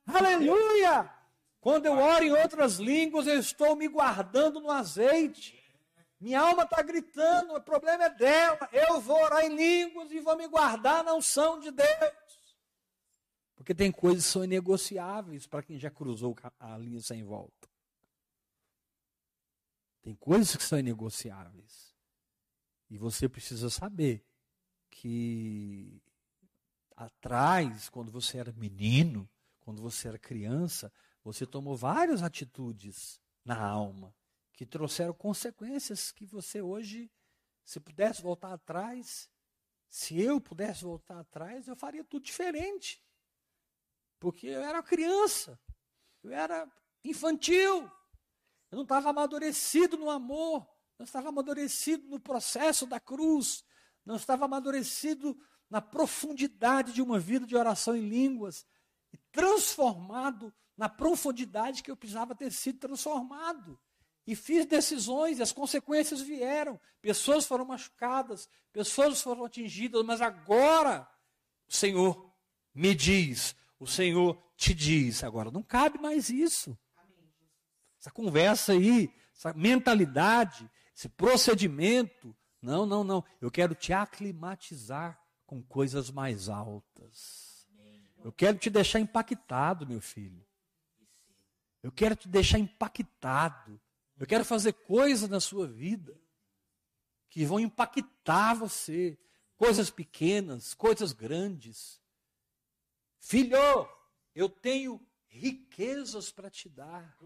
Aleluia! 0.05 1.11
Quando 1.59 1.87
eu 1.87 1.97
oro 1.97 2.23
em 2.23 2.31
outras 2.31 2.77
línguas, 2.77 3.25
eu 3.25 3.39
estou 3.39 3.75
me 3.75 3.87
guardando 3.87 4.59
no 4.59 4.69
azeite. 4.69 5.64
Minha 6.19 6.41
alma 6.41 6.63
está 6.63 6.81
gritando, 6.81 7.53
o 7.53 7.61
problema 7.61 8.05
é 8.05 8.09
dela. 8.09 8.69
Eu 8.71 9.01
vou 9.01 9.21
orar 9.21 9.43
em 9.43 9.55
línguas 9.55 10.11
e 10.11 10.19
vou 10.19 10.37
me 10.37 10.47
guardar 10.47 11.03
na 11.03 11.13
unção 11.13 11.59
de 11.59 11.71
Deus. 11.71 12.55
Porque 13.55 13.73
tem 13.73 13.91
coisas 13.91 14.25
que 14.25 14.31
são 14.31 14.43
inegociáveis 14.43 15.45
para 15.45 15.63
quem 15.63 15.77
já 15.77 15.89
cruzou 15.89 16.35
a 16.59 16.77
linha 16.77 17.01
sem 17.01 17.23
volta. 17.23 17.67
Tem 20.01 20.15
coisas 20.15 20.55
que 20.55 20.63
são 20.63 20.79
inegociáveis. 20.79 21.93
E 22.89 22.97
você 22.97 23.27
precisa 23.27 23.69
saber 23.69 24.25
que 24.89 26.01
atrás, 26.95 27.89
quando 27.89 28.11
você 28.11 28.37
era 28.37 28.53
menino, 28.53 29.29
quando 29.59 29.81
você 29.81 30.07
era 30.07 30.19
criança, 30.19 30.93
você 31.23 31.45
tomou 31.45 31.75
várias 31.75 32.21
atitudes 32.21 33.19
na 33.43 33.59
alma 33.59 34.13
que 34.55 34.65
trouxeram 34.65 35.13
consequências 35.13 36.11
que 36.11 36.25
você 36.25 36.61
hoje, 36.61 37.11
se 37.63 37.79
pudesse 37.79 38.21
voltar 38.21 38.53
atrás, 38.53 39.29
se 39.89 40.19
eu 40.19 40.39
pudesse 40.39 40.83
voltar 40.83 41.19
atrás, 41.19 41.67
eu 41.67 41.75
faria 41.75 42.03
tudo 42.03 42.23
diferente. 42.23 43.03
Porque 44.19 44.47
eu 44.47 44.61
era 44.61 44.81
criança, 44.81 45.59
eu 46.23 46.31
era 46.31 46.71
infantil, 47.03 47.91
eu 48.71 48.75
não 48.75 48.83
estava 48.83 49.09
amadurecido 49.09 49.97
no 49.97 50.09
amor, 50.09 50.67
não 50.97 51.03
estava 51.03 51.29
amadurecido 51.29 52.07
no 52.07 52.19
processo 52.19 52.87
da 52.87 52.99
cruz, 52.99 53.63
não 54.05 54.15
estava 54.15 54.45
amadurecido 54.45 55.37
na 55.69 55.81
profundidade 55.81 56.93
de 56.93 57.01
uma 57.01 57.19
vida 57.19 57.45
de 57.45 57.55
oração 57.55 57.95
em 57.95 58.07
línguas. 58.07 58.65
e 59.11 59.17
transformado 59.31 60.53
na 60.75 60.89
profundidade 60.89 61.81
que 61.81 61.89
eu 61.89 61.95
precisava 61.95 62.35
ter 62.35 62.51
sido 62.51 62.79
transformado. 62.79 63.79
E 64.27 64.35
fiz 64.35 64.65
decisões, 64.65 65.37
e 65.37 65.43
as 65.43 65.51
consequências 65.51 66.21
vieram. 66.21 66.79
Pessoas 67.01 67.45
foram 67.45 67.65
machucadas, 67.65 68.49
pessoas 68.73 69.21
foram 69.21 69.45
atingidas, 69.45 70.03
mas 70.03 70.21
agora 70.21 71.07
o 71.67 71.73
Senhor 71.73 72.33
me 72.73 72.95
diz, 72.95 73.55
o 73.79 73.85
Senhor 73.85 74.41
te 74.57 74.73
diz. 74.73 75.23
Agora, 75.23 75.51
não 75.51 75.61
cabe 75.61 75.99
mais 75.99 76.29
isso. 76.29 76.77
Essa 77.99 78.11
conversa 78.11 78.73
aí, 78.73 79.13
essa 79.35 79.53
mentalidade, 79.53 80.69
esse 80.95 81.09
procedimento. 81.09 82.35
Não, 82.61 82.85
não, 82.85 83.03
não. 83.03 83.23
Eu 83.39 83.51
quero 83.51 83.75
te 83.75 83.93
aclimatizar 83.93 85.19
com 85.45 85.61
coisas 85.61 86.09
mais 86.09 86.49
altas. 86.49 87.67
Eu 88.23 88.31
quero 88.31 88.57
te 88.57 88.69
deixar 88.69 88.99
impactado, 88.99 89.85
meu 89.85 90.01
filho. 90.01 90.43
Eu 91.83 91.91
quero 91.91 92.15
te 92.15 92.27
deixar 92.27 92.57
impactado. 92.57 93.79
Eu 94.17 94.25
quero 94.25 94.45
fazer 94.45 94.73
coisas 94.73 95.29
na 95.29 95.39
sua 95.39 95.67
vida 95.67 96.17
que 97.29 97.45
vão 97.45 97.59
impactar 97.59 98.53
você. 98.53 99.17
Coisas 99.57 99.89
pequenas, 99.89 100.73
coisas 100.73 101.13
grandes. 101.13 102.01
Filho, 103.19 103.57
eu 104.33 104.49
tenho 104.49 105.01
riquezas 105.27 106.31
para 106.31 106.49
te 106.49 106.69
dar. 106.69 107.17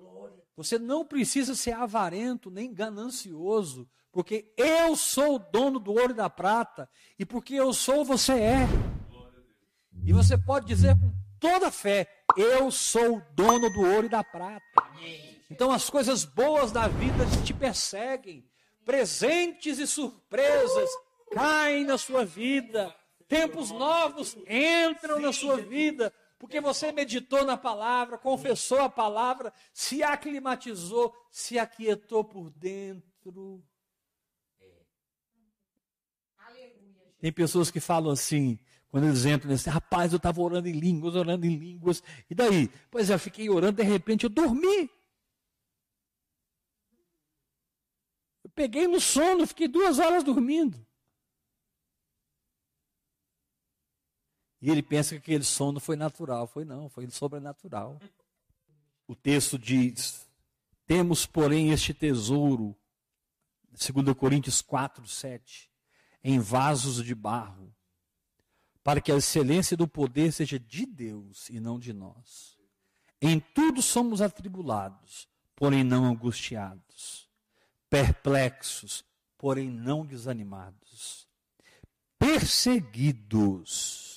Você 0.55 0.79
não 0.79 1.05
precisa 1.05 1.55
ser 1.55 1.73
avarento 1.73 2.49
nem 2.49 2.73
ganancioso, 2.73 3.89
porque 4.11 4.51
eu 4.57 4.95
sou 4.95 5.35
o 5.35 5.39
dono 5.39 5.79
do 5.79 5.91
ouro 5.91 6.11
e 6.11 6.15
da 6.15 6.29
prata, 6.29 6.89
e 7.17 7.25
porque 7.25 7.53
eu 7.53 7.73
sou, 7.73 8.03
você 8.03 8.33
é. 8.33 8.67
E 10.03 10.11
você 10.11 10.37
pode 10.37 10.65
dizer 10.65 10.95
com 10.95 11.13
toda 11.39 11.71
fé: 11.71 12.07
Eu 12.35 12.71
sou 12.71 13.17
o 13.17 13.21
dono 13.33 13.69
do 13.71 13.81
ouro 13.81 14.05
e 14.05 14.09
da 14.09 14.23
prata. 14.23 14.65
Então 15.50 15.72
as 15.72 15.89
coisas 15.89 16.24
boas 16.24 16.72
da 16.72 16.88
vida 16.88 17.26
te 17.43 17.54
perseguem, 17.54 18.47
presentes 18.86 19.80
e 19.80 19.88
surpresas 19.88 20.89
caem 21.32 21.86
na 21.86 21.97
sua 21.97 22.24
vida, 22.24 22.95
tempos 23.28 23.72
novos 23.72 24.38
entram 24.47 25.20
na 25.20 25.34
sua 25.34 25.58
vida, 25.58 26.14
porque 26.38 26.62
você 26.62 26.91
meditou 26.91 27.43
na 27.43 27.58
palavra, 27.58 28.18
confessou 28.18 28.80
a 28.80 28.89
palavra, 28.89 29.52
se 29.74 30.04
aclimatizou, 30.04 31.14
se 31.30 31.58
aquietou 31.58 32.24
por 32.24 32.50
dentro. 32.52 33.64
Tem 37.20 37.34
pessoas 37.34 37.70
que 37.70 37.82
falam 37.82 38.12
assim, 38.12 38.58
quando 38.89 39.08
eles 39.08 39.26
entram 39.26 39.52
nesse, 39.52 39.70
rapaz, 39.70 40.14
eu 40.14 40.18
estava 40.18 40.39
orando 40.41 40.70
em 40.70 40.80
línguas, 40.80 41.16
orando 41.16 41.45
em 41.45 41.58
línguas, 41.58 42.02
e 42.30 42.34
daí? 42.34 42.70
Pois 42.89 43.10
é, 43.10 43.16
eu 43.16 43.20
fiquei 43.20 43.50
orando, 43.50 43.84
de 43.84 43.84
repente 43.84 44.24
eu 44.24 44.30
dormi. 44.30 44.89
Peguei 48.60 48.88
no 48.88 48.99
sono, 48.99 49.47
fiquei 49.47 49.70
duas 49.70 49.99
horas 49.99 50.22
dormindo. 50.22 50.86
E 54.62 54.70
ele 54.70 54.84
pensa 54.84 55.12
que 55.12 55.22
aquele 55.22 55.45
sono 55.45 55.80
foi 55.80 55.95
natural. 55.95 56.45
Foi 56.45 56.66
não, 56.66 56.89
foi 56.89 57.10
sobrenatural. 57.10 57.97
O 59.07 59.16
texto 59.16 59.57
diz: 59.57 60.30
Temos, 60.86 61.26
porém, 61.26 61.72
este 61.72 61.93
tesouro, 61.93 62.76
2 63.72 64.14
Coríntios 64.18 64.62
4, 64.62 65.07
7, 65.07 65.72
em 66.22 66.38
vasos 66.38 67.01
de 67.01 67.16
barro, 67.16 67.74
para 68.84 68.99
que 68.99 69.10
a 69.10 69.16
excelência 69.16 69.78
do 69.78 69.88
poder 69.88 70.34
seja 70.34 70.60
de 70.60 70.86
Deus 70.86 71.49
e 71.49 71.62
não 71.62 71.80
de 71.80 71.93
nós. 71.93 72.57
Em 73.22 73.39
tudo 73.39 73.82
somos 73.82 74.22
atribulados, 74.22 75.30
porém 75.55 75.82
não 75.82 76.03
angustiados, 76.03 77.28
perplexos, 77.89 79.03
porém 79.37 79.69
não 79.69 80.05
desanimados, 80.05 81.27
perseguidos 82.17 84.09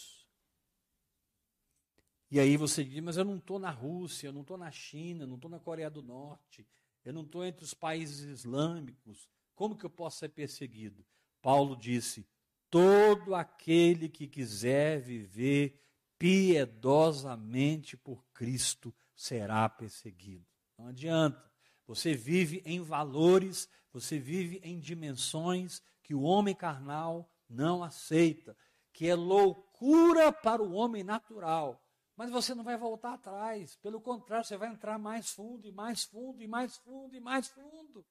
e 2.32 2.40
aí 2.40 2.56
você 2.56 2.82
diz, 2.82 2.98
mas 3.00 3.18
eu 3.18 3.26
não 3.26 3.36
estou 3.36 3.58
na 3.58 3.68
Rússia, 3.68 4.28
eu 4.28 4.32
não 4.32 4.40
estou 4.40 4.56
na 4.56 4.70
China, 4.70 5.26
não 5.26 5.34
estou 5.34 5.50
na 5.50 5.60
Coreia 5.60 5.90
do 5.90 6.02
Norte, 6.02 6.66
eu 7.04 7.12
não 7.12 7.24
estou 7.24 7.44
entre 7.44 7.62
os 7.62 7.74
países 7.74 8.20
islâmicos, 8.20 9.28
como 9.54 9.76
que 9.76 9.84
eu 9.84 9.90
posso 9.90 10.20
ser 10.20 10.30
perseguido? 10.30 11.04
Paulo 11.42 11.76
disse: 11.76 12.26
todo 12.70 13.34
aquele 13.34 14.08
que 14.08 14.26
quiser 14.26 14.98
viver 14.98 15.78
piedosamente 16.18 17.98
por 17.98 18.24
Cristo 18.32 18.94
será 19.14 19.68
perseguido. 19.68 20.46
Não 20.78 20.86
adianta. 20.86 21.51
Você 21.86 22.14
vive 22.14 22.62
em 22.64 22.80
valores, 22.80 23.68
você 23.92 24.18
vive 24.18 24.60
em 24.62 24.78
dimensões 24.78 25.82
que 26.02 26.14
o 26.14 26.22
homem 26.22 26.54
carnal 26.54 27.30
não 27.48 27.82
aceita, 27.82 28.56
que 28.92 29.08
é 29.08 29.14
loucura 29.14 30.32
para 30.32 30.62
o 30.62 30.72
homem 30.72 31.02
natural. 31.02 31.82
Mas 32.16 32.30
você 32.30 32.54
não 32.54 32.64
vai 32.64 32.76
voltar 32.76 33.14
atrás. 33.14 33.76
Pelo 33.76 34.00
contrário, 34.00 34.44
você 34.44 34.56
vai 34.56 34.68
entrar 34.68 34.98
mais 34.98 35.30
fundo, 35.30 35.66
e 35.66 35.72
mais 35.72 36.04
fundo, 36.04 36.42
e 36.42 36.46
mais 36.46 36.76
fundo, 36.76 37.16
e 37.16 37.20
mais 37.20 37.48
fundo. 37.48 38.04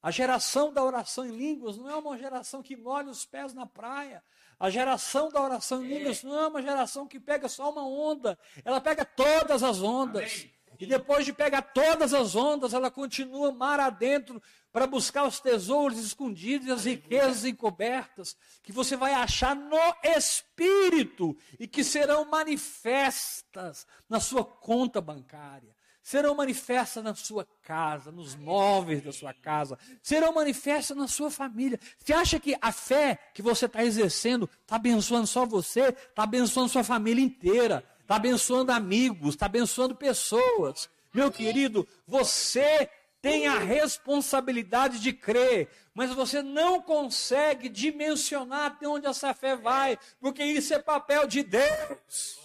A 0.00 0.10
geração 0.10 0.72
da 0.72 0.82
oração 0.82 1.26
em 1.26 1.36
línguas 1.36 1.76
não 1.76 1.88
é 1.88 1.96
uma 1.96 2.16
geração 2.16 2.62
que 2.62 2.76
molha 2.76 3.10
os 3.10 3.24
pés 3.24 3.52
na 3.52 3.66
praia. 3.66 4.22
A 4.58 4.70
geração 4.70 5.28
da 5.28 5.40
oração 5.40 5.84
em 5.84 5.88
línguas 5.88 6.22
não 6.22 6.38
é 6.38 6.46
uma 6.46 6.62
geração 6.62 7.06
que 7.06 7.18
pega 7.18 7.48
só 7.48 7.70
uma 7.70 7.86
onda. 7.86 8.38
Ela 8.64 8.80
pega 8.80 9.04
todas 9.04 9.62
as 9.62 9.82
ondas. 9.82 10.32
Amém. 10.32 10.57
E 10.78 10.86
depois 10.86 11.24
de 11.24 11.32
pegar 11.32 11.62
todas 11.62 12.14
as 12.14 12.36
ondas, 12.36 12.72
ela 12.72 12.90
continua 12.90 13.50
mar 13.50 13.80
adentro 13.80 14.40
para 14.72 14.86
buscar 14.86 15.26
os 15.26 15.40
tesouros 15.40 15.98
escondidos 15.98 16.68
e 16.68 16.70
as 16.70 16.84
riquezas 16.84 17.44
encobertas 17.44 18.36
que 18.62 18.70
você 18.70 18.96
vai 18.96 19.12
achar 19.12 19.56
no 19.56 19.76
Espírito 20.04 21.36
e 21.58 21.66
que 21.66 21.82
serão 21.82 22.24
manifestas 22.26 23.86
na 24.08 24.20
sua 24.20 24.44
conta 24.44 25.00
bancária, 25.00 25.74
serão 26.00 26.36
manifestas 26.36 27.02
na 27.02 27.12
sua 27.12 27.44
casa, 27.62 28.12
nos 28.12 28.36
móveis 28.36 29.02
da 29.02 29.10
sua 29.10 29.34
casa, 29.34 29.76
serão 30.00 30.32
manifestas 30.32 30.96
na 30.96 31.08
sua 31.08 31.30
família. 31.30 31.80
Você 31.98 32.12
acha 32.12 32.38
que 32.38 32.56
a 32.60 32.70
fé 32.70 33.18
que 33.34 33.42
você 33.42 33.66
está 33.66 33.84
exercendo 33.84 34.48
está 34.62 34.76
abençoando 34.76 35.26
só 35.26 35.44
você? 35.44 35.88
Está 35.88 36.22
abençoando 36.22 36.68
sua 36.68 36.84
família 36.84 37.24
inteira 37.24 37.84
está 38.08 38.16
abençoando 38.16 38.72
amigos, 38.72 39.34
está 39.34 39.44
abençoando 39.44 39.94
pessoas. 39.94 40.88
Meu 41.12 41.30
querido, 41.30 41.86
você 42.06 42.90
tem 43.20 43.46
a 43.46 43.58
responsabilidade 43.58 44.98
de 44.98 45.12
crer, 45.12 45.68
mas 45.92 46.14
você 46.14 46.40
não 46.40 46.80
consegue 46.80 47.68
dimensionar 47.68 48.72
até 48.72 48.88
onde 48.88 49.06
essa 49.06 49.34
fé 49.34 49.56
vai, 49.56 49.98
porque 50.18 50.42
isso 50.42 50.72
é 50.72 50.78
papel 50.78 51.26
de 51.26 51.42
Deus. 51.42 52.40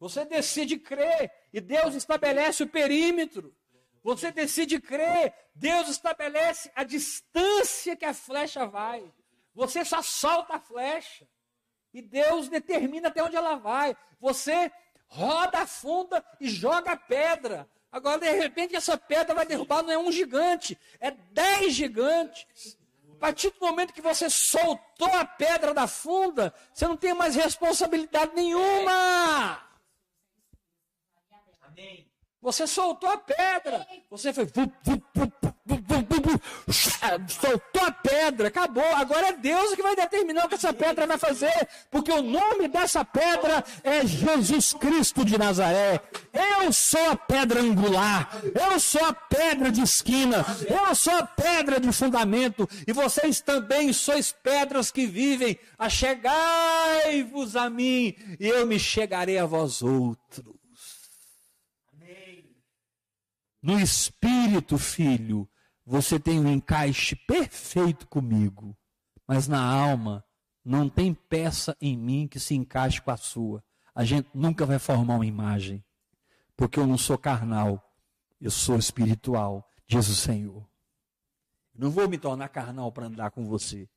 Você 0.00 0.24
decide 0.24 0.78
crer 0.78 1.30
e 1.52 1.60
Deus 1.60 1.94
estabelece 1.94 2.62
o 2.62 2.66
perímetro. 2.66 3.54
Você 4.02 4.32
decide 4.32 4.80
crer, 4.80 5.34
Deus 5.54 5.90
estabelece 5.90 6.72
a 6.74 6.82
distância 6.82 7.94
que 7.94 8.06
a 8.06 8.14
flecha 8.14 8.66
vai. 8.66 9.12
Você 9.54 9.84
só 9.84 10.00
solta 10.00 10.54
a 10.54 10.60
flecha. 10.60 11.28
E 11.92 12.02
Deus 12.02 12.48
determina 12.48 13.08
até 13.08 13.22
onde 13.22 13.36
ela 13.36 13.56
vai. 13.56 13.96
Você 14.20 14.70
roda 15.06 15.60
a 15.60 15.66
funda 15.66 16.24
e 16.40 16.48
joga 16.48 16.92
a 16.92 16.96
pedra. 16.96 17.68
Agora, 17.90 18.18
de 18.20 18.30
repente, 18.30 18.76
essa 18.76 18.98
pedra 18.98 19.34
vai 19.34 19.46
derrubar 19.46 19.82
não 19.82 19.90
é 19.90 19.98
um 19.98 20.12
gigante, 20.12 20.78
é 21.00 21.10
dez 21.10 21.74
gigantes. 21.74 22.76
A 23.14 23.18
partir 23.18 23.50
do 23.50 23.60
momento 23.60 23.92
que 23.92 24.02
você 24.02 24.28
soltou 24.30 25.12
a 25.14 25.24
pedra 25.24 25.74
da 25.74 25.86
funda, 25.88 26.54
você 26.72 26.86
não 26.86 26.96
tem 26.96 27.14
mais 27.14 27.34
responsabilidade 27.34 28.32
nenhuma. 28.34 29.60
Você 32.40 32.66
soltou 32.66 33.10
a 33.10 33.18
pedra. 33.18 33.86
Você 34.10 34.32
foi 34.32 34.46
soltou 36.70 37.82
a 37.82 37.90
pedra, 37.90 38.48
acabou. 38.48 38.84
Agora 38.94 39.28
é 39.28 39.32
Deus 39.32 39.74
que 39.74 39.82
vai 39.82 39.94
determinar 39.94 40.46
o 40.46 40.48
que 40.48 40.54
essa 40.54 40.72
pedra 40.72 41.06
vai 41.06 41.18
fazer, 41.18 41.68
porque 41.90 42.10
o 42.10 42.22
nome 42.22 42.68
dessa 42.68 43.04
pedra 43.04 43.64
é 43.82 44.06
Jesus 44.06 44.72
Cristo 44.72 45.24
de 45.24 45.38
Nazaré. 45.38 46.00
Eu 46.32 46.72
sou 46.72 47.10
a 47.10 47.16
pedra 47.16 47.60
angular, 47.60 48.30
eu 48.54 48.78
sou 48.80 49.04
a 49.04 49.12
pedra 49.12 49.70
de 49.70 49.82
esquina, 49.82 50.44
eu 50.68 50.94
sou 50.94 51.14
a 51.14 51.26
pedra 51.26 51.80
de 51.80 51.92
fundamento, 51.92 52.68
e 52.86 52.92
vocês 52.92 53.40
também 53.40 53.92
sois 53.92 54.32
pedras 54.32 54.90
que 54.90 55.06
vivem. 55.06 55.58
Achegai-vos 55.78 57.56
a 57.56 57.68
mim, 57.70 58.14
e 58.38 58.46
eu 58.48 58.66
me 58.66 58.78
chegarei 58.78 59.38
a 59.38 59.46
vós 59.46 59.82
outros. 59.82 60.58
No 63.60 63.78
Espírito, 63.80 64.78
filho, 64.78 65.48
você 65.88 66.20
tem 66.20 66.38
um 66.38 66.52
encaixe 66.52 67.16
perfeito 67.16 68.06
comigo, 68.08 68.76
mas 69.26 69.48
na 69.48 69.58
alma 69.58 70.22
não 70.62 70.86
tem 70.86 71.14
peça 71.14 71.74
em 71.80 71.96
mim 71.96 72.28
que 72.28 72.38
se 72.38 72.54
encaixe 72.54 73.00
com 73.00 73.10
a 73.10 73.16
sua. 73.16 73.64
a 73.94 74.04
gente 74.04 74.28
nunca 74.34 74.66
vai 74.66 74.78
formar 74.78 75.14
uma 75.14 75.24
imagem, 75.24 75.82
porque 76.54 76.78
eu 76.78 76.86
não 76.86 76.98
sou 76.98 77.16
carnal, 77.16 77.82
eu 78.38 78.50
sou 78.50 78.76
espiritual, 78.76 79.66
diz 79.86 80.08
o 80.08 80.14
Senhor. 80.14 80.62
Não 81.74 81.90
vou 81.90 82.06
me 82.06 82.18
tornar 82.18 82.50
carnal 82.50 82.92
para 82.92 83.06
andar 83.06 83.30
com 83.30 83.46
você, 83.46 83.88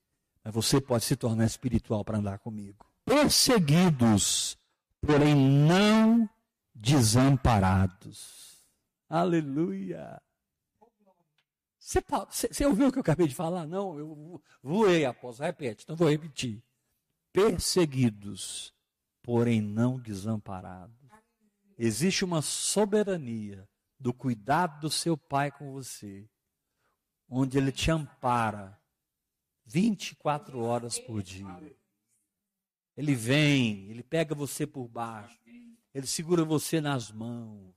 mas 0.42 0.54
você 0.54 0.80
pode 0.80 1.04
se 1.04 1.18
tornar 1.18 1.44
espiritual 1.46 2.06
para 2.06 2.20
andar 2.20 2.40
comigo. 2.40 2.86
Perseguidos, 3.04 4.58
porém 5.02 5.36
não 5.36 6.28
desamparados. 6.74 8.66
Aleluia. 9.10 10.22
Você, 11.82 12.64
ouviu 12.64 12.90
o 12.90 12.92
que 12.92 13.00
eu 13.00 13.02
acabei 13.02 13.28
de 13.28 13.34
falar? 13.34 13.66
Não, 13.66 13.98
eu 13.98 14.40
voei 14.62 15.04
após. 15.04 15.40
Repete, 15.40 15.84
então 15.84 15.96
vou 15.96 16.08
repetir. 16.08 16.64
Perseguidos, 17.34 18.72
porém 19.24 19.60
não 19.60 19.98
desamparados. 19.98 20.96
Existe 21.80 22.24
uma 22.24 22.44
soberania 22.44 23.68
do 24.00 24.14
cuidado 24.14 24.82
do 24.82 24.90
seu 24.92 25.18
pai 25.18 25.52
com 25.52 25.72
você, 25.72 26.30
onde 27.28 27.58
ele 27.58 27.72
te 27.72 27.90
ampara 27.90 28.80
24 29.66 30.60
horas 30.60 31.00
por 31.00 31.24
dia. 31.24 31.76
Ele 32.96 33.16
vem, 33.16 33.90
ele 33.90 34.04
pega 34.04 34.36
você 34.36 34.68
por 34.68 34.88
baixo, 34.88 35.40
ele 35.96 36.06
segura 36.06 36.46
você 36.46 36.80
nas 36.80 37.12
mãos. 37.12 37.74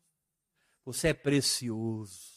Você 0.84 1.09
é 1.09 1.14
precioso. 1.14 2.34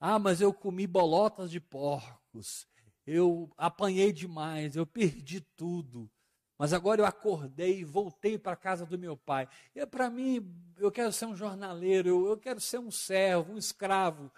Ah, 0.00 0.18
mas 0.18 0.40
eu 0.40 0.52
comi 0.52 0.86
bolotas 0.86 1.50
de 1.50 1.60
porcos. 1.60 2.66
Eu 3.06 3.50
apanhei 3.56 4.12
demais, 4.12 4.76
eu 4.76 4.86
perdi 4.86 5.40
tudo. 5.40 6.10
Mas 6.58 6.72
agora 6.72 7.00
eu 7.00 7.06
acordei 7.06 7.80
e 7.80 7.84
voltei 7.84 8.36
para 8.36 8.52
a 8.52 8.56
casa 8.56 8.84
do 8.84 8.98
meu 8.98 9.16
pai. 9.16 9.48
E 9.74 9.86
para 9.86 10.10
mim, 10.10 10.52
eu 10.76 10.90
quero 10.90 11.12
ser 11.12 11.26
um 11.26 11.36
jornaleiro, 11.36 12.08
eu, 12.08 12.26
eu 12.28 12.36
quero 12.36 12.60
ser 12.60 12.78
um 12.78 12.90
servo, 12.90 13.52
um 13.52 13.58
escravo. 13.58 14.30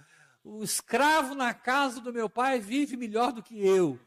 O 0.44 0.62
escravo 0.62 1.34
na 1.34 1.52
casa 1.52 2.00
do 2.00 2.12
meu 2.12 2.28
pai 2.28 2.60
vive 2.60 2.96
melhor 2.96 3.32
do 3.32 3.42
que 3.42 3.58
eu. 3.58 3.98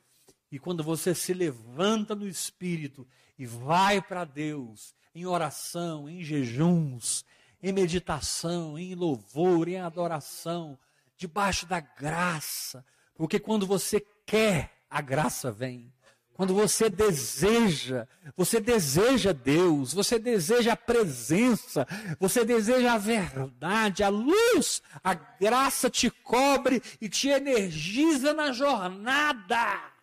E 0.51 0.60
quando 0.60 0.84
você 0.84 1.16
se 1.16 1.34
levanta 1.34 2.14
no 2.14 2.28
espírito 2.28 3.08
e 3.38 3.45
vai 3.45 4.01
para 4.01 4.24
Deus, 4.24 4.95
em 5.16 5.26
oração, 5.26 6.08
em 6.08 6.24
jejuns, 6.24 7.26
em 7.62 7.72
meditação, 7.72 8.78
em 8.78 8.93
louvor, 8.93 9.68
em 9.68 9.80
adoração, 9.80 10.78
debaixo 11.24 11.66
da 11.66 11.80
graça, 11.80 12.86
porque 13.16 13.40
quando 13.40 13.66
você 13.66 14.06
quer, 14.26 14.84
a 14.90 15.00
graça 15.00 15.50
vem. 15.50 15.94
Quando 16.34 16.54
você 16.54 16.90
deseja, 16.90 18.08
você 18.36 18.60
deseja 18.60 19.32
Deus, 19.32 19.94
você 19.94 20.20
deseja 20.20 20.74
a 20.74 20.78
presença, 20.78 21.88
você 22.20 22.44
deseja 22.44 22.94
a 22.94 22.98
verdade, 22.98 24.04
a 24.04 24.10
luz, 24.10 24.82
a 25.02 25.14
graça 25.14 25.90
te 25.90 26.10
cobre 26.10 26.82
e 27.00 27.08
te 27.08 27.30
energiza 27.30 28.34
na 28.34 28.52
jornada. 28.52 29.94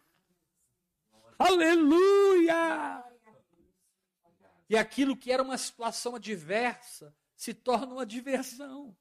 Aleluia! 1.38 3.04
E 4.70 4.76
aquilo 4.78 5.16
que 5.16 5.30
era 5.30 5.42
uma 5.42 5.58
situação 5.58 6.14
adversa 6.14 7.14
se 7.36 7.52
torna 7.52 7.92
uma 7.92 8.06
diversão 8.06 8.96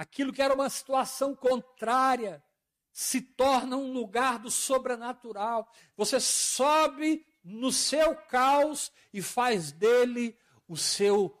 aquilo 0.00 0.32
que 0.32 0.40
era 0.40 0.54
uma 0.54 0.70
situação 0.70 1.36
contrária 1.36 2.42
se 2.90 3.20
torna 3.20 3.76
um 3.76 3.92
lugar 3.92 4.38
do 4.38 4.50
sobrenatural. 4.50 5.70
Você 5.94 6.18
sobe 6.18 7.22
no 7.44 7.70
seu 7.70 8.16
caos 8.16 8.90
e 9.12 9.20
faz 9.20 9.72
dele 9.72 10.34
o 10.66 10.74
seu 10.74 11.38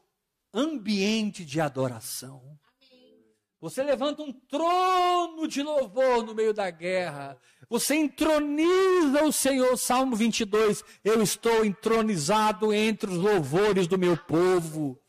ambiente 0.52 1.42
de 1.42 1.58
adoração. 1.58 2.58
Você 3.62 3.82
levanta 3.82 4.22
um 4.22 4.32
trono 4.32 5.48
de 5.48 5.62
louvor 5.62 6.22
no 6.22 6.34
meio 6.34 6.52
da 6.52 6.70
guerra. 6.70 7.40
Você 7.66 7.94
entroniza 7.94 9.24
o 9.24 9.32
Senhor. 9.32 9.74
Salmo 9.78 10.14
22. 10.14 10.84
Eu 11.02 11.22
estou 11.22 11.64
entronizado 11.64 12.74
entre 12.74 13.10
os 13.10 13.16
louvores 13.16 13.86
do 13.86 13.98
meu 13.98 14.18
povo. 14.18 15.00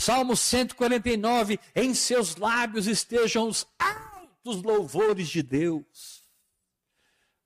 Salmo 0.00 0.34
149, 0.34 1.60
em 1.74 1.92
seus 1.92 2.36
lábios 2.36 2.86
estejam 2.86 3.46
os 3.46 3.66
altos 3.78 4.62
louvores 4.62 5.28
de 5.28 5.42
Deus. 5.42 6.26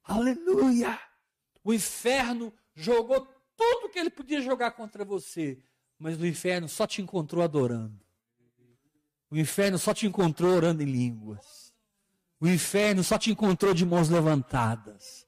Aleluia! 0.05 0.97
O 1.65 1.75
inferno 1.75 2.55
jogou 2.73 3.27
tudo 3.57 3.89
que 3.89 3.99
ele 3.99 4.09
podia 4.09 4.41
jogar 4.41 4.71
contra 4.71 5.05
você, 5.05 5.59
mas 5.99 6.17
o 6.21 6.25
inferno 6.25 6.69
só 6.69 6.87
te 6.87 7.03
encontrou 7.03 7.43
adorando. 7.43 8.01
O 9.29 9.37
inferno 9.37 9.77
só 9.77 9.93
te 9.93 10.07
encontrou 10.07 10.55
orando 10.55 10.81
em 10.81 10.87
línguas. 10.87 11.75
O 12.39 12.47
inferno 12.47 13.03
só 13.03 13.19
te 13.19 13.33
encontrou 13.33 13.75
de 13.75 13.85
mãos 13.85 14.09
levantadas. 14.09 15.27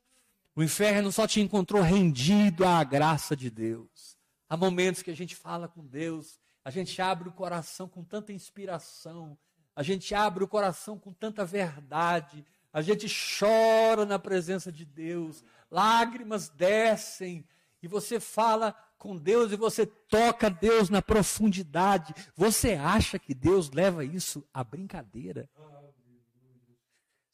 O 0.55 0.63
inferno 0.63 1.11
só 1.11 1.27
te 1.27 1.41
encontrou 1.41 1.83
rendido 1.83 2.65
à 2.65 2.85
graça 2.85 3.35
de 3.35 3.51
Deus. 3.51 4.17
Há 4.49 4.57
momentos 4.57 5.03
que 5.03 5.11
a 5.11 5.17
gente 5.17 5.35
fala 5.35 5.67
com 5.67 5.85
Deus 5.85 6.39
a 6.67 6.71
gente 6.71 7.01
abre 7.01 7.29
o 7.29 7.33
coração 7.33 7.89
com 7.89 8.03
tanta 8.03 8.33
inspiração, 8.33 9.39
a 9.73 9.85
gente 9.85 10.13
abre 10.17 10.43
o 10.43 10.49
coração 10.49 10.99
com 10.99 11.13
tanta 11.13 11.45
verdade, 11.45 12.45
a 12.73 12.83
gente 12.83 13.07
chora 13.39 14.05
na 14.05 14.19
presença 14.19 14.73
de 14.73 14.85
Deus, 14.85 15.45
lágrimas 15.71 16.49
descem, 16.49 17.47
e 17.81 17.87
você 17.87 18.19
fala 18.19 18.73
com 18.99 19.17
Deus 19.17 19.53
e 19.53 19.57
você 19.57 19.87
toca 19.87 20.51
Deus 20.51 20.91
na 20.91 21.01
profundidade. 21.01 22.13
Você 22.35 22.73
acha 22.73 23.17
que 23.17 23.33
Deus 23.33 23.71
leva 23.71 24.05
isso 24.05 24.45
à 24.53 24.65
brincadeira? 24.65 25.49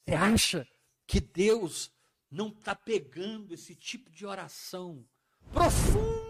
Você 0.05 0.14
acha 0.14 0.68
que 1.07 1.20
Deus 1.20 1.91
não 2.30 2.49
está 2.49 2.74
pegando 2.74 3.55
esse 3.55 3.74
tipo 3.74 4.11
de 4.11 4.26
oração 4.26 5.03
profunda? 5.51 6.21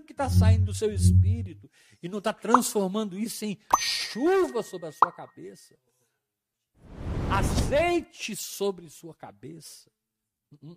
Que 0.00 0.12
está 0.12 0.28
saindo 0.28 0.66
do 0.66 0.74
seu 0.74 0.92
espírito 0.92 1.70
e 2.02 2.08
não 2.08 2.18
está 2.18 2.32
transformando 2.32 3.18
isso 3.18 3.44
em 3.44 3.58
chuva 3.78 4.62
sobre 4.62 4.88
a 4.88 4.92
sua 4.92 5.12
cabeça, 5.12 5.76
azeite 7.30 8.36
sobre 8.36 8.88
sua 8.90 9.14
cabeça, 9.14 9.90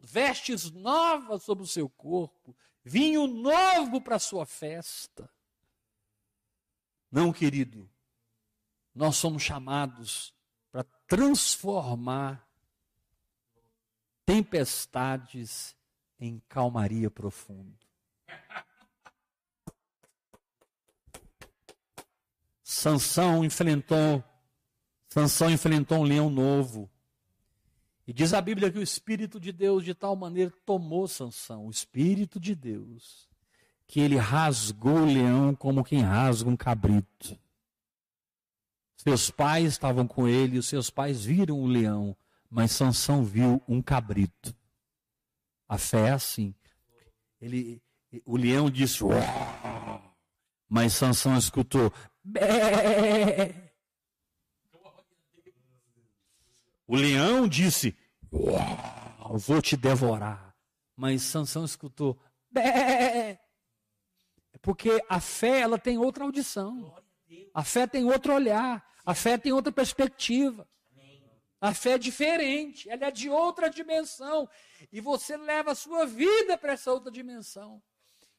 vestes 0.04 0.72
novas 0.72 1.44
sobre 1.44 1.64
o 1.64 1.68
seu 1.68 1.90
corpo, 1.90 2.56
vinho 2.84 3.28
novo 3.28 4.02
para 4.02 4.16
a 4.16 4.20
sua 4.20 4.46
festa. 4.46 5.30
Não, 7.12 7.32
querido, 7.32 7.90
nós 8.94 9.18
somos 9.18 9.44
chamados 9.44 10.34
para 10.72 10.84
transformar 11.08 12.46
tempestades 14.26 15.76
em 16.20 16.40
calmaria 16.48 17.10
profunda. 17.12 17.78
Sansão 22.68 23.46
enfrentou 23.46 24.24
Sansão 25.08 25.52
enfrentou 25.52 26.00
um 26.00 26.04
leão 26.04 26.32
novo. 26.32 26.90
E 28.08 28.12
diz 28.12 28.34
a 28.34 28.42
Bíblia 28.42 28.72
que 28.72 28.80
o 28.80 28.84
Espírito 28.84 29.40
de 29.40 29.52
Deus 29.52 29.86
de 29.86 29.94
tal 29.94 30.16
maneira 30.16 30.52
tomou 30.66 31.08
Sansão, 31.08 31.68
o 31.68 31.70
Espírito 31.70 32.40
de 32.40 32.56
Deus, 32.56 33.30
que 33.88 34.00
ele 34.00 34.18
rasgou 34.18 34.98
o 34.98 35.06
leão 35.06 35.56
como 35.56 35.84
quem 35.84 36.02
rasga 36.02 36.50
um 36.50 36.58
cabrito. 36.58 37.40
Seus 38.98 39.30
pais 39.30 39.68
estavam 39.68 40.08
com 40.08 40.28
ele, 40.28 40.58
os 40.58 40.66
seus 40.66 40.90
pais 40.90 41.24
viram 41.24 41.62
o 41.62 41.68
leão, 41.68 42.18
mas 42.50 42.72
Sansão 42.72 43.24
viu 43.24 43.62
um 43.68 43.80
cabrito. 43.80 44.56
A 45.70 45.78
fé 45.78 46.08
é 46.08 46.12
assim. 46.12 46.54
Ele, 47.40 47.82
o 48.26 48.36
leão 48.36 48.72
disse, 48.72 49.04
Uau! 49.04 50.16
mas 50.68 50.94
Sansão 50.94 51.38
escutou, 51.38 51.94
O 56.88 56.96
leão 56.96 57.48
disse: 57.48 57.98
Uau, 58.32 59.38
vou 59.38 59.62
te 59.62 59.76
devorar. 59.76 60.56
Mas 60.96 61.24
Sansão 61.24 61.66
escutou: 61.66 62.20
Bé. 62.50 63.40
Porque 64.62 65.04
a 65.10 65.20
fé 65.20 65.62
ela 65.62 65.78
tem 65.78 65.98
outra 65.98 66.24
audição. 66.24 66.96
A 67.54 67.64
fé 67.64 67.88
tem 67.88 68.06
outro 68.06 68.34
olhar. 68.34 68.86
A 69.06 69.14
fé 69.14 69.38
tem 69.38 69.52
outra 69.52 69.72
perspectiva. 69.72 70.68
A 71.62 71.74
fé 71.74 71.92
é 71.94 71.98
diferente, 71.98 72.88
ela 72.90 73.08
é 73.08 73.12
de 73.12 73.30
outra 73.30 73.70
dimensão. 73.70 74.48
E 74.92 75.02
você 75.02 75.36
leva 75.36 75.72
a 75.72 75.76
sua 75.76 76.06
vida 76.06 76.58
para 76.58 76.74
essa 76.74 76.92
outra 76.92 77.12
dimensão. 77.12 77.82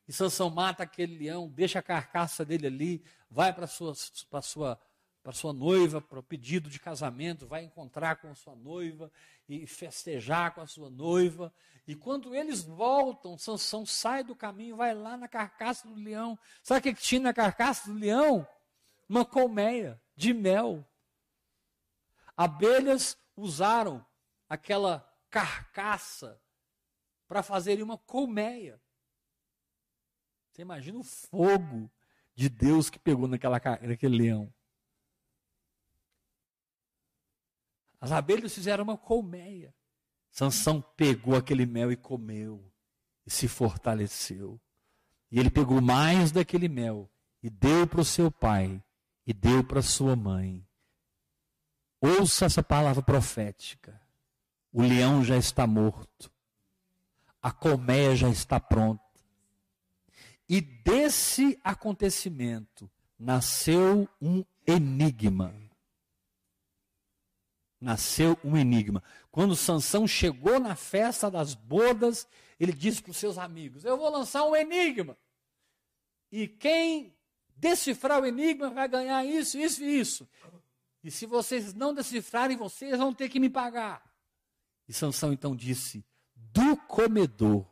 E 0.06 0.12
Sansão 0.12 0.48
mata 0.48 0.84
aquele 0.84 1.18
leão, 1.18 1.48
deixa 1.48 1.80
a 1.80 1.82
carcaça 1.82 2.44
dele 2.44 2.68
ali, 2.68 3.04
vai 3.30 3.52
para 3.52 3.64
a 3.64 3.68
sua, 3.68 3.94
sua, 3.94 4.80
para 5.22 5.32
sua 5.32 5.52
noiva, 5.52 6.00
para 6.00 6.20
o 6.20 6.22
pedido 6.22 6.70
de 6.70 6.78
casamento, 6.78 7.46
vai 7.46 7.64
encontrar 7.64 8.16
com 8.16 8.28
a 8.28 8.34
sua 8.34 8.54
noiva 8.54 9.10
e 9.48 9.66
festejar 9.66 10.54
com 10.54 10.60
a 10.60 10.66
sua 10.66 10.88
noiva. 10.88 11.52
E 11.86 11.94
quando 11.94 12.34
eles 12.34 12.62
voltam, 12.62 13.36
Sansão 13.36 13.84
sai 13.84 14.22
do 14.22 14.36
caminho, 14.36 14.76
vai 14.76 14.94
lá 14.94 15.16
na 15.16 15.26
carcaça 15.26 15.86
do 15.88 15.94
leão. 15.94 16.38
Sabe 16.62 16.80
o 16.80 16.82
que, 16.82 16.94
que 16.94 17.02
tinha 17.02 17.20
na 17.20 17.34
carcaça 17.34 17.90
do 17.90 17.98
leão? 17.98 18.46
Uma 19.08 19.24
colmeia 19.24 20.00
de 20.14 20.32
mel. 20.32 20.84
Abelhas 22.36 23.18
usaram 23.36 24.04
aquela 24.48 25.00
carcaça 25.30 26.40
para 27.26 27.42
fazerem 27.42 27.82
uma 27.82 27.98
colmeia. 27.98 28.80
Você 30.52 30.62
imagina 30.62 30.98
o 30.98 31.04
fogo 31.04 31.90
de 32.36 32.50
Deus 32.50 32.90
que 32.90 32.98
pegou 32.98 33.26
naquela, 33.26 33.58
naquele 33.80 34.16
leão. 34.16 34.52
As 37.98 38.12
abelhas 38.12 38.54
fizeram 38.54 38.84
uma 38.84 38.96
colmeia. 38.96 39.74
Sansão 40.30 40.82
pegou 40.96 41.34
aquele 41.34 41.64
mel 41.64 41.90
e 41.90 41.96
comeu 41.96 42.70
e 43.26 43.30
se 43.30 43.48
fortaleceu. 43.48 44.60
E 45.30 45.40
ele 45.40 45.50
pegou 45.50 45.80
mais 45.80 46.30
daquele 46.30 46.68
mel 46.68 47.10
e 47.42 47.48
deu 47.48 47.86
para 47.86 48.02
o 48.02 48.04
seu 48.04 48.30
pai 48.30 48.84
e 49.26 49.32
deu 49.32 49.64
para 49.64 49.80
sua 49.80 50.14
mãe. 50.14 50.64
Ouça 51.98 52.44
essa 52.44 52.62
palavra 52.62 53.02
profética. 53.02 53.98
O 54.70 54.82
leão 54.82 55.24
já 55.24 55.38
está 55.38 55.66
morto. 55.66 56.30
A 57.40 57.50
colmeia 57.50 58.14
já 58.14 58.28
está 58.28 58.60
pronta. 58.60 59.05
E 60.48 60.60
desse 60.60 61.58
acontecimento 61.64 62.90
nasceu 63.18 64.08
um 64.20 64.44
enigma. 64.66 65.54
Nasceu 67.80 68.38
um 68.42 68.56
enigma. 68.56 69.02
Quando 69.30 69.56
Sansão 69.56 70.06
chegou 70.06 70.58
na 70.58 70.74
festa 70.74 71.30
das 71.30 71.54
bodas, 71.54 72.26
ele 72.58 72.72
disse 72.72 73.02
para 73.02 73.10
os 73.10 73.16
seus 73.16 73.38
amigos: 73.38 73.84
Eu 73.84 73.96
vou 73.96 74.10
lançar 74.10 74.44
um 74.44 74.56
enigma. 74.56 75.16
E 76.30 76.48
quem 76.48 77.14
decifrar 77.56 78.20
o 78.20 78.26
enigma 78.26 78.70
vai 78.70 78.88
ganhar 78.88 79.24
isso, 79.24 79.58
isso 79.58 79.82
e 79.82 80.00
isso. 80.00 80.28
E 81.02 81.10
se 81.10 81.26
vocês 81.26 81.74
não 81.74 81.94
decifrarem, 81.94 82.56
vocês 82.56 82.98
vão 82.98 83.12
ter 83.12 83.28
que 83.28 83.38
me 83.38 83.48
pagar. 83.48 84.02
E 84.88 84.92
Sansão 84.92 85.32
então 85.32 85.54
disse: 85.54 86.04
Do 86.34 86.76
comedor. 86.76 87.66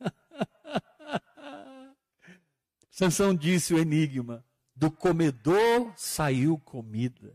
Sansão 3.00 3.34
disse 3.34 3.72
o 3.72 3.78
enigma: 3.78 4.44
Do 4.76 4.90
comedor 4.90 5.90
saiu 5.96 6.58
comida, 6.58 7.34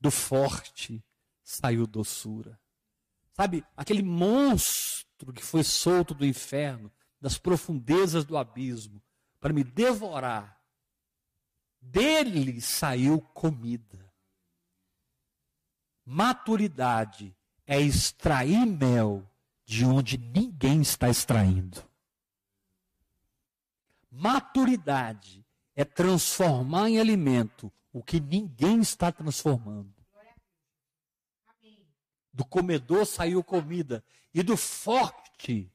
do 0.00 0.10
forte 0.10 1.00
saiu 1.44 1.86
doçura. 1.86 2.60
Sabe, 3.34 3.64
aquele 3.76 4.02
monstro 4.02 5.32
que 5.32 5.44
foi 5.44 5.62
solto 5.62 6.12
do 6.12 6.26
inferno, 6.26 6.90
das 7.20 7.38
profundezas 7.38 8.24
do 8.24 8.36
abismo, 8.36 9.00
para 9.38 9.52
me 9.52 9.62
devorar, 9.62 10.60
dele 11.80 12.60
saiu 12.60 13.20
comida. 13.20 14.12
Maturidade 16.04 17.32
é 17.64 17.80
extrair 17.80 18.66
mel 18.66 19.24
de 19.64 19.84
onde 19.84 20.18
ninguém 20.18 20.82
está 20.82 21.08
extraindo. 21.08 21.80
Maturidade 24.16 25.44
é 25.74 25.84
transformar 25.84 26.88
em 26.88 27.00
alimento 27.00 27.72
o 27.92 28.00
que 28.00 28.20
ninguém 28.20 28.80
está 28.80 29.10
transformando. 29.10 29.92
Do 32.32 32.44
comedor 32.44 33.06
saiu 33.06 33.42
comida, 33.42 34.04
e 34.32 34.40
do 34.42 34.56
forte 34.56 35.68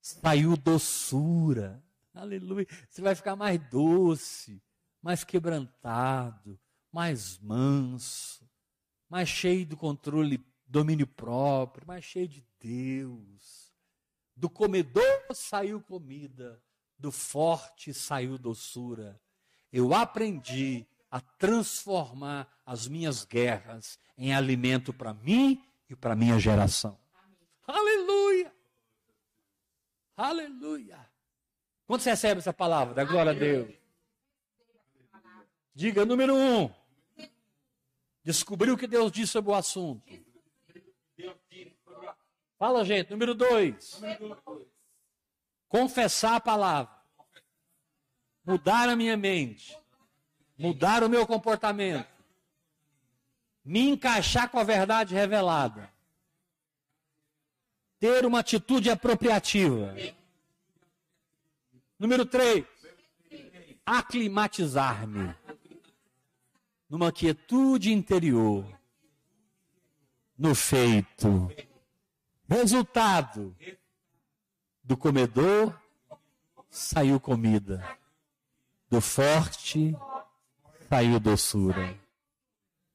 saiu 0.00 0.56
doçura. 0.56 1.82
Aleluia. 2.14 2.66
Você 2.88 3.02
vai 3.02 3.14
ficar 3.16 3.34
mais 3.34 3.60
doce, 3.68 4.62
mais 5.02 5.24
quebrantado, 5.24 6.58
mais 6.92 7.38
manso, 7.40 8.48
mais 9.08 9.28
cheio 9.28 9.66
do 9.66 9.76
controle, 9.76 10.44
domínio 10.64 11.08
próprio, 11.08 11.88
mais 11.88 12.04
cheio 12.04 12.28
de 12.28 12.46
Deus. 12.60 13.74
Do 14.36 14.48
comedor 14.48 15.04
saiu 15.32 15.80
comida, 15.80 16.62
do 16.98 17.10
forte 17.12 17.92
saiu 17.92 18.38
doçura. 18.38 19.20
Eu 19.72 19.92
aprendi 19.94 20.86
a 21.10 21.20
transformar 21.20 22.48
as 22.64 22.88
minhas 22.88 23.24
guerras 23.24 23.98
em 24.16 24.34
alimento 24.34 24.92
para 24.92 25.14
mim 25.14 25.62
e 25.88 25.94
para 25.94 26.14
minha 26.14 26.38
geração. 26.38 26.98
Aleluia! 27.66 28.52
Aleluia! 30.16 31.10
Quando 31.86 32.00
você 32.00 32.10
recebe 32.10 32.40
essa 32.40 32.52
palavra, 32.52 32.94
da 32.94 33.04
glória 33.04 33.32
a 33.32 33.34
Deus. 33.34 33.74
Diga 35.74 36.04
número 36.04 36.34
um. 36.34 36.72
Descobriu 38.22 38.74
o 38.74 38.78
que 38.78 38.86
Deus 38.86 39.12
disse 39.12 39.32
sobre 39.32 39.50
o 39.50 39.54
assunto. 39.54 40.02
Fala, 42.58 42.84
gente. 42.84 43.10
Número 43.10 43.34
dois. 43.34 44.00
Confessar 45.68 46.36
a 46.36 46.40
palavra. 46.40 46.94
Mudar 48.44 48.88
a 48.88 48.96
minha 48.96 49.16
mente. 49.16 49.76
Mudar 50.58 51.02
o 51.02 51.08
meu 51.08 51.26
comportamento. 51.26 52.08
Me 53.64 53.88
encaixar 53.88 54.50
com 54.50 54.58
a 54.58 54.64
verdade 54.64 55.14
revelada. 55.14 55.90
Ter 57.98 58.26
uma 58.26 58.40
atitude 58.40 58.90
apropriativa. 58.90 59.94
Número 61.98 62.26
três. 62.26 62.64
Aclimatizar-me 63.86 65.34
numa 66.88 67.10
quietude 67.10 67.92
interior, 67.92 68.64
no 70.38 70.54
feito. 70.54 71.50
Resultado: 72.48 73.56
do 74.84 74.96
comedor 74.96 75.76
saiu 76.70 77.18
comida, 77.18 77.98
do 78.88 79.00
forte 79.00 79.96
saiu 80.88 81.18
doçura. 81.18 81.98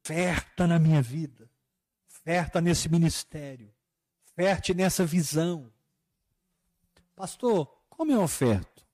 Oferta 0.05 0.65
na 0.65 0.79
minha 0.79 1.01
vida, 1.01 1.49
oferta 2.07 2.61
nesse 2.61 2.87
ministério, 2.87 3.73
ferte 4.35 4.73
nessa 4.73 5.05
visão. 5.05 5.71
Pastor, 7.15 7.67
como 7.89 8.11
eu 8.11 8.21
oferto? 8.21 8.85